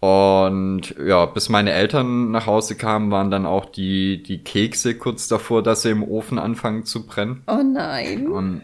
Und 0.00 0.94
ja, 1.04 1.26
bis 1.26 1.48
meine 1.48 1.72
Eltern 1.72 2.30
nach 2.30 2.46
Hause 2.46 2.76
kamen, 2.76 3.10
waren 3.10 3.30
dann 3.30 3.46
auch 3.46 3.64
die, 3.64 4.22
die 4.22 4.44
Kekse 4.44 4.96
kurz 4.96 5.26
davor, 5.26 5.62
dass 5.62 5.82
sie 5.82 5.90
im 5.90 6.02
Ofen 6.02 6.38
anfangen 6.38 6.84
zu 6.84 7.06
brennen. 7.06 7.42
Oh 7.46 7.62
nein. 7.62 8.28
Und 8.28 8.62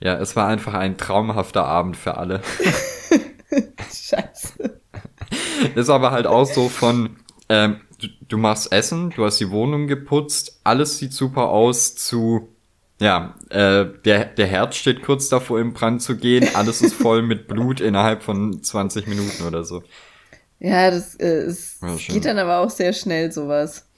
ja, 0.00 0.18
es 0.18 0.36
war 0.36 0.48
einfach 0.48 0.74
ein 0.74 0.96
traumhafter 0.96 1.64
Abend 1.64 1.96
für 1.96 2.16
alle. 2.16 2.42
Scheiße. 3.92 4.80
Ist 5.74 5.90
aber 5.90 6.10
halt 6.10 6.26
auch 6.26 6.44
so 6.44 6.68
von, 6.68 7.16
ähm, 7.48 7.80
du, 8.02 8.08
du 8.28 8.38
machst 8.38 8.72
Essen, 8.72 9.10
du 9.10 9.24
hast 9.24 9.38
die 9.38 9.50
Wohnung 9.50 9.86
geputzt, 9.86 10.60
alles 10.64 10.98
sieht 10.98 11.12
super 11.12 11.48
aus 11.48 11.94
zu, 11.94 12.48
ja, 13.00 13.34
äh, 13.50 13.86
der, 14.04 14.26
der 14.26 14.46
Herz 14.46 14.76
steht 14.76 15.02
kurz 15.02 15.28
davor 15.28 15.60
im 15.60 15.72
Brand 15.72 16.02
zu 16.02 16.16
gehen, 16.16 16.48
alles 16.54 16.82
ist 16.82 16.94
voll 16.94 17.22
mit 17.22 17.48
Blut 17.48 17.80
innerhalb 17.80 18.22
von 18.22 18.62
20 18.62 19.06
Minuten 19.06 19.44
oder 19.44 19.64
so. 19.64 19.82
Ja, 20.58 20.90
das, 20.90 21.14
äh, 21.16 21.42
es 21.44 21.80
geht 22.08 22.24
dann 22.24 22.38
aber 22.38 22.58
auch 22.58 22.70
sehr 22.70 22.92
schnell 22.92 23.32
sowas. 23.32 23.88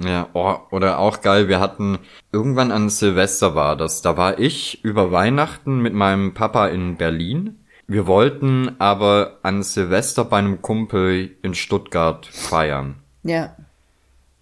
Ja, 0.00 0.28
oh, 0.32 0.56
oder 0.70 1.00
auch 1.00 1.22
geil, 1.22 1.48
wir 1.48 1.58
hatten 1.58 1.98
irgendwann 2.30 2.70
an 2.70 2.88
Silvester 2.88 3.56
war 3.56 3.74
das. 3.74 4.00
Da 4.00 4.16
war 4.16 4.38
ich 4.38 4.84
über 4.84 5.10
Weihnachten 5.10 5.80
mit 5.80 5.92
meinem 5.92 6.34
Papa 6.34 6.68
in 6.68 6.96
Berlin. 6.96 7.64
Wir 7.88 8.06
wollten 8.06 8.76
aber 8.78 9.38
an 9.42 9.64
Silvester 9.64 10.24
bei 10.24 10.38
einem 10.38 10.62
Kumpel 10.62 11.36
in 11.42 11.54
Stuttgart 11.54 12.26
feiern. 12.26 13.02
Ja. 13.28 13.54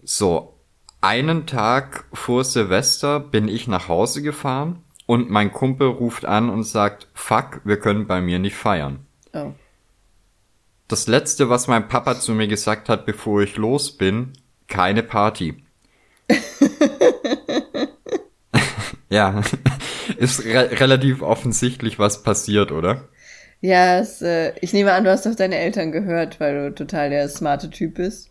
So, 0.05 0.55
einen 1.01 1.47
Tag 1.47 2.05
vor 2.13 2.45
Silvester 2.45 3.19
bin 3.19 3.49
ich 3.49 3.67
nach 3.67 3.89
Hause 3.89 4.23
gefahren 4.23 4.85
und 5.07 5.29
mein 5.29 5.53
Kumpel 5.53 5.89
ruft 5.89 6.25
an 6.25 6.49
und 6.49 6.63
sagt, 6.63 7.09
fuck, 7.13 7.61
wir 7.65 7.81
können 7.81 8.07
bei 8.07 8.21
mir 8.21 8.39
nicht 8.39 8.55
feiern. 8.55 9.05
Oh. 9.33 9.53
Das 10.87 11.09
letzte, 11.09 11.51
was 11.51 11.67
mein 11.67 11.89
Papa 11.89 12.21
zu 12.21 12.33
mir 12.33 12.47
gesagt 12.47 12.89
hat, 12.89 13.07
bevor 13.07 13.43
ich 13.43 13.57
los 13.57 13.91
bin, 13.91 14.35
keine 14.69 15.03
Party. 15.03 15.65
ja, 19.09 19.43
ist 20.17 20.45
re 20.45 20.71
relativ 20.79 21.23
offensichtlich, 21.23 21.99
was 21.99 22.23
passiert, 22.23 22.71
oder? 22.71 23.09
Ja, 23.61 23.99
es, 23.99 24.23
äh, 24.23 24.53
ich 24.61 24.73
nehme 24.73 24.93
an, 24.93 25.03
du 25.03 25.11
hast 25.11 25.27
doch 25.27 25.35
deine 25.35 25.57
Eltern 25.57 25.91
gehört, 25.91 26.39
weil 26.39 26.71
du 26.71 26.75
total 26.75 27.11
der 27.11 27.29
smarte 27.29 27.69
Typ 27.71 27.95
bist. 27.95 28.31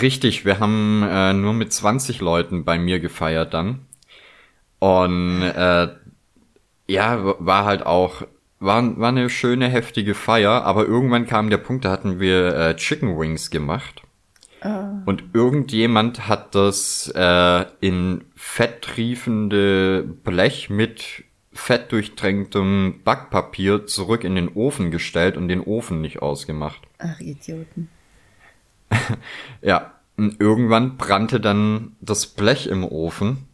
Richtig, 0.00 0.44
wir 0.44 0.58
haben 0.58 1.02
äh, 1.08 1.32
nur 1.32 1.52
mit 1.52 1.72
20 1.72 2.20
Leuten 2.20 2.64
bei 2.64 2.78
mir 2.78 3.00
gefeiert 3.00 3.54
dann. 3.54 3.86
Und 4.78 5.42
äh, 5.42 5.88
ja, 6.88 7.34
war 7.38 7.64
halt 7.64 7.86
auch, 7.86 8.22
war, 8.58 8.98
war 8.98 9.10
eine 9.10 9.30
schöne, 9.30 9.68
heftige 9.68 10.14
Feier, 10.14 10.64
aber 10.64 10.86
irgendwann 10.86 11.26
kam 11.26 11.50
der 11.50 11.58
Punkt, 11.58 11.84
da 11.84 11.90
hatten 11.90 12.18
wir 12.18 12.56
äh, 12.56 12.76
Chicken 12.76 13.18
Wings 13.18 13.50
gemacht. 13.50 14.02
Ah. 14.60 15.02
Und 15.06 15.24
irgendjemand 15.34 16.28
hat 16.28 16.54
das 16.54 17.12
äh, 17.14 17.64
in 17.80 18.24
fetttriefende 18.34 20.02
Blech 20.02 20.70
mit 20.70 21.24
fettdurchtränktem 21.52 23.00
Backpapier 23.04 23.86
zurück 23.86 24.24
in 24.24 24.34
den 24.34 24.48
Ofen 24.48 24.90
gestellt 24.90 25.36
und 25.36 25.48
den 25.48 25.60
Ofen 25.60 26.00
nicht 26.00 26.22
ausgemacht. 26.22 26.80
Ach, 26.98 27.20
Idioten. 27.20 27.88
ja, 29.62 29.92
und 30.16 30.40
irgendwann 30.40 30.96
brannte 30.96 31.40
dann 31.40 31.96
das 32.00 32.26
Blech 32.26 32.66
im 32.66 32.84
Ofen. 32.84 33.48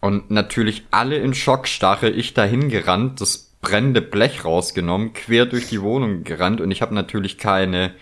Und 0.00 0.30
natürlich 0.30 0.86
alle 0.90 1.16
in 1.16 1.34
Schockstarre, 1.34 2.10
ich 2.10 2.34
dahin 2.34 2.68
gerannt, 2.68 3.20
das 3.20 3.48
brennende 3.60 4.02
Blech 4.02 4.44
rausgenommen, 4.44 5.12
quer 5.12 5.46
durch 5.46 5.68
die 5.68 5.82
Wohnung 5.82 6.24
gerannt 6.24 6.60
und 6.60 6.70
ich 6.70 6.82
habe 6.82 6.94
natürlich 6.94 7.38
keine 7.38 7.92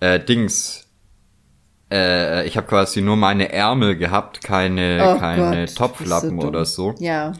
äh, 0.00 0.20
Dings, 0.20 0.88
äh, 1.90 2.46
ich 2.46 2.56
habe 2.56 2.66
quasi 2.66 3.02
nur 3.02 3.16
meine 3.16 3.52
Ärmel 3.52 3.96
gehabt, 3.96 4.42
keine, 4.42 5.14
oh 5.14 5.18
keine 5.18 5.66
Gott, 5.66 5.76
Topflappen 5.76 6.40
so 6.40 6.46
oder 6.46 6.64
so. 6.64 6.94
Ja. 6.98 7.32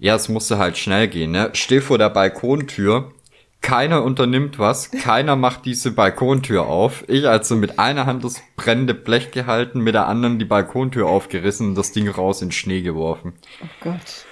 Ja, 0.00 0.14
es 0.14 0.28
musste 0.28 0.58
halt 0.58 0.78
schnell 0.78 1.08
gehen, 1.08 1.32
ne? 1.32 1.50
Steh 1.54 1.80
vor 1.80 1.98
der 1.98 2.10
Balkontür, 2.10 3.12
keiner 3.60 4.02
unternimmt 4.02 4.58
was, 4.58 4.90
keiner 4.90 5.36
macht 5.36 5.64
diese 5.64 5.90
Balkontür 5.90 6.66
auf. 6.66 7.04
Ich 7.08 7.28
also 7.28 7.56
mit 7.56 7.78
einer 7.78 8.06
Hand 8.06 8.24
das 8.24 8.40
brennende 8.56 8.94
Blech 8.94 9.30
gehalten, 9.30 9.80
mit 9.80 9.94
der 9.94 10.06
anderen 10.06 10.38
die 10.38 10.44
Balkontür 10.44 11.06
aufgerissen 11.06 11.68
und 11.68 11.74
das 11.74 11.92
Ding 11.92 12.08
raus 12.08 12.40
in 12.40 12.52
Schnee 12.52 12.82
geworfen. 12.82 13.34
Oh 13.62 13.66
Gott. 13.80 14.24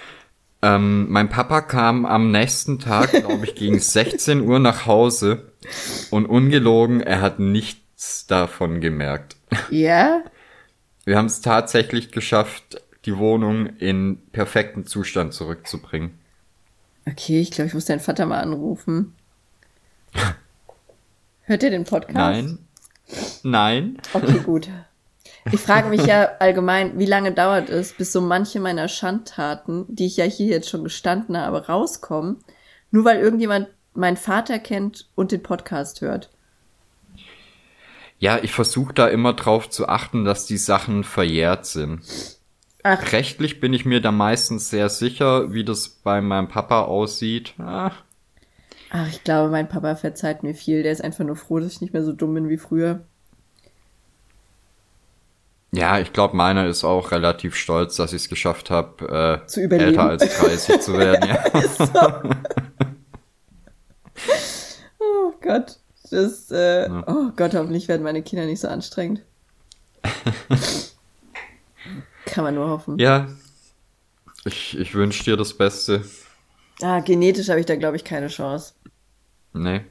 Ähm, 0.62 1.10
mein 1.10 1.28
Papa 1.28 1.60
kam 1.60 2.06
am 2.06 2.30
nächsten 2.30 2.78
Tag, 2.78 3.10
glaube 3.10 3.44
ich, 3.44 3.54
gegen 3.54 3.78
16 3.80 4.40
Uhr 4.40 4.58
nach 4.58 4.86
Hause 4.86 5.52
und 6.10 6.26
ungelogen, 6.26 7.00
er 7.00 7.20
hat 7.20 7.38
nichts 7.38 8.26
davon 8.26 8.80
gemerkt. 8.80 9.36
Ja? 9.70 10.22
Wir 11.04 11.18
haben 11.18 11.26
es 11.26 11.40
tatsächlich 11.40 12.10
geschafft, 12.10 12.80
die 13.04 13.16
Wohnung 13.18 13.66
in 13.78 14.18
perfekten 14.32 14.86
Zustand 14.86 15.34
zurückzubringen. 15.34 16.18
Okay, 17.08 17.40
ich 17.40 17.52
glaube, 17.52 17.68
ich 17.68 17.74
muss 17.74 17.84
deinen 17.84 18.00
Vater 18.00 18.26
mal 18.26 18.40
anrufen. 18.40 19.14
Hört 21.42 21.62
ihr 21.62 21.70
den 21.70 21.84
Podcast? 21.84 22.14
Nein. 22.16 22.58
Nein. 23.42 23.98
Okay, 24.12 24.40
gut. 24.40 24.68
Ich 25.52 25.60
frage 25.60 25.88
mich 25.88 26.04
ja 26.04 26.28
allgemein, 26.40 26.98
wie 26.98 27.06
lange 27.06 27.30
dauert 27.30 27.70
es, 27.70 27.92
bis 27.92 28.12
so 28.12 28.20
manche 28.20 28.58
meiner 28.58 28.88
Schandtaten, 28.88 29.84
die 29.86 30.06
ich 30.06 30.16
ja 30.16 30.24
hier 30.24 30.48
jetzt 30.48 30.68
schon 30.68 30.82
gestanden 30.82 31.36
habe, 31.36 31.68
rauskommen, 31.68 32.38
nur 32.90 33.04
weil 33.04 33.20
irgendjemand 33.20 33.68
meinen 33.94 34.16
Vater 34.16 34.58
kennt 34.58 35.08
und 35.14 35.30
den 35.30 35.44
Podcast 35.44 36.00
hört. 36.00 36.30
Ja, 38.18 38.38
ich 38.42 38.52
versuche 38.52 38.94
da 38.94 39.06
immer 39.06 39.34
drauf 39.34 39.68
zu 39.70 39.88
achten, 39.88 40.24
dass 40.24 40.46
die 40.46 40.56
Sachen 40.56 41.04
verjährt 41.04 41.66
sind. 41.66 42.00
Ach. 42.82 43.12
Rechtlich 43.12 43.60
bin 43.60 43.72
ich 43.72 43.84
mir 43.84 44.00
da 44.00 44.12
meistens 44.12 44.70
sehr 44.70 44.88
sicher, 44.88 45.52
wie 45.52 45.64
das 45.64 45.88
bei 45.88 46.20
meinem 46.20 46.48
Papa 46.48 46.82
aussieht. 46.82 47.54
Ah. 47.58 47.92
Ach, 48.90 49.08
ich 49.08 49.24
glaube, 49.24 49.50
mein 49.50 49.68
Papa 49.68 49.96
verzeiht 49.96 50.42
mir 50.42 50.54
viel. 50.54 50.82
Der 50.82 50.92
ist 50.92 51.02
einfach 51.02 51.24
nur 51.24 51.36
froh, 51.36 51.58
dass 51.58 51.72
ich 51.72 51.80
nicht 51.80 51.92
mehr 51.92 52.04
so 52.04 52.12
dumm 52.12 52.34
bin 52.34 52.48
wie 52.48 52.56
früher. 52.58 53.00
Ja, 55.72 55.98
ich 55.98 56.12
glaube, 56.12 56.36
meiner 56.36 56.66
ist 56.66 56.84
auch 56.84 57.10
relativ 57.10 57.54
stolz, 57.56 57.96
dass 57.96 58.12
ich 58.12 58.22
es 58.22 58.28
geschafft 58.28 58.70
habe, 58.70 59.44
äh, 59.50 59.68
älter 59.76 60.04
als 60.08 60.38
30 60.38 60.80
zu 60.80 60.96
werden. 60.96 61.28
Ja. 61.94 62.22
Oh 64.98 65.32
Gott. 65.42 65.78
Das, 66.10 66.50
äh, 66.50 66.86
Ja. 66.86 67.04
oh 67.06 67.30
Gott, 67.36 67.54
hoffentlich 67.54 67.88
werden 67.88 68.02
meine 68.02 68.22
Kinder 68.22 68.46
nicht 68.46 68.60
so 68.60 68.68
anstrengend. 68.68 69.22
Kann 72.26 72.44
man 72.44 72.54
nur 72.54 72.68
hoffen. 72.68 72.98
ja. 72.98 73.28
Ich, 74.44 74.78
ich 74.78 74.94
wünsche 74.94 75.24
dir 75.24 75.36
das 75.36 75.54
Beste. 75.54 76.04
Ah, 76.82 77.00
genetisch 77.00 77.48
habe 77.48 77.60
ich 77.60 77.66
da, 77.66 77.76
glaube 77.76 77.96
ich, 77.96 78.04
keine 78.04 78.28
Chance. 78.28 78.74
Nee. 79.52 79.84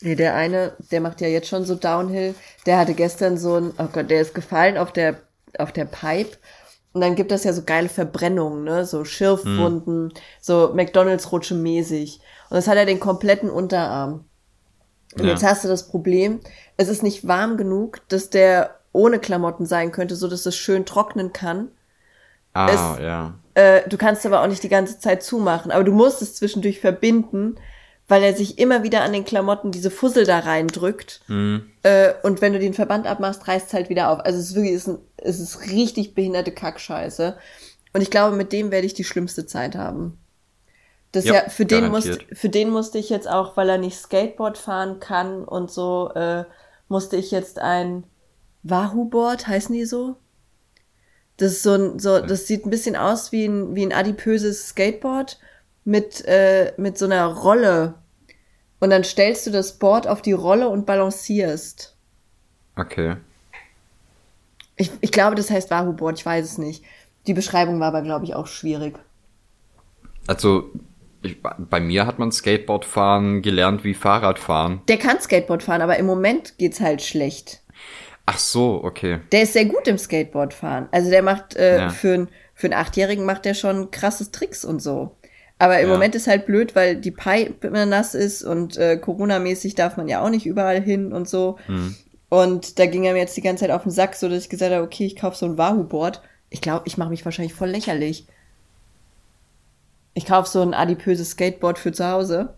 Nee, 0.00 0.14
der 0.16 0.34
eine, 0.34 0.76
der 0.90 1.00
macht 1.00 1.20
ja 1.20 1.28
jetzt 1.28 1.48
schon 1.48 1.64
so 1.64 1.74
Downhill. 1.74 2.34
Der 2.66 2.78
hatte 2.78 2.94
gestern 2.94 3.38
so 3.38 3.56
ein, 3.56 3.72
oh 3.78 3.88
Gott, 3.92 4.10
der 4.10 4.20
ist 4.20 4.34
gefallen 4.34 4.76
auf 4.76 4.92
der, 4.92 5.20
auf 5.58 5.72
der 5.72 5.84
Pipe. 5.84 6.36
Und 6.92 7.00
dann 7.00 7.14
gibt 7.14 7.30
das 7.30 7.44
ja 7.44 7.52
so 7.52 7.62
geile 7.62 7.88
Verbrennungen, 7.88 8.64
ne? 8.64 8.84
So 8.84 9.04
Schürfwunden, 9.04 10.12
so 10.40 10.72
McDonalds-Rutsche 10.74 11.54
mäßig. 11.54 12.20
Und 12.50 12.56
das 12.56 12.68
hat 12.68 12.76
er 12.76 12.84
den 12.86 13.00
kompletten 13.00 13.48
Unterarm. 13.48 14.24
Und 15.14 15.24
Ja. 15.24 15.30
jetzt 15.30 15.42
hast 15.44 15.64
du 15.64 15.68
das 15.68 15.88
Problem, 15.88 16.40
es 16.76 16.88
ist 16.88 17.02
nicht 17.02 17.26
warm 17.26 17.56
genug, 17.56 18.00
dass 18.08 18.28
der 18.30 18.78
ohne 18.92 19.18
Klamotten 19.18 19.66
sein 19.66 19.90
könnte, 19.90 20.16
so 20.16 20.28
dass 20.28 20.44
es 20.46 20.54
schön 20.56 20.84
trocknen 20.84 21.32
kann. 21.32 21.68
Ah, 22.52 22.68
Es- 22.96 23.02
ja. 23.02 23.34
Äh, 23.54 23.88
du 23.88 23.96
kannst 23.96 24.24
aber 24.24 24.42
auch 24.42 24.46
nicht 24.46 24.62
die 24.62 24.68
ganze 24.68 24.98
Zeit 24.98 25.22
zumachen. 25.22 25.70
Aber 25.70 25.84
du 25.84 25.92
musst 25.92 26.22
es 26.22 26.34
zwischendurch 26.34 26.80
verbinden, 26.80 27.56
weil 28.08 28.22
er 28.22 28.34
sich 28.34 28.58
immer 28.58 28.82
wieder 28.82 29.02
an 29.02 29.12
den 29.12 29.24
Klamotten 29.24 29.70
diese 29.70 29.90
Fussel 29.90 30.24
da 30.24 30.40
reindrückt. 30.40 31.20
Hm. 31.26 31.70
Äh, 31.82 32.14
und 32.22 32.40
wenn 32.40 32.52
du 32.52 32.58
den 32.58 32.74
Verband 32.74 33.06
abmachst, 33.06 33.46
reißt 33.48 33.68
es 33.68 33.74
halt 33.74 33.88
wieder 33.88 34.10
auf. 34.10 34.20
Also 34.20 34.38
es 34.38 34.50
ist 34.50 34.54
wirklich, 34.54 34.74
es 34.74 34.82
ist, 34.82 34.88
ein, 34.88 34.98
es 35.18 35.40
ist 35.40 35.70
richtig 35.70 36.14
behinderte 36.14 36.52
Kackscheiße. 36.52 37.36
Und 37.92 38.00
ich 38.00 38.10
glaube, 38.10 38.36
mit 38.36 38.52
dem 38.52 38.70
werde 38.70 38.86
ich 38.86 38.94
die 38.94 39.04
schlimmste 39.04 39.46
Zeit 39.46 39.76
haben. 39.76 40.18
Das 41.12 41.26
Ja, 41.26 41.34
ja, 41.34 41.48
für 41.50 41.66
den 41.66 41.88
musste, 41.88 42.18
für 42.32 42.48
den 42.48 42.70
musste 42.70 42.98
ich 42.98 43.10
jetzt 43.10 43.28
auch, 43.28 43.56
weil 43.56 43.68
er 43.68 43.76
nicht 43.76 43.98
Skateboard 43.98 44.56
fahren 44.56 44.98
kann 44.98 45.44
und 45.44 45.70
so, 45.70 46.10
äh, 46.14 46.44
musste 46.88 47.16
ich 47.16 47.30
jetzt 47.30 47.58
ein 47.58 48.04
Wahoo-Board, 48.62 49.46
heißen 49.46 49.74
die 49.74 49.84
so? 49.84 50.16
Das 51.36 51.52
ist 51.52 51.62
so 51.62 51.74
ein, 51.74 51.98
so, 51.98 52.20
das 52.20 52.46
sieht 52.46 52.66
ein 52.66 52.70
bisschen 52.70 52.96
aus 52.96 53.32
wie 53.32 53.46
ein, 53.46 53.74
wie 53.74 53.84
ein 53.84 53.92
adipöses 53.92 54.68
Skateboard 54.68 55.38
mit, 55.84 56.24
äh, 56.26 56.72
mit 56.76 56.98
so 56.98 57.06
einer 57.06 57.26
Rolle. 57.26 57.94
Und 58.80 58.90
dann 58.90 59.04
stellst 59.04 59.46
du 59.46 59.50
das 59.50 59.78
Board 59.78 60.06
auf 60.06 60.22
die 60.22 60.32
Rolle 60.32 60.68
und 60.68 60.86
balancierst. 60.86 61.96
Okay. 62.76 63.16
Ich, 64.76 64.90
ich 65.00 65.12
glaube, 65.12 65.36
das 65.36 65.50
heißt 65.50 65.70
Wahoo-Board, 65.70 66.18
ich 66.18 66.26
weiß 66.26 66.44
es 66.44 66.58
nicht. 66.58 66.84
Die 67.26 67.34
Beschreibung 67.34 67.78
war 67.78 67.88
aber, 67.88 68.02
glaube 68.02 68.24
ich, 68.24 68.34
auch 68.34 68.46
schwierig. 68.46 68.98
Also, 70.26 70.70
ich, 71.22 71.40
bei 71.42 71.80
mir 71.80 72.06
hat 72.06 72.18
man 72.18 72.32
Skateboardfahren 72.32 73.42
gelernt 73.42 73.84
wie 73.84 73.94
Fahrradfahren. 73.94 74.80
Der 74.88 74.98
kann 74.98 75.20
Skateboard 75.20 75.62
fahren, 75.62 75.82
aber 75.82 75.96
im 75.98 76.06
Moment 76.06 76.58
geht's 76.58 76.80
halt 76.80 77.02
schlecht. 77.02 77.61
Ach 78.32 78.38
so, 78.38 78.80
okay. 78.82 79.20
Der 79.32 79.42
ist 79.42 79.52
sehr 79.52 79.66
gut 79.66 79.86
im 79.88 79.98
Skateboard 79.98 80.54
fahren. 80.54 80.88
Also 80.90 81.10
der 81.10 81.22
macht 81.22 81.54
äh, 81.56 81.78
Ja. 81.78 81.88
für, 81.90 82.14
einen- 82.14 82.28
für 82.54 82.66
einen 82.68 82.74
Achtjährigen 82.74 83.24
macht 83.24 83.44
der 83.44 83.54
schon 83.54 83.90
krasses 83.90 84.30
Tricks 84.30 84.64
und 84.64 84.80
so. 84.80 85.16
Aber 85.58 85.78
im 85.80 85.88
Ja. 85.88 85.92
Moment 85.94 86.14
ist 86.14 86.26
halt 86.26 86.46
blöd, 86.46 86.74
weil 86.74 86.96
die 86.96 87.10
Pipe 87.12 87.66
immer 87.66 87.86
nass 87.86 88.14
ist 88.14 88.42
und 88.42 88.76
äh, 88.76 88.96
Corona-mäßig 88.96 89.74
darf 89.74 89.96
man 89.96 90.08
ja 90.08 90.20
auch 90.24 90.30
nicht 90.30 90.46
überall 90.46 90.80
hin 90.80 91.12
und 91.12 91.28
so. 91.28 91.58
Hm. 91.66 91.94
Und 92.30 92.78
da 92.78 92.86
ging 92.86 93.04
er 93.04 93.12
mir 93.12 93.18
jetzt 93.20 93.36
die 93.36 93.42
ganze 93.42 93.62
Zeit 93.64 93.70
auf 93.70 93.82
den 93.82 93.92
Sack, 93.92 94.14
so 94.14 94.28
dass 94.28 94.42
ich 94.44 94.48
gesagt 94.48 94.72
habe, 94.72 94.82
okay, 94.84 95.04
ich 95.06 95.16
kaufe 95.16 95.36
so 95.36 95.46
ein 95.46 95.58
Wahoo-Board. 95.58 96.22
Ich 96.50 96.60
glaube, 96.62 96.82
ich 96.86 96.96
mache 96.98 97.10
mich 97.10 97.24
wahrscheinlich 97.24 97.54
voll 97.54 97.68
lächerlich. 97.68 98.26
Ich 100.14 100.26
kaufe 100.26 100.48
so 100.48 100.62
ein 100.62 100.74
adipöses 100.74 101.30
Skateboard 101.30 101.78
für 101.78 101.92
zu 101.92 102.06
Hause. 102.10 102.54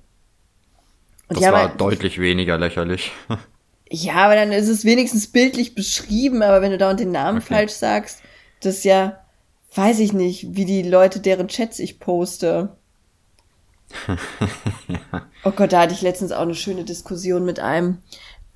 Und 1.29 1.41
Das 1.43 1.51
war 1.53 1.69
halt- 1.69 1.81
deutlich 1.81 2.19
weniger 2.21 2.57
lächerlich. 2.59 3.13
ja, 3.91 4.15
aber 4.17 4.35
dann 4.35 4.53
ist 4.53 4.69
es 4.69 4.85
wenigstens 4.85 5.31
bildlich 5.31 5.75
beschrieben, 5.75 6.43
aber 6.43 6.63
wenn 6.63 6.71
du 6.73 6.79
da 6.79 6.91
und 6.91 7.01
den 7.01 7.13
Namen 7.13 7.39
Okay. 7.39 7.47
falsch 7.49 7.73
sagst, 7.73 8.23
das 8.61 8.77
ist 8.79 8.85
ja, 8.85 9.25
weiß 9.75 9.99
ich 10.01 10.13
nicht, 10.13 10.55
wie 10.57 10.65
die 10.65 10.83
Leute, 10.83 11.21
deren 11.21 11.49
Chats 11.49 11.79
ich 11.79 12.01
poste. 12.01 12.77
Oh 15.45 15.51
Gott, 15.53 15.73
da 15.73 15.83
hatte 15.83 15.95
ich 15.95 16.03
letztens 16.03 16.33
auch 16.33 16.41
eine 16.43 16.55
schöne 16.55 16.85
Diskussion 16.85 17.45
mit 17.45 17.61
einem, 17.61 17.99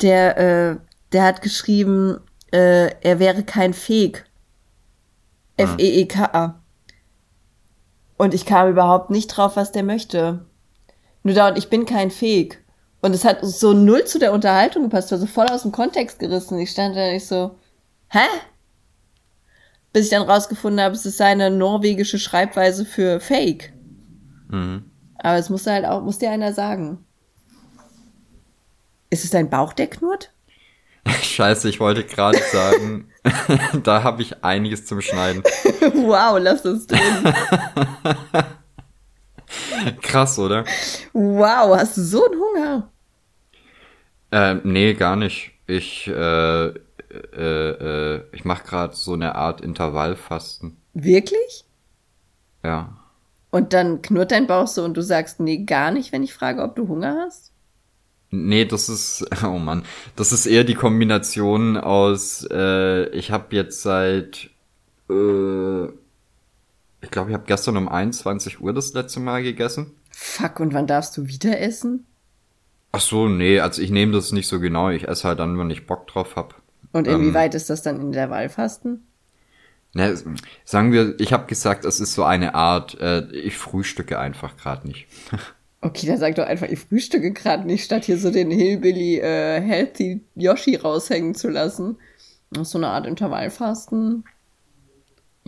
der, 0.01 0.39
äh, 0.39 0.77
der 1.13 1.23
hat 1.25 1.43
geschrieben, 1.43 2.19
äh, 2.51 2.91
er 3.03 3.19
wäre 3.19 3.43
kein 3.43 3.75
Fake. 3.75 4.25
F-E-E-K-A. 5.57 6.61
Und 8.17 8.35
ich 8.35 8.47
kam 8.47 8.71
überhaupt 8.71 9.11
nicht 9.11 9.29
drauf, 9.29 9.57
was 9.57 9.73
der 9.73 9.83
möchte. 9.83 10.45
Nur 11.23 11.35
da 11.35 11.49
und 11.49 11.59
ich 11.59 11.69
bin 11.69 11.85
kein 11.85 12.11
Fake. 12.11 12.63
Und 13.01 13.15
es 13.15 13.25
hat 13.25 13.39
so 13.43 13.73
null 13.73 14.05
zu 14.05 14.19
der 14.19 14.33
Unterhaltung 14.33 14.85
gepasst, 14.85 15.11
war 15.13 15.19
so 15.19 15.27
voll 15.27 15.47
aus 15.47 15.63
dem 15.63 15.73
Kontext 15.73 16.19
gerissen. 16.19 16.59
Ich 16.59 16.71
stand 16.71 16.97
da 16.97 17.11
nicht 17.11 17.27
so, 17.27 17.57
hä? 18.09 18.27
Bis 19.93 20.05
ich 20.05 20.11
dann 20.11 20.23
rausgefunden 20.23 20.81
habe, 20.81 20.95
es 20.95 21.07
ist 21.07 21.17
seine 21.17 21.51
norwegische 21.51 22.19
Schreibweise 22.19 22.85
für 22.85 23.21
Fake. 23.21 23.73
Mhm. 24.49 24.91
Aber 25.19 25.39
es 25.39 25.49
musste 25.49 25.73
halt 25.73 25.85
auch, 25.85 26.03
muss 26.03 26.19
dir 26.19 26.31
einer 26.31 26.53
sagen. 26.53 27.05
Ist 29.11 29.25
es 29.25 29.31
dein 29.31 29.49
Bauch, 29.49 29.73
der 29.73 29.87
knurrt? 29.87 30.33
Scheiße, 31.23 31.69
ich 31.69 31.81
wollte 31.81 32.05
gerade 32.05 32.39
sagen, 32.53 33.11
da 33.83 34.03
habe 34.03 34.23
ich 34.23 34.45
einiges 34.45 34.87
zum 34.87 35.01
Schneiden. 35.01 35.43
wow, 35.95 36.39
lass 36.41 36.63
das 36.63 36.87
drin. 36.87 37.01
Krass, 40.03 40.39
oder? 40.39 40.65
Wow, 41.13 41.77
hast 41.77 41.97
du 41.97 42.03
so 42.03 42.25
einen 42.25 42.41
Hunger? 42.41 42.91
Äh, 44.31 44.55
nee, 44.65 44.95
gar 44.95 45.17
nicht. 45.17 45.53
Ich, 45.67 46.07
äh, 46.09 46.67
äh, 46.67 46.73
äh, 47.41 48.23
ich 48.33 48.45
mache 48.45 48.67
gerade 48.67 48.95
so 48.95 49.15
eine 49.15 49.35
Art 49.35 49.61
Intervallfasten. 49.61 50.77
Wirklich? 50.95 51.65
Ja. 52.63 52.97
Und 53.51 53.73
dann 53.73 54.03
knurrt 54.03 54.33
dein 54.33 54.47
Bauch 54.47 54.67
so 54.67 54.85
und 54.85 54.97
du 54.97 55.03
sagst, 55.03 55.41
nee, 55.41 55.65
gar 55.65 55.91
nicht, 55.91 56.13
wenn 56.13 56.23
ich 56.23 56.35
frage, 56.35 56.63
ob 56.63 56.77
du 56.77 56.89
Hunger 56.89 57.25
hast? 57.25 57.53
Nee, 58.31 58.67
das 58.67 58.89
ist, 58.89 59.27
oh 59.45 59.59
Mann, 59.59 59.85
das 60.17 60.33
ist 60.33 60.47
eher 60.47 60.65
die 60.65 60.75
Kombination 60.75 61.77
aus, 61.77 62.47
äh, 62.51 63.09
ich 63.11 63.31
habe 63.31 63.57
jetzt 63.57 63.83
seit, 63.83 64.51
äh, 65.09 65.87
ich 67.01 67.11
glaube, 67.11 67.31
ich 67.31 67.35
habe 67.35 67.47
gestern 67.47 67.77
um 67.77 67.89
21 67.89 68.61
Uhr 68.61 68.73
das 68.73 68.93
letzte 68.93 69.21
Mal 69.21 69.43
gegessen. 69.43 69.93
Fuck, 70.11 70.61
und 70.61 70.75
wann 70.75 70.87
darfst 70.87 71.17
du 71.17 71.27
wieder 71.29 71.61
essen? 71.61 72.07
Ach 72.93 73.01
so, 73.01 73.29
nee, 73.29 73.61
also 73.61 73.83
ich 73.83 73.91
nehme 73.91 74.13
das 74.13 74.33
nicht 74.33 74.49
so 74.49 74.61
genau. 74.61 74.91
Ich 74.91 75.07
esse 75.07 75.29
halt 75.29 75.39
dann, 75.39 75.59
wenn 75.59 75.71
ich 75.71 75.87
Bock 75.87 76.07
drauf 76.07 76.37
hab. 76.37 76.61
Und 76.93 77.07
Ähm. 77.07 77.21
inwieweit 77.21 77.55
ist 77.55 77.71
das 77.71 77.83
dann 77.83 78.01
in 78.01 78.13
der 78.13 78.31
Wahlfasten? 78.31 79.05
Ne, 79.95 80.17
sagen 80.65 80.93
wir, 80.93 81.19
ich 81.19 81.33
habe 81.33 81.47
gesagt, 81.47 81.85
es 81.85 81.99
ist 82.01 82.15
so 82.15 82.25
eine 82.25 82.55
Art, 82.55 82.99
äh, 83.01 83.27
ich 83.33 83.57
frühstücke 83.57 84.19
einfach 84.19 84.57
gerade 84.57 84.87
nicht. 84.87 85.07
Okay, 85.81 86.09
dann 86.09 86.19
sag 86.19 86.35
doch 86.35 86.45
einfach, 86.45 86.67
ich 86.67 86.81
frühstücke 86.81 87.33
gerade 87.33 87.65
nicht, 87.65 87.85
statt 87.85 88.05
hier 88.05 88.19
so 88.19 88.33
den 88.33 88.51
Hillbilly 88.51 89.21
äh, 89.21 89.61
Healthy 89.61 90.23
Yoshi 90.35 90.75
raushängen 90.75 91.37
zu 91.37 91.49
lassen. 91.49 91.99
So 92.51 92.79
eine 92.79 92.89
Art 92.89 93.07
Intervallfasten. 93.07 94.25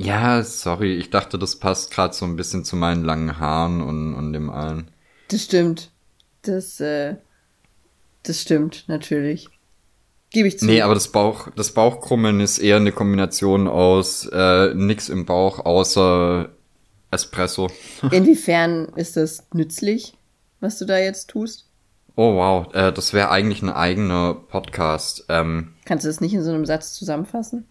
Ja, 0.03 0.43
sorry, 0.43 0.97
ich 0.97 1.11
dachte, 1.11 1.39
das 1.39 1.57
passt 1.57 1.91
gerade 1.91 2.15
so 2.15 2.25
ein 2.25 2.37
bisschen 2.37 2.65
zu 2.65 2.75
meinen 2.75 3.05
langen 3.05 3.39
Haaren 3.39 3.83
und, 3.83 4.15
und 4.15 4.33
dem 4.33 4.49
allen. 4.49 4.91
Das 5.29 5.45
stimmt. 5.45 5.91
Das, 6.43 6.81
äh, 6.81 7.17
das 8.23 8.41
stimmt, 8.41 8.85
natürlich. 8.89 9.49
Gebe 10.31 10.49
ich 10.49 10.59
zu. 10.59 10.65
Nee, 10.65 10.81
aber 10.81 10.95
das 10.95 11.09
Bauch, 11.09 11.49
das 11.55 11.73
Bauchkrummeln 11.73 12.41
ist 12.41 12.59
eher 12.59 12.77
eine 12.77 12.93
Kombination 12.93 13.69
aus 13.69 14.27
äh, 14.33 14.73
nix 14.75 15.11
im 15.11 15.27
Bauch 15.27 15.59
außer 15.67 16.49
Espresso. 17.11 17.69
Inwiefern 18.11 18.87
ist 18.97 19.19
das 19.19 19.49
nützlich, 19.53 20.15
was 20.61 20.79
du 20.79 20.87
da 20.87 20.99
jetzt 20.99 21.29
tust? 21.29 21.67
Oh 22.17 22.37
wow, 22.37 22.73
äh, 22.75 22.91
das 22.93 23.13
wäre 23.13 23.31
eigentlich 23.31 23.61
ein 23.63 23.71
eigener 23.71 24.35
Podcast. 24.35 25.27
Ähm, 25.29 25.75
Kannst 25.85 26.05
du 26.05 26.09
das 26.09 26.21
nicht 26.21 26.33
in 26.33 26.43
so 26.43 26.51
einem 26.51 26.65
Satz 26.65 26.95
zusammenfassen? 26.95 27.67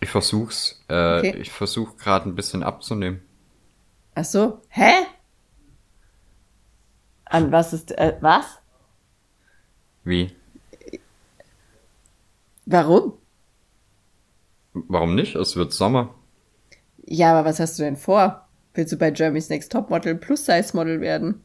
Ich 0.00 0.08
versuch's. 0.10 0.84
Äh, 0.88 1.18
Okay. 1.18 1.36
Ich 1.40 1.50
versuch 1.50 1.96
gerade 1.96 2.28
ein 2.28 2.34
bisschen 2.34 2.62
abzunehmen. 2.62 3.22
Ach 4.14 4.24
so. 4.24 4.62
Hä? 4.68 4.92
An 7.24 7.50
was 7.52 7.72
ist, 7.72 7.92
äh, 7.98 8.16
was? 8.20 8.44
Wie? 10.04 10.34
Warum? 12.66 13.14
Warum 14.74 15.14
nicht? 15.14 15.34
Es 15.36 15.56
wird 15.56 15.72
Sommer. 15.72 16.14
Ja, 17.04 17.32
aber 17.32 17.48
was 17.48 17.60
hast 17.60 17.78
du 17.78 17.82
denn 17.84 17.96
vor? 17.96 18.46
Willst 18.74 18.92
du 18.92 18.96
bei 18.96 19.10
Jeremy's 19.12 19.48
Next 19.48 19.72
Topmodel 19.72 20.16
Plus-Size-Model 20.16 21.00
werden? 21.00 21.44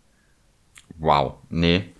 Wow, 0.97 1.35
nee. 1.49 1.93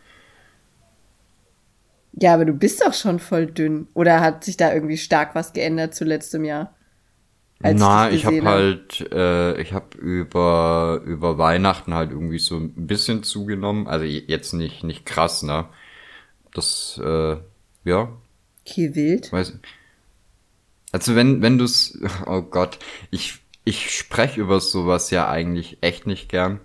Ja, 2.13 2.33
aber 2.33 2.45
du 2.45 2.53
bist 2.53 2.81
doch 2.85 2.93
schon 2.93 3.19
voll 3.19 3.47
dünn. 3.47 3.87
Oder 3.93 4.19
hat 4.19 4.43
sich 4.43 4.57
da 4.57 4.73
irgendwie 4.73 4.97
stark 4.97 5.33
was 5.35 5.53
geändert 5.53 5.95
zu 5.95 6.03
letztem 6.03 6.43
Jahr? 6.43 6.75
Na, 7.63 8.09
ich, 8.09 8.17
ich 8.17 8.25
habe 8.25 8.43
halt, 8.43 9.11
äh, 9.11 9.61
ich 9.61 9.73
habe 9.73 9.97
über 9.97 11.01
über 11.05 11.37
Weihnachten 11.37 11.93
halt 11.93 12.11
irgendwie 12.11 12.39
so 12.39 12.57
ein 12.57 12.87
bisschen 12.87 13.23
zugenommen. 13.23 13.87
Also 13.87 14.05
jetzt 14.05 14.53
nicht 14.53 14.83
nicht 14.83 15.05
krass, 15.05 15.43
ne? 15.43 15.65
Das, 16.53 16.99
äh, 17.03 17.37
ja. 17.83 18.09
Okay, 18.65 18.95
wild. 18.95 19.31
Weiß, 19.31 19.59
also 20.91 21.15
wenn 21.15 21.41
wenn 21.41 21.57
du's, 21.57 21.97
oh 22.25 22.41
Gott, 22.41 22.79
ich 23.11 23.39
ich 23.63 23.95
spreche 23.95 24.41
über 24.41 24.59
sowas 24.59 25.11
ja 25.11 25.29
eigentlich 25.29 25.77
echt 25.81 26.07
nicht 26.07 26.29
gern. 26.29 26.61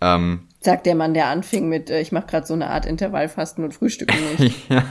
Ähm, 0.00 0.48
Sagt 0.66 0.84
der 0.84 0.96
Mann, 0.96 1.14
der 1.14 1.28
anfing 1.28 1.68
mit, 1.68 1.90
äh, 1.90 2.00
ich 2.00 2.10
mache 2.10 2.26
gerade 2.26 2.44
so 2.44 2.52
eine 2.52 2.70
Art 2.70 2.86
Intervallfasten 2.86 3.62
und 3.62 3.72
Frühstücken 3.72 4.16
nicht. 4.38 4.68
ja, 4.68 4.84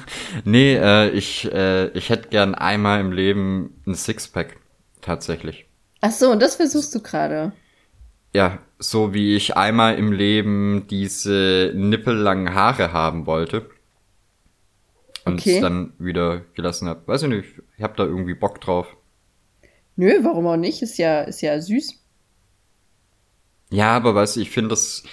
nee, 0.45 0.73
äh, 0.73 1.09
ich, 1.09 1.51
äh, 1.51 1.87
ich 1.89 2.09
hätte 2.09 2.29
gern 2.29 2.55
einmal 2.55 3.01
im 3.01 3.11
Leben 3.11 3.81
ein 3.85 3.93
Sixpack, 3.93 4.55
tatsächlich. 5.01 5.65
Ach 5.99 6.11
so, 6.11 6.31
und 6.31 6.41
das 6.41 6.55
versuchst 6.55 6.95
du 6.95 7.01
gerade. 7.01 7.51
Ja, 8.33 8.59
so 8.79 9.13
wie 9.13 9.35
ich 9.35 9.57
einmal 9.57 9.95
im 9.95 10.13
Leben 10.13 10.87
diese 10.89 11.73
nippellangen 11.75 12.55
Haare 12.55 12.93
haben 12.93 13.25
wollte. 13.25 13.69
Und 15.25 15.41
okay. 15.41 15.59
dann 15.59 15.91
wieder 15.99 16.43
gelassen 16.53 16.87
habe. 16.87 17.05
Weiß 17.05 17.23
ich 17.23 17.27
nicht, 17.27 17.49
ich 17.75 17.83
habe 17.83 17.95
da 17.97 18.05
irgendwie 18.05 18.33
Bock 18.33 18.61
drauf. 18.61 18.95
Nö, 19.97 20.19
warum 20.21 20.47
auch 20.47 20.55
nicht? 20.55 20.81
Ist 20.81 20.97
ja, 20.97 21.23
ist 21.23 21.41
ja 21.41 21.59
süß. 21.59 22.01
Ja, 23.71 23.93
aber 23.93 24.15
weißt 24.15 24.37
du, 24.37 24.39
ich 24.39 24.51
finde 24.51 24.69
das, 24.69 25.03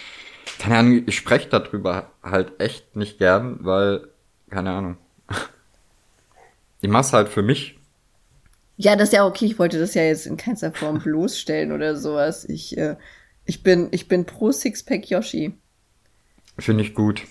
keine 0.62 0.78
Ahnung, 0.78 1.02
ich 1.06 1.16
spreche 1.16 1.48
darüber 1.48 2.12
halt 2.22 2.60
echt 2.60 2.94
nicht 2.94 3.18
gern, 3.18 3.58
weil, 3.64 4.06
keine 4.48 4.70
Ahnung. 4.70 4.96
Ich 6.80 6.88
mach's 6.88 7.12
halt 7.12 7.28
für 7.28 7.42
mich. 7.42 7.80
Ja, 8.76 8.94
das 8.94 9.08
ist 9.08 9.14
ja 9.14 9.26
okay. 9.26 9.46
Ich 9.46 9.58
wollte 9.58 9.80
das 9.80 9.94
ja 9.94 10.04
jetzt 10.04 10.24
in 10.24 10.36
keinster 10.36 10.70
Form 10.70 10.98
bloßstellen 11.02 11.72
oder 11.72 11.96
sowas. 11.96 12.44
Ich, 12.44 12.78
äh, 12.78 12.94
ich 13.44 13.64
bin, 13.64 13.88
ich 13.90 14.06
bin 14.06 14.24
pro 14.24 14.52
Sixpack 14.52 15.10
Yoshi. 15.10 15.52
Finde 16.60 16.84
ich 16.84 16.94
gut. 16.94 17.24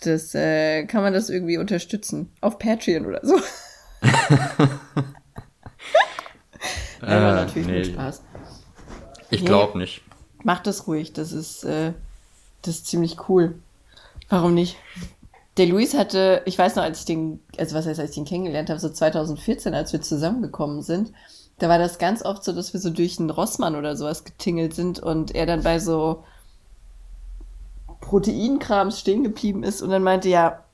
Das, 0.00 0.34
äh, 0.34 0.86
kann 0.86 1.02
man 1.02 1.12
das 1.12 1.28
irgendwie 1.28 1.58
unterstützen. 1.58 2.32
Auf 2.40 2.58
Patreon 2.58 3.04
oder 3.04 3.20
so. 3.22 3.36
ja, 7.02 7.02
äh, 7.02 7.44
natürlich 7.44 7.68
nee. 7.68 7.84
Spaß. 7.84 8.22
Ich 9.28 9.44
glaube 9.44 9.76
nee. 9.76 9.84
nicht. 9.84 10.00
Mach 10.44 10.60
das 10.60 10.86
ruhig. 10.86 11.12
Das 11.12 11.32
ist, 11.32 11.64
äh, 11.64 11.92
das 12.62 12.76
ist 12.76 12.86
ziemlich 12.86 13.28
cool. 13.28 13.58
Warum 14.28 14.54
nicht? 14.54 14.76
Der 15.56 15.66
Luis 15.66 15.94
hatte, 15.94 16.42
ich 16.44 16.56
weiß 16.56 16.76
noch, 16.76 16.84
als 16.84 17.00
ich 17.00 17.04
den, 17.06 17.40
also 17.58 17.74
was 17.74 17.86
heißt, 17.86 17.98
als 17.98 18.12
ich 18.12 18.18
ihn 18.18 18.24
kennengelernt 18.24 18.70
habe, 18.70 18.78
so 18.78 18.88
2014, 18.88 19.74
als 19.74 19.92
wir 19.92 20.00
zusammengekommen 20.00 20.82
sind, 20.82 21.12
da 21.58 21.68
war 21.68 21.78
das 21.78 21.98
ganz 21.98 22.24
oft 22.24 22.44
so, 22.44 22.52
dass 22.52 22.72
wir 22.72 22.80
so 22.80 22.90
durch 22.90 23.18
einen 23.18 23.30
Rossmann 23.30 23.74
oder 23.74 23.96
sowas 23.96 24.24
getingelt 24.24 24.74
sind 24.74 25.00
und 25.00 25.34
er 25.34 25.46
dann 25.46 25.62
bei 25.62 25.80
so 25.80 26.22
Proteinkrams 28.00 29.00
stehen 29.00 29.24
geblieben 29.24 29.64
ist 29.64 29.82
und 29.82 29.90
dann 29.90 30.02
meinte, 30.02 30.28
ja, 30.28 30.64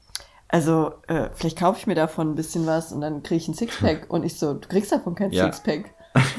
also 0.48 0.92
äh, 1.08 1.30
vielleicht 1.34 1.58
kaufe 1.58 1.78
ich 1.78 1.86
mir 1.86 1.94
davon 1.94 2.32
ein 2.32 2.34
bisschen 2.34 2.66
was 2.66 2.92
und 2.92 3.00
dann 3.00 3.22
kriege 3.22 3.36
ich 3.36 3.48
ein 3.48 3.54
Sixpack 3.54 4.06
und 4.08 4.24
ich 4.24 4.38
so, 4.38 4.54
du 4.54 4.68
kriegst 4.68 4.92
davon 4.92 5.14
kein 5.14 5.32
ja. 5.32 5.44
Sixpack. 5.44 5.94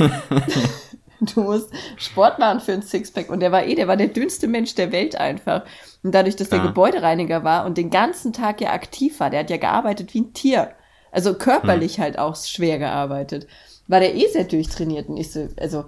Du 1.20 1.42
musst 1.42 1.72
Sport 1.98 2.40
machen 2.40 2.60
für 2.60 2.74
ein 2.74 2.82
Sixpack. 2.82 3.30
Und 3.30 3.40
der 3.40 3.52
war 3.52 3.66
eh, 3.66 3.76
der 3.76 3.88
war 3.88 3.98
der 3.98 4.08
dünnste 4.08 4.48
Mensch 4.48 4.76
der 4.76 4.92
Welt 4.92 5.16
einfach. 5.16 5.64
Und 6.04 6.14
dadurch, 6.14 6.36
dass 6.36 6.50
der 6.50 6.60
ja. 6.60 6.66
Gebäudereiniger 6.66 7.44
war 7.44 7.66
und 7.66 7.78
den 7.78 7.90
ganzen 7.90 8.34
Tag 8.34 8.62
ja 8.62 8.72
aktiv 8.72 9.20
war, 9.20 9.30
der 9.30 9.42
hat 9.42 9.50
ja 9.50 9.58
gearbeitet 9.58 10.14
wie 10.14 10.22
ein 10.22 10.34
Tier. 10.34 10.72
Also 11.12 11.34
körperlich 11.34 11.98
hm. 11.98 12.04
halt 12.04 12.20
auch 12.20 12.36
schwer 12.36 12.78
gearbeitet. 12.78 13.48
War 13.88 14.00
der 14.00 14.16
eh 14.16 14.28
sehr 14.28 14.44
durchtrainiert. 14.44 15.10
Und 15.10 15.18
ich 15.18 15.32
so, 15.32 15.48
also, 15.58 15.86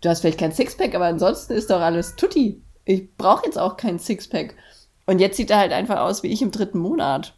du 0.00 0.08
hast 0.08 0.20
vielleicht 0.20 0.40
kein 0.40 0.52
Sixpack, 0.52 0.94
aber 0.94 1.06
ansonsten 1.06 1.54
ist 1.54 1.70
doch 1.70 1.80
alles 1.80 2.16
tutti. 2.16 2.60
Ich 2.84 3.14
brauche 3.16 3.46
jetzt 3.46 3.58
auch 3.58 3.76
kein 3.76 3.98
Sixpack. 3.98 4.54
Und 5.06 5.18
jetzt 5.20 5.36
sieht 5.36 5.50
er 5.50 5.58
halt 5.58 5.72
einfach 5.72 6.00
aus 6.00 6.22
wie 6.22 6.28
ich 6.28 6.42
im 6.42 6.50
dritten 6.50 6.78
Monat. 6.78 7.34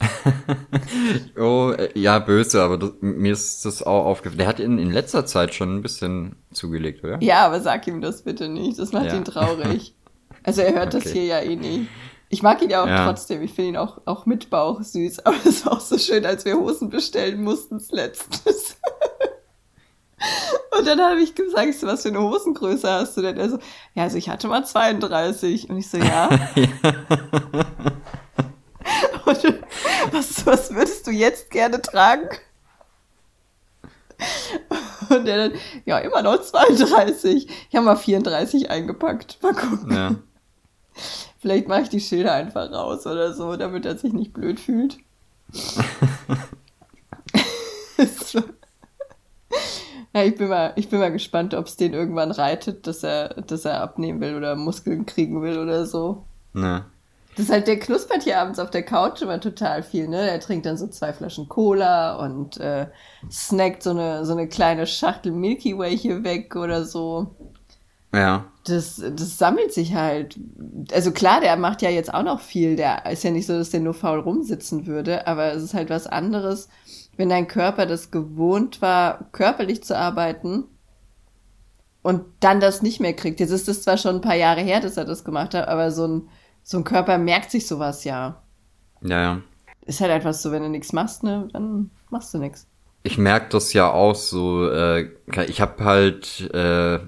oh, 1.38 1.72
äh, 1.76 1.98
ja, 1.98 2.18
böse, 2.18 2.62
aber 2.62 2.78
das, 2.78 2.92
mir 3.00 3.32
ist 3.32 3.64
das 3.64 3.82
auch 3.82 4.06
aufgefallen. 4.06 4.38
Der 4.38 4.46
hat 4.46 4.60
in, 4.60 4.78
in 4.78 4.90
letzter 4.90 5.26
Zeit 5.26 5.54
schon 5.54 5.76
ein 5.76 5.82
bisschen 5.82 6.36
zugelegt, 6.52 7.04
oder? 7.04 7.22
Ja, 7.22 7.46
aber 7.46 7.60
sag 7.60 7.86
ihm 7.86 8.00
das 8.00 8.22
bitte 8.22 8.48
nicht. 8.48 8.78
Das 8.78 8.92
macht 8.92 9.06
ja. 9.06 9.16
ihn 9.16 9.24
traurig. 9.24 9.94
Also 10.42 10.62
er 10.62 10.74
hört 10.74 10.94
okay. 10.94 11.04
das 11.04 11.12
hier 11.12 11.24
ja 11.24 11.40
eh 11.40 11.56
nicht. 11.56 11.88
Ich 12.30 12.42
mag 12.42 12.62
ihn 12.62 12.70
ja 12.70 12.82
auch 12.82 12.88
ja. 12.88 13.04
trotzdem. 13.04 13.42
Ich 13.42 13.52
finde 13.52 13.70
ihn 13.70 13.76
auch, 13.76 14.00
auch 14.06 14.24
mit 14.24 14.50
Bauch 14.50 14.82
süß. 14.82 15.26
Aber 15.26 15.36
es 15.44 15.66
war 15.66 15.74
auch 15.74 15.80
so 15.80 15.98
schön, 15.98 16.24
als 16.24 16.44
wir 16.44 16.56
Hosen 16.56 16.88
bestellen 16.88 17.42
mussten, 17.42 17.78
das 17.78 17.90
letztes. 17.90 18.76
Und 20.78 20.86
dann 20.86 21.00
habe 21.00 21.20
ich 21.20 21.34
gesagt, 21.34 21.74
so, 21.74 21.86
was 21.86 22.02
für 22.02 22.08
eine 22.08 22.22
Hosengröße 22.22 22.88
hast 22.88 23.16
du 23.16 23.22
denn? 23.22 23.36
Er 23.36 23.50
so, 23.50 23.58
ja, 23.94 24.04
also 24.04 24.16
ich 24.16 24.28
hatte 24.28 24.48
mal 24.48 24.64
32. 24.64 25.68
Und 25.68 25.78
ich 25.78 25.90
so, 25.90 25.98
ja. 25.98 26.30
ja. 26.54 26.68
Was, 30.12 30.46
was 30.46 30.74
würdest 30.74 31.06
du 31.06 31.10
jetzt 31.10 31.50
gerne 31.50 31.80
tragen? 31.80 32.28
Und 35.08 35.26
er 35.28 35.48
dann, 35.48 35.58
ja, 35.84 35.98
immer 35.98 36.22
noch 36.22 36.42
32. 36.42 37.48
Ich 37.48 37.76
habe 37.76 37.86
mal 37.86 37.96
34 37.96 38.70
eingepackt. 38.70 39.38
Mal 39.42 39.54
gucken. 39.54 39.92
Ja. 39.94 40.14
Vielleicht 41.38 41.68
mache 41.68 41.82
ich 41.82 41.88
die 41.88 42.00
Schilder 42.00 42.32
einfach 42.32 42.70
raus 42.70 43.06
oder 43.06 43.32
so, 43.32 43.56
damit 43.56 43.86
er 43.86 43.96
sich 43.96 44.12
nicht 44.12 44.32
blöd 44.32 44.60
fühlt. 44.60 44.98
so. 48.24 48.42
Ja, 50.12 50.24
ich 50.24 50.36
bin 50.36 50.48
mal, 50.48 50.72
ich 50.76 50.88
bin 50.88 50.98
mal 50.98 51.12
gespannt, 51.12 51.54
ob 51.54 51.66
es 51.66 51.76
den 51.76 51.94
irgendwann 51.94 52.32
reitet, 52.32 52.86
dass 52.86 53.04
er, 53.04 53.28
dass 53.42 53.64
er 53.64 53.80
abnehmen 53.80 54.20
will 54.20 54.34
oder 54.34 54.56
Muskeln 54.56 55.06
kriegen 55.06 55.40
will 55.42 55.58
oder 55.58 55.86
so. 55.86 56.24
Ja. 56.54 56.86
Das 57.36 57.46
ist 57.46 57.52
halt, 57.52 57.68
der 57.68 57.78
knuspert 57.78 58.24
hier 58.24 58.38
abends 58.38 58.58
auf 58.58 58.70
der 58.70 58.82
Couch 58.82 59.22
immer 59.22 59.40
total 59.40 59.82
viel, 59.82 60.08
ne? 60.08 60.28
Er 60.28 60.40
trinkt 60.40 60.66
dann 60.66 60.76
so 60.76 60.88
zwei 60.88 61.12
Flaschen 61.12 61.48
Cola 61.48 62.16
und 62.16 62.58
äh, 62.58 62.86
snackt 63.30 63.82
so 63.82 63.90
eine, 63.90 64.26
so 64.26 64.32
eine 64.32 64.48
kleine 64.48 64.86
Schachtel 64.86 65.32
Milky 65.32 65.78
Way 65.78 65.96
hier 65.96 66.24
weg 66.24 66.56
oder 66.56 66.84
so. 66.84 67.34
Ja. 68.12 68.46
Das, 68.64 68.96
das 68.96 69.38
sammelt 69.38 69.72
sich 69.72 69.94
halt. 69.94 70.38
Also 70.92 71.12
klar, 71.12 71.40
der 71.40 71.56
macht 71.56 71.82
ja 71.82 71.90
jetzt 71.90 72.12
auch 72.12 72.24
noch 72.24 72.40
viel. 72.40 72.76
Der 72.76 73.06
ist 73.10 73.22
ja 73.22 73.30
nicht 73.30 73.46
so, 73.46 73.56
dass 73.56 73.70
der 73.70 73.80
nur 73.80 73.94
faul 73.94 74.18
rumsitzen 74.18 74.86
würde, 74.86 75.26
aber 75.26 75.52
es 75.52 75.62
ist 75.62 75.74
halt 75.74 75.90
was 75.90 76.06
anderes, 76.06 76.68
wenn 77.16 77.28
dein 77.28 77.46
Körper 77.46 77.86
das 77.86 78.10
gewohnt 78.10 78.82
war, 78.82 79.30
körperlich 79.32 79.84
zu 79.84 79.96
arbeiten 79.96 80.64
und 82.02 82.24
dann 82.40 82.60
das 82.60 82.82
nicht 82.82 83.00
mehr 83.00 83.14
kriegt. 83.14 83.40
Jetzt 83.40 83.50
ist 83.50 83.68
es 83.68 83.82
zwar 83.82 83.96
schon 83.96 84.16
ein 84.16 84.20
paar 84.20 84.36
Jahre 84.36 84.60
her, 84.60 84.80
dass 84.80 84.96
er 84.96 85.04
das 85.04 85.24
gemacht 85.24 85.54
hat, 85.54 85.68
aber 85.68 85.90
so 85.90 86.06
ein 86.06 86.28
so 86.70 86.76
ein 86.78 86.84
Körper 86.84 87.18
merkt 87.18 87.50
sich 87.50 87.66
sowas 87.66 88.04
ja. 88.04 88.40
Ja, 89.02 89.22
ja. 89.22 89.42
Ist 89.86 90.00
halt 90.00 90.12
einfach 90.12 90.34
so, 90.34 90.52
wenn 90.52 90.62
du 90.62 90.68
nichts 90.68 90.92
machst, 90.92 91.24
ne, 91.24 91.48
dann 91.52 91.90
machst 92.10 92.32
du 92.32 92.38
nichts. 92.38 92.68
Ich 93.02 93.18
merke 93.18 93.48
das 93.48 93.72
ja 93.72 93.90
auch 93.90 94.14
so. 94.14 94.70
Äh, 94.70 95.10
ich 95.48 95.60
habe 95.60 95.84
halt, 95.84 96.48
äh, 96.54 97.00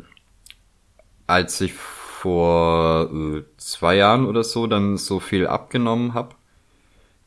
als 1.29 1.61
ich 1.61 1.75
vor 1.75 3.09
äh, 3.13 3.45
zwei 3.57 3.95
Jahren 3.95 4.27
oder 4.27 4.43
so 4.43 4.67
dann 4.67 4.97
so 4.97 5.21
viel 5.21 5.47
abgenommen 5.47 6.13
habe, 6.15 6.31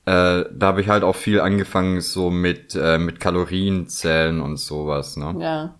äh, 0.03 0.43
da 0.51 0.67
habe 0.67 0.81
ich 0.81 0.89
halt 0.89 1.03
auch 1.05 1.15
viel 1.15 1.39
angefangen 1.39 2.01
so 2.01 2.31
mit 2.31 2.75
äh, 2.75 2.97
mit 2.97 3.21
Kalorienzählen 3.21 4.41
und 4.41 4.57
sowas, 4.57 5.15
ne? 5.15 5.35
Ja. 5.39 5.75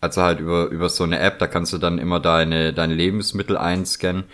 Also 0.00 0.22
halt 0.22 0.40
über 0.40 0.68
über 0.68 0.88
so 0.88 1.04
eine 1.04 1.18
App, 1.18 1.38
da 1.38 1.48
kannst 1.48 1.74
du 1.74 1.76
dann 1.76 1.98
immer 1.98 2.18
deine 2.18 2.72
deine 2.72 2.94
Lebensmittel 2.94 3.58
einscannen 3.58 4.24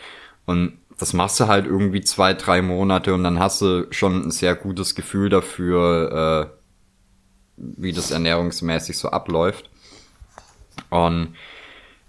und 0.46 0.78
das 0.99 1.12
machst 1.12 1.38
du 1.38 1.46
halt 1.46 1.66
irgendwie 1.66 2.01
zwei, 2.01 2.34
drei 2.34 2.61
Monate 2.61 3.14
und 3.14 3.22
dann 3.22 3.38
hast 3.38 3.62
du 3.62 3.86
schon 3.90 4.26
ein 4.26 4.30
sehr 4.30 4.57
gutes 4.57 4.94
Gefühl 4.94 5.28
dafür, 5.28 6.51
äh, 6.51 6.59
wie 7.57 7.92
das 7.92 8.11
ernährungsmäßig 8.11 8.99
so 8.99 9.09
abläuft. 9.09 9.70
Und 10.90 11.36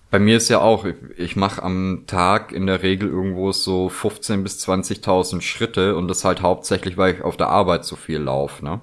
bei 0.09 0.17
mir 0.17 0.37
ist 0.37 0.49
ja 0.49 0.59
auch, 0.59 0.85
ich, 0.85 0.95
ich 1.17 1.35
mache 1.35 1.61
am 1.61 2.05
Tag 2.07 2.51
in 2.51 2.65
der 2.65 2.81
Regel 2.81 3.09
irgendwo 3.09 3.51
so 3.51 3.89
15 3.89 4.41
bis 4.41 4.67
20.000 4.67 5.41
Schritte 5.41 5.95
und 5.95 6.07
das 6.07 6.25
halt 6.25 6.41
hauptsächlich, 6.41 6.97
weil 6.97 7.15
ich 7.15 7.21
auf 7.21 7.37
der 7.37 7.49
Arbeit 7.49 7.85
so 7.85 7.95
viel 7.95 8.17
laufe, 8.17 8.65
ne? 8.65 8.81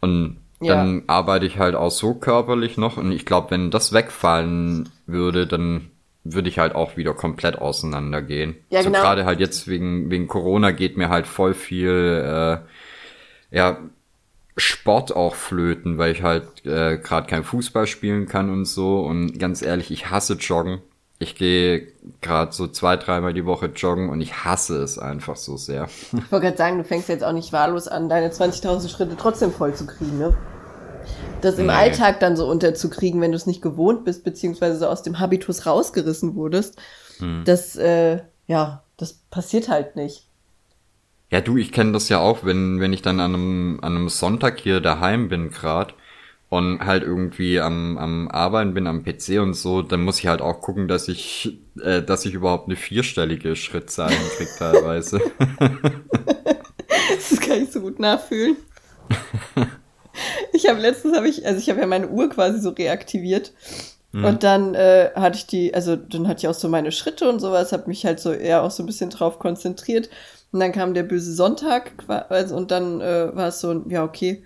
Und 0.00 0.38
dann 0.60 0.98
ja. 0.98 1.02
arbeite 1.08 1.46
ich 1.46 1.58
halt 1.58 1.74
auch 1.74 1.90
so 1.90 2.14
körperlich 2.14 2.76
noch 2.76 2.96
und 2.96 3.10
ich 3.10 3.26
glaube, 3.26 3.50
wenn 3.50 3.70
das 3.70 3.92
wegfallen 3.92 4.88
würde, 5.06 5.46
dann 5.46 5.90
würde 6.24 6.48
ich 6.48 6.58
halt 6.58 6.74
auch 6.74 6.96
wieder 6.96 7.14
komplett 7.14 7.58
auseinandergehen. 7.58 8.56
Ja, 8.70 8.82
genau. 8.82 8.98
So 8.98 9.02
gerade 9.02 9.24
halt 9.26 9.40
jetzt 9.40 9.68
wegen, 9.68 10.10
wegen 10.10 10.26
Corona 10.26 10.70
geht 10.70 10.96
mir 10.96 11.10
halt 11.10 11.26
voll 11.26 11.54
viel, 11.54 12.60
äh, 13.52 13.56
ja, 13.56 13.78
Sport 14.56 15.14
auch 15.14 15.34
flöten, 15.34 15.98
weil 15.98 16.12
ich 16.12 16.22
halt 16.22 16.64
äh, 16.64 16.96
gerade 16.98 17.26
kein 17.26 17.44
Fußball 17.44 17.86
spielen 17.86 18.26
kann 18.26 18.50
und 18.50 18.64
so. 18.66 19.00
Und 19.00 19.38
ganz 19.38 19.62
ehrlich, 19.62 19.90
ich 19.90 20.10
hasse 20.10 20.34
Joggen. 20.34 20.80
ich 21.18 21.34
gehe 21.34 21.88
gerade 22.20 22.52
so 22.52 22.66
zwei, 22.68 22.96
dreimal 22.96 23.34
die 23.34 23.46
Woche 23.46 23.66
joggen 23.66 24.10
und 24.10 24.20
ich 24.20 24.44
hasse 24.44 24.82
es 24.82 24.98
einfach 24.98 25.36
so 25.36 25.56
sehr. 25.56 25.88
Ich 26.12 26.32
wollte 26.32 26.46
gerade 26.46 26.56
sagen, 26.56 26.78
du 26.78 26.84
fängst 26.84 27.08
jetzt 27.08 27.24
auch 27.24 27.32
nicht 27.32 27.52
wahllos 27.52 27.88
an, 27.88 28.08
deine 28.08 28.28
20.000 28.28 28.88
Schritte 28.88 29.16
trotzdem 29.16 29.52
voll 29.52 29.74
zu 29.74 29.86
kriegen, 29.86 30.18
ne? 30.18 30.36
Das 31.40 31.58
im 31.58 31.66
nee. 31.66 31.72
Alltag 31.72 32.20
dann 32.20 32.36
so 32.36 32.46
unterzukriegen, 32.46 33.20
wenn 33.20 33.32
du 33.32 33.36
es 33.36 33.46
nicht 33.46 33.62
gewohnt 33.62 34.04
bist, 34.04 34.24
beziehungsweise 34.24 34.78
so 34.78 34.86
aus 34.86 35.02
dem 35.02 35.18
Habitus 35.18 35.66
rausgerissen 35.66 36.34
wurdest, 36.34 36.80
hm. 37.18 37.42
das, 37.44 37.76
äh, 37.76 38.20
ja, 38.46 38.82
das 38.96 39.14
passiert 39.30 39.68
halt 39.68 39.96
nicht. 39.96 40.26
Ja, 41.30 41.40
du, 41.40 41.56
ich 41.56 41.72
kenne 41.72 41.92
das 41.92 42.08
ja 42.08 42.20
auch, 42.20 42.44
wenn, 42.44 42.80
wenn 42.80 42.92
ich 42.92 43.02
dann 43.02 43.20
an 43.20 43.34
einem, 43.34 43.78
an 43.82 43.96
einem 43.96 44.08
Sonntag 44.08 44.60
hier 44.60 44.80
daheim 44.80 45.28
bin 45.28 45.50
gerade 45.50 45.94
und 46.48 46.84
halt 46.84 47.02
irgendwie 47.02 47.60
am, 47.60 47.98
am 47.98 48.28
Arbeiten 48.28 48.74
bin, 48.74 48.86
am 48.86 49.02
PC 49.02 49.40
und 49.40 49.54
so, 49.54 49.82
dann 49.82 50.04
muss 50.04 50.20
ich 50.20 50.28
halt 50.28 50.40
auch 50.40 50.60
gucken, 50.60 50.86
dass 50.86 51.08
ich, 51.08 51.58
äh, 51.82 52.02
dass 52.02 52.24
ich 52.24 52.34
überhaupt 52.34 52.68
eine 52.68 52.76
vierstellige 52.76 53.56
Schrittzahl 53.56 54.10
hinkriege 54.10 54.50
teilweise. 54.58 55.20
das 55.58 57.40
kann 57.40 57.62
ich 57.62 57.72
so 57.72 57.80
gut 57.80 57.98
nachfühlen. 57.98 58.56
Ich 60.52 60.68
habe 60.68 60.80
letztens, 60.80 61.16
habe 61.16 61.28
ich, 61.28 61.46
also 61.46 61.58
ich 61.58 61.68
habe 61.70 61.80
ja 61.80 61.86
meine 61.86 62.08
Uhr 62.08 62.28
quasi 62.30 62.60
so 62.60 62.70
reaktiviert. 62.70 63.52
Mhm. 64.12 64.24
Und 64.24 64.42
dann 64.44 64.74
äh, 64.74 65.10
hatte 65.14 65.38
ich 65.38 65.46
die, 65.46 65.74
also 65.74 65.96
dann 65.96 66.28
hatte 66.28 66.38
ich 66.38 66.48
auch 66.48 66.54
so 66.54 66.68
meine 66.68 66.92
Schritte 66.92 67.28
und 67.28 67.40
sowas, 67.40 67.72
habe 67.72 67.88
mich 67.88 68.06
halt 68.06 68.20
so 68.20 68.32
eher 68.32 68.62
auch 68.62 68.70
so 68.70 68.82
ein 68.82 68.86
bisschen 68.86 69.10
drauf 69.10 69.38
konzentriert. 69.38 70.08
Und 70.52 70.60
dann 70.60 70.70
kam 70.70 70.94
der 70.94 71.02
böse 71.02 71.34
Sonntag 71.34 71.92
also, 72.28 72.54
und 72.56 72.70
dann 72.70 73.00
äh, 73.00 73.34
war 73.34 73.48
es 73.48 73.60
so, 73.60 73.82
ja, 73.88 74.04
okay, 74.04 74.44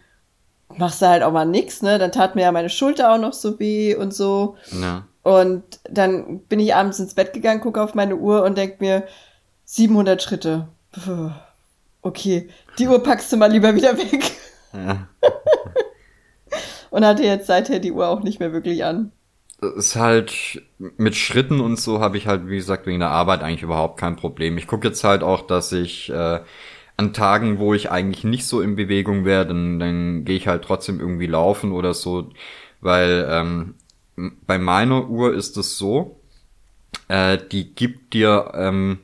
machst 0.77 1.03
du 1.03 1.07
halt 1.07 1.23
auch 1.23 1.33
mal 1.33 1.45
nix, 1.45 1.83
ne? 1.83 1.99
Dann 1.99 2.12
tat 2.12 2.35
mir 2.35 2.43
ja 2.43 2.53
meine 2.53 2.71
Schulter 2.71 3.12
auch 3.12 3.19
noch 3.19 3.35
so 3.35 3.59
weh 3.61 3.95
und 3.95 4.14
so. 4.14 4.57
Ja. 4.81 5.05
Und 5.23 5.64
dann 5.91 6.41
bin 6.41 6.61
ich 6.61 6.75
abends 6.75 6.99
ins 6.99 7.12
Bett 7.12 7.35
gegangen, 7.35 7.61
gucke 7.61 7.83
auf 7.83 7.95
meine 7.95 8.16
Uhr 8.16 8.43
und 8.45 8.57
denk 8.57 8.81
mir, 8.81 9.07
700 9.66 10.23
Schritte. 10.23 10.69
Okay, 12.01 12.49
die 12.79 12.89
Uhr 12.89 13.03
packst 13.03 13.31
du 13.31 13.37
mal 13.37 13.53
lieber 13.53 13.75
wieder 13.75 13.99
weg. 13.99 14.33
Ja. 14.73 15.09
und 16.91 17.05
hatte 17.05 17.23
jetzt 17.23 17.47
seither 17.47 17.79
die 17.79 17.93
Uhr 17.93 18.09
auch 18.09 18.23
nicht 18.23 18.41
mehr 18.41 18.53
wirklich 18.53 18.85
an. 18.85 19.12
Das 19.61 19.75
ist 19.75 19.97
halt 19.97 20.62
mit 20.79 21.16
Schritten 21.16 21.61
und 21.61 21.81
so 21.81 22.01
habe 22.01 22.16
ich 22.16 22.27
halt, 22.29 22.49
wie 22.49 22.57
gesagt, 22.57 22.87
wegen 22.87 23.01
der 23.01 23.11
Arbeit 23.11 23.43
eigentlich 23.43 23.62
überhaupt 23.62 23.99
kein 23.99 24.14
Problem. 24.14 24.57
Ich 24.57 24.69
gucke 24.69 24.87
jetzt 24.87 25.03
halt 25.03 25.23
auch, 25.23 25.47
dass 25.47 25.73
ich 25.73 26.11
äh, 26.11 26.41
an 26.97 27.12
Tagen, 27.12 27.59
wo 27.59 27.75
ich 27.75 27.91
eigentlich 27.91 28.25
nicht 28.25 28.47
so 28.47 28.61
in 28.61 28.77
Bewegung 28.77 29.25
wäre, 29.25 29.47
dann, 29.47 29.79
dann 29.79 30.25
gehe 30.25 30.37
ich 30.37 30.47
halt 30.47 30.62
trotzdem 30.62 31.01
irgendwie 31.01 31.27
laufen 31.27 31.73
oder 31.73 31.93
so, 31.95 32.31
weil 32.81 33.27
ähm, 33.29 33.75
bei 34.47 34.59
meiner 34.59 35.09
Uhr 35.09 35.35
ist 35.35 35.57
es 35.57 35.77
so, 35.77 36.21
äh, 37.09 37.39
die 37.51 37.75
gibt 37.75 38.14
dir 38.14 38.53
ähm, 38.55 38.99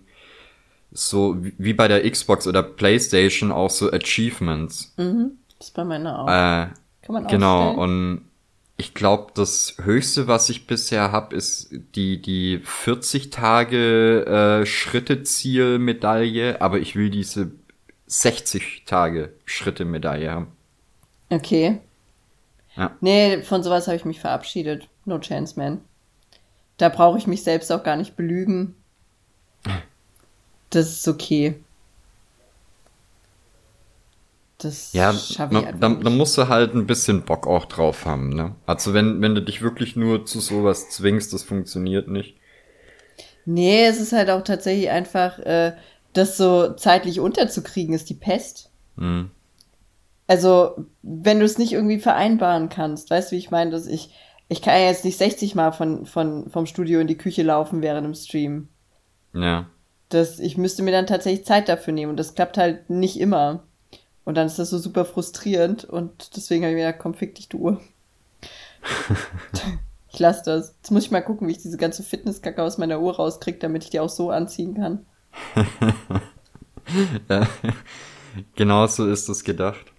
so 0.93 1.37
wie 1.41 1.73
bei 1.73 1.89
der 1.89 2.09
Xbox 2.09 2.47
oder 2.47 2.63
PlayStation 2.63 3.51
auch 3.51 3.71
so 3.71 3.91
Achievements. 3.91 4.95
Mhm, 4.97 5.39
das 5.65 5.71
ist 5.71 5.75
bei 5.75 5.85
meiner 5.85 6.19
auch. 6.21 6.29
Äh, 6.29 6.69
Kann 7.03 7.15
man 7.15 7.27
Genau, 7.27 7.71
und 7.73 8.29
ich 8.77 8.93
glaube, 8.93 9.33
das 9.35 9.77
höchste, 9.83 10.27
was 10.27 10.51
ich 10.51 10.67
bisher 10.67 11.11
habe, 11.11 11.35
ist 11.35 11.71
die, 11.95 12.21
die 12.21 12.61
40 12.63 13.31
Tage 13.31 14.27
äh, 14.63 14.67
Schritte-Ziel-Medaille, 14.67 16.61
aber 16.61 16.81
ich 16.81 16.97
will 16.97 17.09
diese 17.09 17.53
60 18.07 18.85
Tage 18.85 19.33
Schritte 19.47 19.87
Medaille 19.87 20.31
haben. 20.31 20.49
Okay. 21.31 21.81
Ja. 22.77 22.91
Nee, 23.01 23.43
von 23.43 23.63
sowas 23.63 23.87
habe 23.87 23.97
ich 23.97 24.05
mich 24.05 24.21
verabschiedet. 24.21 24.89
No 25.07 25.19
chance, 25.19 25.59
man. 25.59 25.81
Da 26.77 26.91
brauche 26.91 27.17
ich 27.17 27.27
mich 27.27 27.43
selbst 27.43 27.71
auch 27.73 27.85
gar 27.85 27.97
nicht 27.97 28.17
belügen. 28.17 28.75
Das 30.71 30.91
ist 30.91 31.07
okay. 31.07 31.55
Das 34.65 34.93
ja, 34.93 35.13
ich 35.13 35.37
dann, 35.37 36.01
dann 36.01 36.17
musst 36.17 36.39
du 36.39 36.49
halt 36.49 36.75
ein 36.75 36.87
bisschen 36.87 37.23
Bock 37.23 37.47
auch 37.47 37.67
drauf 37.67 38.07
haben, 38.07 38.31
ne? 38.31 38.55
Also 38.67 38.95
wenn, 38.95 39.21
wenn 39.21 39.35
du 39.35 39.43
dich 39.43 39.61
wirklich 39.61 39.95
nur 39.95 40.25
zu 40.25 40.41
sowas 40.41 40.89
zwingst, 40.89 41.33
das 41.33 41.43
funktioniert 41.43 42.09
nicht. 42.09 42.37
Nee, 43.45 43.85
es 43.85 44.01
ist 44.01 44.13
halt 44.13 44.31
auch 44.31 44.43
tatsächlich 44.43 44.91
einfach, 44.91 45.39
äh, 45.41 45.75
das 46.15 46.37
so 46.37 46.73
zeitlich 46.73 47.21
unterzukriegen, 47.21 47.95
ist 47.95 48.09
die 48.09 48.15
Pest. 48.15 48.71
Mhm. 48.97 49.31
Also, 50.27 50.87
wenn 51.03 51.41
du 51.41 51.45
es 51.45 51.59
nicht 51.59 51.75
irgendwie 51.75 51.99
vereinbaren 51.99 52.71
kannst, 52.71 53.11
weißt 53.11 53.31
du, 53.31 53.37
wie 53.37 53.41
ich 53.41 53.51
meine, 53.51 53.71
dass 53.71 53.87
ich, 53.87 54.15
ich 54.49 54.63
kann 54.63 54.81
ja 54.81 54.87
jetzt 54.87 55.05
nicht 55.05 55.19
60 55.19 55.55
Mal 55.55 55.73
von, 55.73 56.07
von, 56.07 56.49
vom 56.49 56.65
Studio 56.65 57.01
in 57.01 57.07
die 57.07 57.19
Küche 57.19 57.43
laufen 57.43 57.83
während 57.83 58.07
dem 58.07 58.15
Stream. 58.15 58.69
Ja. 59.35 59.67
Das, 60.09 60.39
ich 60.39 60.57
müsste 60.57 60.83
mir 60.83 60.93
dann 60.93 61.07
tatsächlich 61.07 61.45
Zeit 61.45 61.69
dafür 61.69 61.93
nehmen 61.93 62.11
und 62.11 62.17
das 62.17 62.35
klappt 62.35 62.57
halt 62.57 62.89
nicht 62.89 63.21
immer. 63.21 63.65
Und 64.25 64.37
dann 64.37 64.47
ist 64.47 64.59
das 64.59 64.71
so 64.71 64.79
super 64.79 65.05
frustrierend 65.05 65.85
und 65.85 66.37
deswegen 66.37 66.65
habe 66.65 66.73
ich 66.73 66.77
mir 66.77 66.87
gedacht, 66.87 67.01
komm, 67.03 67.15
fick 67.15 67.35
dich, 67.35 67.49
du 67.49 67.59
Uhr. 67.59 67.81
ich 70.13 70.19
lasse 70.19 70.43
das. 70.45 70.75
Jetzt 70.77 70.91
muss 70.91 71.05
ich 71.05 71.11
mal 71.11 71.21
gucken, 71.21 71.47
wie 71.47 71.53
ich 71.53 71.63
diese 71.63 71.77
ganze 71.77 72.03
Fitnesskacke 72.03 72.63
aus 72.63 72.79
meiner 72.79 73.01
Uhr 73.01 73.17
rauskriege, 73.17 73.59
damit 73.59 73.85
ich 73.85 73.91
die 73.91 74.01
auch 74.01 74.09
so 74.09 74.31
anziehen 74.31 74.75
kann. 74.75 75.05
ja, 77.29 77.47
genau 78.55 78.87
so 78.87 79.07
ist 79.07 79.29
es 79.29 79.45
gedacht. 79.45 79.93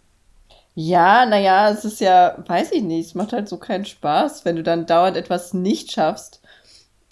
Ja, 0.77 1.25
naja, 1.25 1.69
es 1.69 1.85
ist 1.85 2.01
ja, 2.01 2.43
weiß 2.47 2.73
ich 2.73 2.83
nicht, 2.83 3.07
es 3.07 3.15
macht 3.15 3.31
halt 3.31 3.47
so 3.47 3.57
keinen 3.57 3.85
Spaß, 3.85 4.43
wenn 4.43 4.57
du 4.57 4.63
dann 4.63 4.85
dauernd 4.85 5.15
etwas 5.15 5.53
nicht 5.53 5.91
schaffst. 5.91 6.41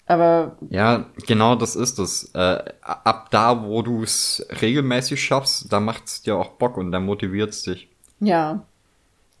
Aber. 0.06 0.56
Ja, 0.68 1.06
genau 1.26 1.54
das 1.56 1.76
ist 1.76 1.98
es. 1.98 2.30
Äh, 2.34 2.62
ab 2.82 3.28
da, 3.30 3.64
wo 3.64 3.82
du 3.82 4.02
es 4.02 4.46
regelmäßig 4.60 5.22
schaffst, 5.22 5.72
da 5.72 5.80
macht 5.80 6.06
es 6.06 6.22
dir 6.22 6.36
auch 6.36 6.50
Bock 6.52 6.76
und 6.76 6.92
da 6.92 7.00
motiviert 7.00 7.50
es 7.50 7.62
dich. 7.62 7.88
Ja. 8.20 8.66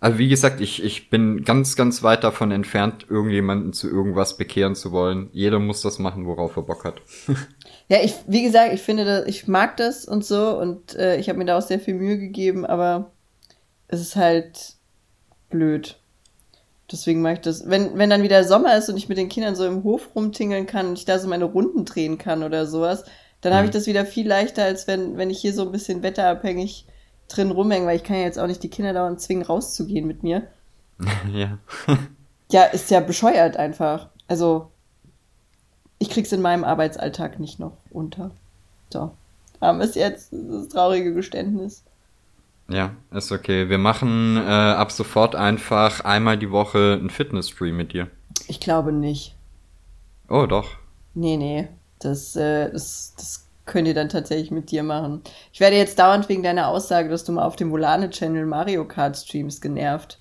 Also 0.00 0.18
wie 0.18 0.28
gesagt, 0.28 0.60
ich, 0.60 0.84
ich 0.84 1.08
bin 1.08 1.44
ganz, 1.44 1.76
ganz 1.76 2.02
weit 2.02 2.24
davon 2.24 2.50
entfernt, 2.50 3.06
irgendjemanden 3.08 3.72
zu 3.72 3.88
irgendwas 3.88 4.36
bekehren 4.36 4.74
zu 4.74 4.92
wollen. 4.92 5.30
Jeder 5.32 5.58
muss 5.58 5.80
das 5.80 5.98
machen, 5.98 6.26
worauf 6.26 6.56
er 6.56 6.62
Bock 6.62 6.84
hat. 6.84 7.00
ja, 7.88 8.02
ich, 8.02 8.14
wie 8.26 8.42
gesagt, 8.42 8.74
ich 8.74 8.82
finde, 8.82 9.06
das, 9.06 9.26
ich 9.26 9.48
mag 9.48 9.78
das 9.78 10.04
und 10.04 10.22
so 10.24 10.58
und 10.58 10.94
äh, 10.94 11.16
ich 11.16 11.30
habe 11.30 11.38
mir 11.38 11.46
da 11.46 11.56
auch 11.56 11.62
sehr 11.62 11.80
viel 11.80 11.94
Mühe 11.94 12.18
gegeben, 12.18 12.66
aber 12.66 13.12
es 13.88 14.00
ist 14.00 14.16
halt 14.16 14.74
blöd. 15.48 15.98
Deswegen 16.90 17.22
mache 17.22 17.34
ich 17.34 17.40
das. 17.40 17.68
Wenn, 17.68 17.96
wenn 17.96 18.10
dann 18.10 18.22
wieder 18.22 18.44
Sommer 18.44 18.76
ist 18.76 18.88
und 18.88 18.96
ich 18.96 19.08
mit 19.08 19.18
den 19.18 19.28
Kindern 19.28 19.56
so 19.56 19.66
im 19.66 19.84
Hof 19.84 20.10
rumtingeln 20.14 20.66
kann 20.66 20.88
und 20.88 20.98
ich 20.98 21.04
da 21.04 21.18
so 21.18 21.28
meine 21.28 21.44
Runden 21.44 21.84
drehen 21.84 22.18
kann 22.18 22.42
oder 22.42 22.66
sowas, 22.66 23.04
dann 23.40 23.52
mhm. 23.52 23.56
habe 23.56 23.66
ich 23.66 23.72
das 23.72 23.86
wieder 23.86 24.04
viel 24.04 24.28
leichter, 24.28 24.64
als 24.64 24.86
wenn, 24.86 25.16
wenn 25.16 25.30
ich 25.30 25.40
hier 25.40 25.54
so 25.54 25.62
ein 25.62 25.72
bisschen 25.72 26.02
wetterabhängig 26.02 26.86
drin 27.28 27.50
rumhängen, 27.50 27.86
weil 27.86 27.96
ich 27.96 28.04
kann 28.04 28.16
ja 28.16 28.22
jetzt 28.22 28.38
auch 28.38 28.46
nicht 28.46 28.62
die 28.62 28.70
Kinder 28.70 28.92
dauernd 28.92 29.20
zwingen, 29.20 29.44
rauszugehen 29.44 30.06
mit 30.06 30.22
mir. 30.22 30.46
ja. 31.32 31.58
ja, 32.50 32.64
ist 32.64 32.90
ja 32.90 33.00
bescheuert 33.00 33.56
einfach. 33.56 34.08
Also, 34.28 34.70
ich 35.98 36.10
krieg's 36.10 36.32
in 36.32 36.42
meinem 36.42 36.64
Arbeitsalltag 36.64 37.40
nicht 37.40 37.58
noch 37.58 37.76
unter. 37.90 38.30
So. 38.92 39.12
Haben 39.60 39.80
es 39.80 39.94
jetzt 39.94 40.32
das 40.32 40.68
traurige 40.68 41.14
Geständnis. 41.14 41.82
Ja, 42.68 42.92
ist 43.12 43.30
okay. 43.30 43.68
Wir 43.68 43.78
machen 43.78 44.36
äh, 44.36 44.40
ab 44.40 44.90
sofort 44.90 45.34
einfach 45.34 46.00
einmal 46.00 46.38
die 46.38 46.50
Woche 46.50 46.98
einen 46.98 47.10
Fitness-Stream 47.10 47.76
mit 47.76 47.92
dir. 47.92 48.08
Ich 48.48 48.60
glaube 48.60 48.92
nicht. 48.92 49.34
Oh, 50.28 50.46
doch. 50.46 50.70
Nee, 51.14 51.36
nee. 51.36 51.68
Das, 51.98 52.36
äh, 52.36 52.70
das, 52.70 53.14
das 53.16 53.46
könnt 53.66 53.88
ihr 53.88 53.94
dann 53.94 54.08
tatsächlich 54.08 54.50
mit 54.50 54.70
dir 54.70 54.82
machen. 54.82 55.22
Ich 55.52 55.60
werde 55.60 55.76
jetzt 55.76 55.98
dauernd 55.98 56.28
wegen 56.28 56.42
deiner 56.42 56.68
Aussage, 56.68 57.08
dass 57.08 57.24
du 57.24 57.32
mal 57.32 57.44
auf 57.44 57.56
dem 57.56 57.70
Volane-Channel 57.70 58.46
Mario 58.46 58.86
Kart 58.86 59.16
streamst, 59.16 59.62
genervt. 59.62 60.20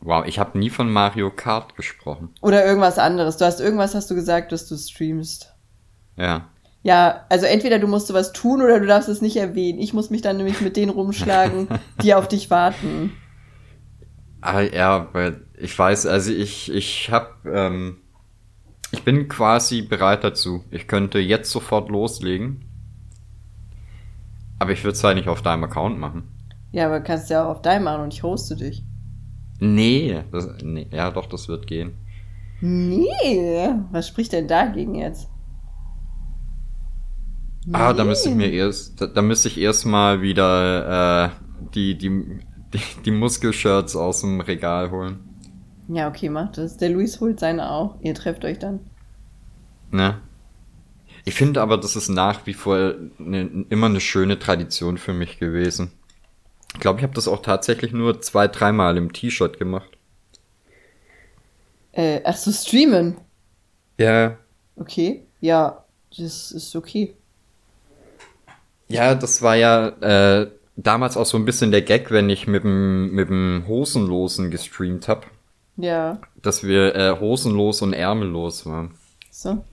Wow, 0.00 0.24
ich 0.26 0.38
habe 0.38 0.58
nie 0.58 0.70
von 0.70 0.90
Mario 0.90 1.30
Kart 1.30 1.76
gesprochen. 1.76 2.30
Oder 2.40 2.64
irgendwas 2.64 2.98
anderes. 2.98 3.36
Du 3.36 3.44
hast 3.44 3.60
irgendwas 3.60 3.94
hast 3.94 4.10
du 4.10 4.14
gesagt, 4.14 4.52
dass 4.52 4.68
du 4.68 4.76
streamst. 4.76 5.52
Ja. 6.16 6.48
Ja, 6.88 7.26
also 7.28 7.44
entweder 7.44 7.78
du 7.78 7.86
musst 7.86 8.06
sowas 8.06 8.32
tun 8.32 8.62
oder 8.62 8.80
du 8.80 8.86
darfst 8.86 9.10
es 9.10 9.20
nicht 9.20 9.36
erwähnen. 9.36 9.78
Ich 9.78 9.92
muss 9.92 10.08
mich 10.08 10.22
dann 10.22 10.38
nämlich 10.38 10.62
mit 10.62 10.74
denen 10.74 10.90
rumschlagen, 10.90 11.68
die 12.02 12.14
auf 12.14 12.28
dich 12.28 12.50
warten. 12.50 13.12
Ah, 14.40 14.62
ja, 14.62 15.10
weil 15.12 15.42
ich 15.58 15.78
weiß, 15.78 16.06
also 16.06 16.32
ich, 16.32 16.72
ich 16.72 17.10
habe 17.10 17.28
ähm, 17.44 17.98
ich 18.90 19.04
bin 19.04 19.28
quasi 19.28 19.82
bereit 19.82 20.24
dazu. 20.24 20.64
Ich 20.70 20.88
könnte 20.88 21.18
jetzt 21.18 21.50
sofort 21.50 21.90
loslegen. 21.90 22.64
Aber 24.58 24.72
ich 24.72 24.82
würde 24.82 24.94
es 24.94 25.04
halt 25.04 25.16
nicht 25.16 25.28
auf 25.28 25.42
deinem 25.42 25.64
Account 25.64 25.98
machen. 25.98 26.22
Ja, 26.72 26.86
aber 26.86 27.02
kannst 27.02 27.28
ja 27.28 27.44
auch 27.44 27.50
auf 27.50 27.60
deinem 27.60 27.84
machen 27.84 28.04
und 28.04 28.14
ich 28.14 28.22
hoste 28.22 28.56
dich. 28.56 28.82
Nee, 29.60 30.24
das, 30.32 30.48
nee, 30.62 30.88
ja 30.90 31.10
doch, 31.10 31.26
das 31.26 31.48
wird 31.48 31.66
gehen. 31.66 31.98
Nee, 32.62 33.74
was 33.92 34.08
spricht 34.08 34.32
denn 34.32 34.48
dagegen 34.48 34.94
jetzt? 34.94 35.28
Nee. 37.70 37.76
Ah, 37.76 37.92
da 37.92 38.02
müsste 38.02 38.30
ich 38.30 38.34
mir 38.34 38.50
erst, 38.50 38.98
da, 38.98 39.06
da 39.06 39.20
müsste 39.20 39.48
ich 39.48 39.58
erstmal 39.58 40.22
wieder 40.22 41.26
äh, 41.26 41.30
die, 41.74 41.98
die, 41.98 42.40
die, 42.72 42.80
die 43.04 43.10
Muskelshirts 43.10 43.94
aus 43.94 44.22
dem 44.22 44.40
Regal 44.40 44.90
holen. 44.90 45.18
Ja, 45.86 46.08
okay, 46.08 46.30
macht 46.30 46.56
das. 46.56 46.78
Der 46.78 46.88
Luis 46.88 47.20
holt 47.20 47.38
seine 47.38 47.70
auch. 47.70 47.96
Ihr 48.00 48.14
trefft 48.14 48.46
euch 48.46 48.58
dann. 48.58 48.80
Ne? 49.90 50.18
Ich 51.26 51.34
finde 51.34 51.60
aber, 51.60 51.76
das 51.76 51.94
ist 51.94 52.08
nach 52.08 52.46
wie 52.46 52.54
vor 52.54 52.94
ne, 53.18 53.66
immer 53.68 53.86
eine 53.86 54.00
schöne 54.00 54.38
Tradition 54.38 54.96
für 54.96 55.12
mich 55.12 55.38
gewesen. 55.38 55.92
Ich 56.72 56.80
glaube, 56.80 57.00
ich 57.00 57.02
habe 57.02 57.14
das 57.14 57.28
auch 57.28 57.42
tatsächlich 57.42 57.92
nur 57.92 58.22
zwei, 58.22 58.48
dreimal 58.48 58.96
im 58.96 59.12
T-Shirt 59.12 59.58
gemacht. 59.58 59.90
Äh, 61.92 62.22
ach 62.24 62.36
so, 62.38 62.50
streamen. 62.50 63.18
Ja. 63.98 64.38
Okay. 64.76 65.26
Ja, 65.42 65.84
das 66.16 66.50
ist 66.50 66.74
okay. 66.74 67.14
Ja, 68.88 69.14
das 69.14 69.42
war 69.42 69.54
ja 69.56 69.88
äh, 69.88 70.50
damals 70.76 71.16
auch 71.16 71.26
so 71.26 71.36
ein 71.36 71.44
bisschen 71.44 71.70
der 71.70 71.82
Gag, 71.82 72.10
wenn 72.10 72.30
ich 72.30 72.46
mit 72.46 72.64
dem, 72.64 73.12
mit 73.12 73.28
dem 73.28 73.64
Hosenlosen 73.66 74.50
gestreamt 74.50 75.08
hab. 75.08 75.26
Ja. 75.76 76.18
Dass 76.42 76.64
wir 76.64 76.94
äh, 76.94 77.20
hosenlos 77.20 77.82
und 77.82 77.92
ärmellos 77.92 78.66
waren. 78.66 78.94
So. 79.30 79.64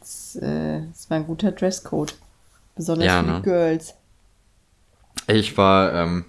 Das, 0.00 0.36
äh, 0.36 0.80
das 0.88 1.10
war 1.10 1.18
ein 1.18 1.26
guter 1.26 1.52
Dresscode. 1.52 2.14
Besonders 2.76 3.06
Ja, 3.06 3.20
für 3.20 3.26
die 3.26 3.32
ne? 3.32 3.42
Girls. 3.42 3.94
Ich 5.26 5.56
war, 5.58 5.92
ähm, 5.94 6.24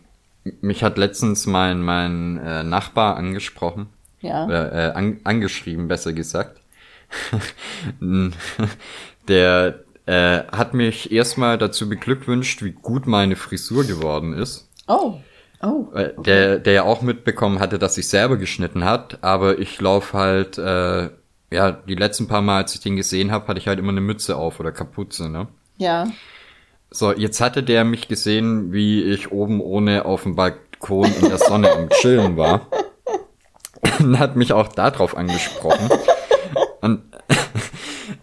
mich 0.61 0.83
hat 0.83 0.97
letztens 0.97 1.45
mein, 1.45 1.81
mein 1.81 2.37
äh, 2.37 2.63
Nachbar 2.63 3.15
angesprochen. 3.15 3.87
Ja. 4.21 4.49
Äh, 4.49 4.91
an, 4.91 5.19
angeschrieben, 5.23 5.87
besser 5.87 6.13
gesagt. 6.13 6.59
der 9.27 9.83
äh, 10.05 10.43
hat 10.51 10.73
mich 10.73 11.11
erstmal 11.11 11.57
dazu 11.57 11.87
beglückwünscht, 11.87 12.61
wie 12.63 12.71
gut 12.71 13.07
meine 13.07 13.35
Frisur 13.35 13.83
geworden 13.85 14.33
ist. 14.33 14.69
Oh. 14.87 15.15
Oh. 15.61 15.85
Äh, 15.93 16.13
Der, 16.17 16.59
der 16.59 16.73
ja 16.73 16.83
auch 16.83 17.01
mitbekommen 17.01 17.59
hatte, 17.59 17.79
dass 17.79 17.97
ich 17.97 18.09
selber 18.09 18.37
geschnitten 18.37 18.83
hat, 18.83 19.19
aber 19.21 19.59
ich 19.59 19.79
laufe 19.79 20.17
halt, 20.17 20.57
äh, 20.57 21.09
ja, 21.51 21.71
die 21.71 21.95
letzten 21.95 22.27
paar 22.27 22.41
Mal, 22.41 22.63
als 22.63 22.75
ich 22.75 22.81
den 22.81 22.95
gesehen 22.97 23.31
habe, 23.31 23.47
hatte 23.47 23.59
ich 23.59 23.67
halt 23.67 23.79
immer 23.79 23.91
eine 23.91 24.01
Mütze 24.01 24.35
auf 24.35 24.59
oder 24.59 24.71
Kapuze, 24.71 25.29
ne? 25.29 25.47
Ja. 25.77 26.07
So, 26.89 27.13
jetzt 27.13 27.39
hatte 27.41 27.63
der 27.63 27.85
mich 27.85 28.07
gesehen, 28.07 28.73
wie 28.73 29.03
ich 29.03 29.31
oben 29.31 29.61
ohne 29.61 30.05
auf 30.05 30.23
dem 30.23 30.35
Balkon 30.35 31.11
in 31.21 31.29
der 31.29 31.37
Sonne 31.37 31.71
am 31.71 31.89
Chillen 31.89 32.37
war. 32.37 32.67
Und 33.99 34.19
hat 34.19 34.35
mich 34.35 34.53
auch 34.53 34.67
darauf 34.67 35.15
angesprochen. 35.17 35.89
Und 36.81 37.03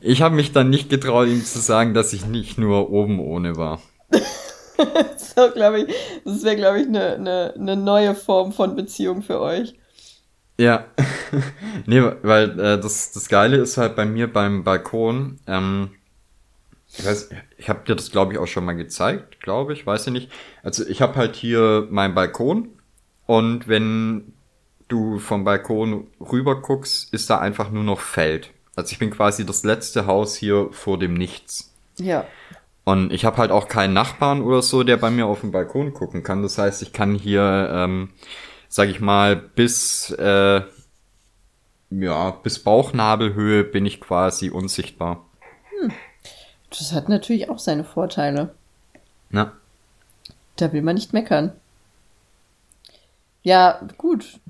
ich 0.00 0.22
habe 0.22 0.34
mich 0.34 0.52
dann 0.52 0.70
nicht 0.70 0.88
getraut, 0.90 1.28
ihm 1.28 1.44
zu 1.44 1.58
sagen, 1.58 1.94
dass 1.94 2.12
ich 2.12 2.26
nicht 2.26 2.58
nur 2.58 2.90
oben 2.90 3.20
ohne 3.20 3.56
war. 3.56 3.80
So, 5.36 5.50
glaube 5.50 5.80
ich, 5.82 5.94
das 6.24 6.42
wäre, 6.42 6.56
glaube 6.56 6.80
ich, 6.80 6.86
eine 6.86 7.18
ne, 7.18 7.54
ne 7.56 7.76
neue 7.76 8.14
Form 8.14 8.52
von 8.52 8.76
Beziehung 8.76 9.22
für 9.22 9.38
euch. 9.38 9.74
Ja. 10.58 10.86
nee, 11.86 12.02
weil 12.22 12.58
äh, 12.58 12.80
das, 12.80 13.12
das 13.12 13.28
Geile 13.28 13.58
ist 13.58 13.76
halt 13.76 13.94
bei 13.94 14.04
mir 14.04 14.32
beim 14.32 14.64
Balkon, 14.64 15.38
ähm, 15.46 15.90
ich 16.88 17.06
weiß, 17.06 17.30
ich 17.56 17.68
habe 17.68 17.84
dir 17.86 17.94
das 17.94 18.10
glaube 18.10 18.32
ich 18.32 18.38
auch 18.38 18.46
schon 18.46 18.64
mal 18.64 18.72
gezeigt, 18.72 19.40
glaube 19.40 19.72
ich, 19.72 19.86
weiß 19.86 20.08
ich 20.08 20.12
nicht. 20.12 20.32
Also 20.62 20.84
ich 20.86 21.00
habe 21.00 21.16
halt 21.16 21.36
hier 21.36 21.86
meinen 21.90 22.14
Balkon 22.14 22.68
und 23.26 23.68
wenn 23.68 24.32
du 24.88 25.18
vom 25.18 25.44
Balkon 25.44 26.08
rüber 26.20 26.60
guckst, 26.60 27.12
ist 27.14 27.30
da 27.30 27.38
einfach 27.38 27.70
nur 27.70 27.84
noch 27.84 28.00
Feld. 28.00 28.50
Also 28.80 28.92
ich 28.92 28.98
bin 28.98 29.10
quasi 29.10 29.44
das 29.44 29.62
letzte 29.62 30.06
Haus 30.06 30.36
hier 30.36 30.68
vor 30.72 30.98
dem 30.98 31.14
Nichts. 31.14 31.72
Ja. 31.98 32.24
Und 32.84 33.12
ich 33.12 33.24
habe 33.26 33.36
halt 33.36 33.50
auch 33.50 33.68
keinen 33.68 33.92
Nachbarn 33.92 34.42
oder 34.42 34.62
so, 34.62 34.82
der 34.84 34.96
bei 34.96 35.10
mir 35.10 35.26
auf 35.26 35.42
den 35.42 35.52
Balkon 35.52 35.92
gucken 35.92 36.22
kann. 36.22 36.42
Das 36.42 36.56
heißt, 36.56 36.80
ich 36.80 36.92
kann 36.94 37.14
hier, 37.14 37.70
ähm, 37.72 38.10
sag 38.68 38.88
ich 38.88 39.00
mal, 39.00 39.36
bis 39.36 40.10
äh, 40.12 40.62
ja 41.90 42.30
bis 42.30 42.58
Bauchnabelhöhe 42.60 43.64
bin 43.64 43.84
ich 43.84 44.00
quasi 44.00 44.48
unsichtbar. 44.48 45.26
Das 46.70 46.92
hat 46.92 47.08
natürlich 47.08 47.50
auch 47.50 47.58
seine 47.58 47.84
Vorteile. 47.84 48.54
Na, 49.28 49.52
Da 50.56 50.72
will 50.72 50.82
man 50.82 50.94
nicht 50.94 51.12
meckern. 51.12 51.52
Ja, 53.42 53.80
gut. 53.98 54.40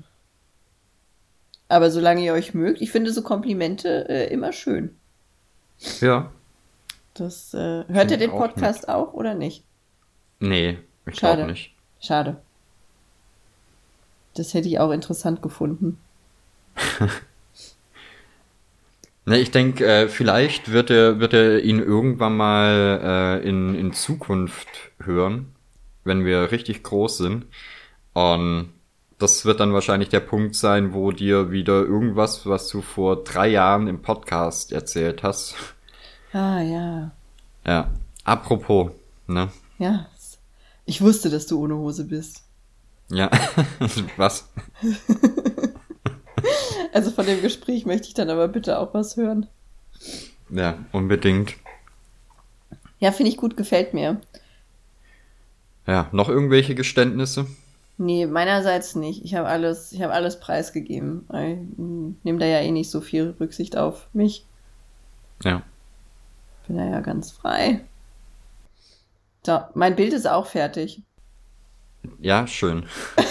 Aber 1.71 1.89
solange 1.89 2.21
ihr 2.21 2.33
euch 2.33 2.53
mögt, 2.53 2.81
ich 2.81 2.91
finde 2.91 3.13
so 3.13 3.21
Komplimente 3.21 4.09
äh, 4.09 4.33
immer 4.33 4.51
schön. 4.51 4.93
ja, 6.01 6.31
Das, 7.13 7.53
äh, 7.53 7.85
hört 7.87 8.11
ihr 8.11 8.17
den 8.17 8.29
ich 8.29 8.35
auch 8.35 8.39
Podcast 8.39 8.89
auch 8.89 9.13
oder 9.13 9.33
nicht? 9.35 9.63
nee, 10.39 10.79
ich 11.05 11.15
Schade. 11.17 11.37
glaube 11.37 11.51
nicht. 11.51 11.73
Schade. 12.01 12.41
Das 14.35 14.53
hätte 14.53 14.67
ich 14.67 14.79
auch 14.79 14.91
interessant 14.91 15.41
gefunden. 15.41 15.97
Ne, 19.25 19.37
ich 19.39 19.51
denke, 19.51 19.85
äh, 19.85 20.07
vielleicht 20.09 20.71
wird 20.71 20.89
er 20.89 21.19
wird 21.19 21.33
er 21.33 21.61
ihn 21.63 21.77
irgendwann 21.79 22.35
mal 22.35 23.39
äh, 23.43 23.47
in 23.47 23.75
in 23.75 23.93
Zukunft 23.93 24.67
hören, 24.99 25.53
wenn 26.03 26.25
wir 26.25 26.51
richtig 26.51 26.81
groß 26.81 27.19
sind. 27.19 27.45
Und 28.13 28.73
das 29.21 29.45
wird 29.45 29.59
dann 29.59 29.73
wahrscheinlich 29.73 30.09
der 30.09 30.19
Punkt 30.19 30.55
sein, 30.55 30.93
wo 30.93 31.11
dir 31.11 31.51
wieder 31.51 31.81
irgendwas, 31.81 32.45
was 32.45 32.67
du 32.67 32.81
vor 32.81 33.23
drei 33.23 33.49
Jahren 33.49 33.87
im 33.87 34.01
Podcast 34.01 34.71
erzählt 34.71 35.23
hast. 35.23 35.55
Ah, 36.33 36.61
ja. 36.61 37.11
Ja. 37.65 37.91
Apropos, 38.23 38.91
ne? 39.27 39.49
Ja. 39.77 40.07
Ich 40.85 41.01
wusste, 41.01 41.29
dass 41.29 41.47
du 41.47 41.61
ohne 41.61 41.75
Hose 41.75 42.05
bist. 42.05 42.43
Ja. 43.09 43.29
was? 44.17 44.49
Also 46.93 47.11
von 47.11 47.25
dem 47.25 47.41
Gespräch 47.41 47.85
möchte 47.85 48.09
ich 48.09 48.15
dann 48.15 48.29
aber 48.29 48.49
bitte 48.49 48.77
auch 48.77 48.93
was 48.93 49.15
hören. 49.15 49.47
Ja, 50.49 50.77
unbedingt. 50.91 51.53
Ja, 52.99 53.11
finde 53.13 53.31
ich 53.31 53.37
gut, 53.37 53.55
gefällt 53.55 53.93
mir. 53.93 54.19
Ja, 55.87 56.09
noch 56.11 56.27
irgendwelche 56.27 56.75
Geständnisse? 56.75 57.45
Nee, 58.01 58.25
meinerseits 58.25 58.95
nicht. 58.95 59.23
Ich 59.23 59.35
habe 59.35 59.47
alles, 59.47 59.91
ich 59.91 60.01
habe 60.01 60.13
alles 60.13 60.39
preisgegeben. 60.39 61.27
Ich 61.29 62.23
nehme 62.23 62.39
da 62.39 62.47
ja 62.47 62.59
eh 62.59 62.71
nicht 62.71 62.89
so 62.89 62.99
viel 62.99 63.35
Rücksicht 63.39 63.77
auf 63.77 64.07
mich. 64.11 64.47
Ja. 65.43 65.61
Bin 66.65 66.77
da 66.77 66.85
ja 66.85 67.01
ganz 67.01 67.29
frei. 67.29 67.81
So, 69.45 69.59
mein 69.75 69.95
Bild 69.95 70.13
ist 70.13 70.27
auch 70.27 70.47
fertig. 70.47 71.03
Ja, 72.19 72.47
schön. 72.47 72.87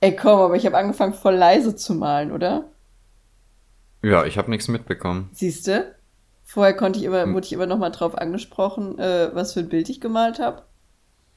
Ey, 0.00 0.14
komm, 0.14 0.40
aber 0.40 0.56
ich 0.56 0.66
habe 0.66 0.76
angefangen 0.76 1.14
voll 1.14 1.34
leise 1.34 1.74
zu 1.74 1.94
malen, 1.94 2.30
oder? 2.30 2.68
Ja, 4.02 4.26
ich 4.26 4.36
habe 4.36 4.50
nichts 4.50 4.68
mitbekommen. 4.68 5.30
Siehste? 5.32 5.94
Vorher 6.42 6.76
konnte 6.76 6.98
ich 6.98 7.06
immer, 7.06 7.26
wurde 7.32 7.46
ich 7.46 7.54
immer 7.54 7.64
noch 7.64 7.78
mal 7.78 7.88
drauf 7.88 8.18
angesprochen, 8.18 8.98
äh, 8.98 9.30
was 9.32 9.54
für 9.54 9.60
ein 9.60 9.70
Bild 9.70 9.88
ich 9.88 10.02
gemalt 10.02 10.40
habe. 10.40 10.64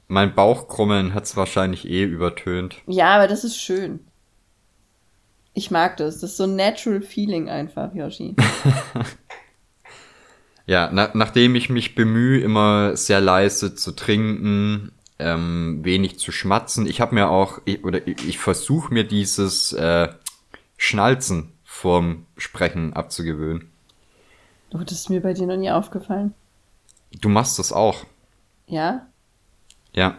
Mein 0.07 0.33
Bauchkrummeln 0.35 1.13
hat's 1.13 1.35
wahrscheinlich 1.35 1.87
eh 1.87 2.03
übertönt. 2.03 2.77
Ja, 2.87 3.15
aber 3.15 3.27
das 3.27 3.43
ist 3.43 3.57
schön. 3.57 3.99
Ich 5.53 5.71
mag 5.71 5.97
das. 5.97 6.19
Das 6.19 6.31
ist 6.31 6.37
so 6.37 6.43
ein 6.43 6.55
natural 6.55 7.01
feeling 7.01 7.49
einfach, 7.49 7.93
Yoshi. 7.93 8.35
Ja, 10.67 10.89
na, 10.91 11.09
nachdem 11.13 11.55
ich 11.55 11.69
mich 11.69 11.95
bemühe, 11.95 12.41
immer 12.41 12.97
sehr 12.97 13.21
leise 13.21 13.73
zu 13.73 13.93
trinken, 13.93 14.91
ähm, 15.17 15.79
wenig 15.83 16.19
zu 16.19 16.33
schmatzen. 16.33 16.85
Ich 16.85 16.99
habe 16.99 17.15
mir 17.15 17.29
auch, 17.29 17.61
ich, 17.63 17.85
oder 17.85 18.05
ich, 18.05 18.27
ich 18.27 18.37
versuche 18.37 18.93
mir 18.93 19.05
dieses 19.05 19.71
äh, 19.71 20.09
Schnalzen 20.75 21.53
vorm 21.63 22.25
Sprechen 22.35 22.93
abzugewöhnen. 22.93 23.71
Oh, 24.73 24.79
das 24.79 24.91
ist 24.91 25.09
mir 25.09 25.21
bei 25.21 25.33
dir 25.33 25.47
noch 25.47 25.55
nie 25.55 25.71
aufgefallen. 25.71 26.33
Du 27.21 27.29
machst 27.29 27.57
das 27.57 27.71
auch. 27.71 28.03
Ja? 28.67 29.07
Ja. 29.97 30.17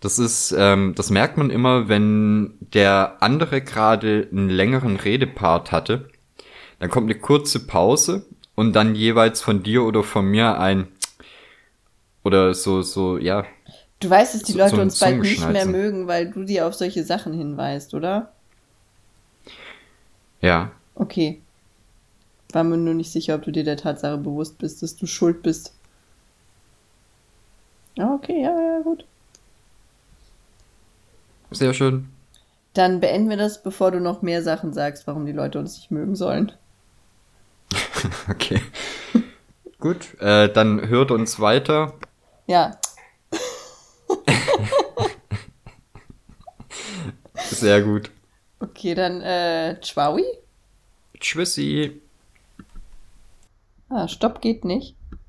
Das 0.00 0.18
ist, 0.18 0.54
ähm, 0.56 0.94
das 0.96 1.10
merkt 1.10 1.36
man 1.36 1.50
immer, 1.50 1.88
wenn 1.88 2.54
der 2.72 3.16
andere 3.20 3.60
gerade 3.60 4.28
einen 4.30 4.48
längeren 4.48 4.96
Redepart 4.96 5.72
hatte. 5.72 6.08
Dann 6.78 6.88
kommt 6.88 7.10
eine 7.10 7.18
kurze 7.20 7.66
Pause 7.66 8.24
und 8.54 8.72
dann 8.74 8.94
jeweils 8.94 9.42
von 9.42 9.62
dir 9.62 9.82
oder 9.82 10.02
von 10.04 10.24
mir 10.24 10.58
ein 10.58 10.88
oder 12.24 12.54
so, 12.54 12.82
so, 12.82 13.18
ja. 13.18 13.44
Du 14.00 14.08
weißt, 14.08 14.34
dass 14.36 14.42
die 14.44 14.52
So- 14.52 14.58
Leute 14.58 14.76
so 14.76 14.82
uns 14.82 15.00
bald 15.00 15.18
nicht 15.20 15.48
mehr 15.50 15.66
mögen, 15.66 16.06
weil 16.06 16.30
du 16.30 16.44
die 16.44 16.62
auf 16.62 16.74
solche 16.74 17.04
Sachen 17.04 17.32
hinweist, 17.32 17.92
oder? 17.94 18.32
Ja. 20.40 20.70
Okay. 20.94 21.40
War 22.52 22.64
mir 22.64 22.76
nur 22.78 22.94
nicht 22.94 23.10
sicher, 23.10 23.34
ob 23.34 23.42
du 23.42 23.50
dir 23.50 23.64
der 23.64 23.76
Tatsache 23.76 24.16
bewusst 24.18 24.58
bist, 24.58 24.82
dass 24.82 24.96
du 24.96 25.06
schuld 25.06 25.42
bist. 25.42 25.74
Ah, 27.98 28.14
Okay, 28.14 28.42
ja, 28.42 28.60
ja, 28.60 28.80
gut. 28.80 29.04
Sehr 31.50 31.74
schön. 31.74 32.08
Dann 32.74 33.00
beenden 33.00 33.28
wir 33.30 33.36
das, 33.36 33.62
bevor 33.62 33.90
du 33.90 34.00
noch 34.00 34.22
mehr 34.22 34.42
Sachen 34.42 34.72
sagst, 34.72 35.06
warum 35.06 35.26
die 35.26 35.32
Leute 35.32 35.58
uns 35.58 35.76
nicht 35.76 35.90
mögen 35.90 36.16
sollen. 36.16 36.52
Okay. 38.30 38.62
Gut, 39.80 40.18
äh, 40.20 40.48
dann 40.52 40.88
hört 40.88 41.10
uns 41.10 41.40
weiter. 41.40 41.94
Ja, 42.46 42.78
Sehr 47.34 47.82
gut. 47.82 48.10
okay, 48.60 48.94
dann 48.94 49.20
äh, 49.20 49.76
Chwaui? 49.80 50.24
Tschüssi. 51.20 52.00
Ah, 53.90 54.08
Stopp 54.08 54.40
geht 54.40 54.64
nicht. 54.64 54.94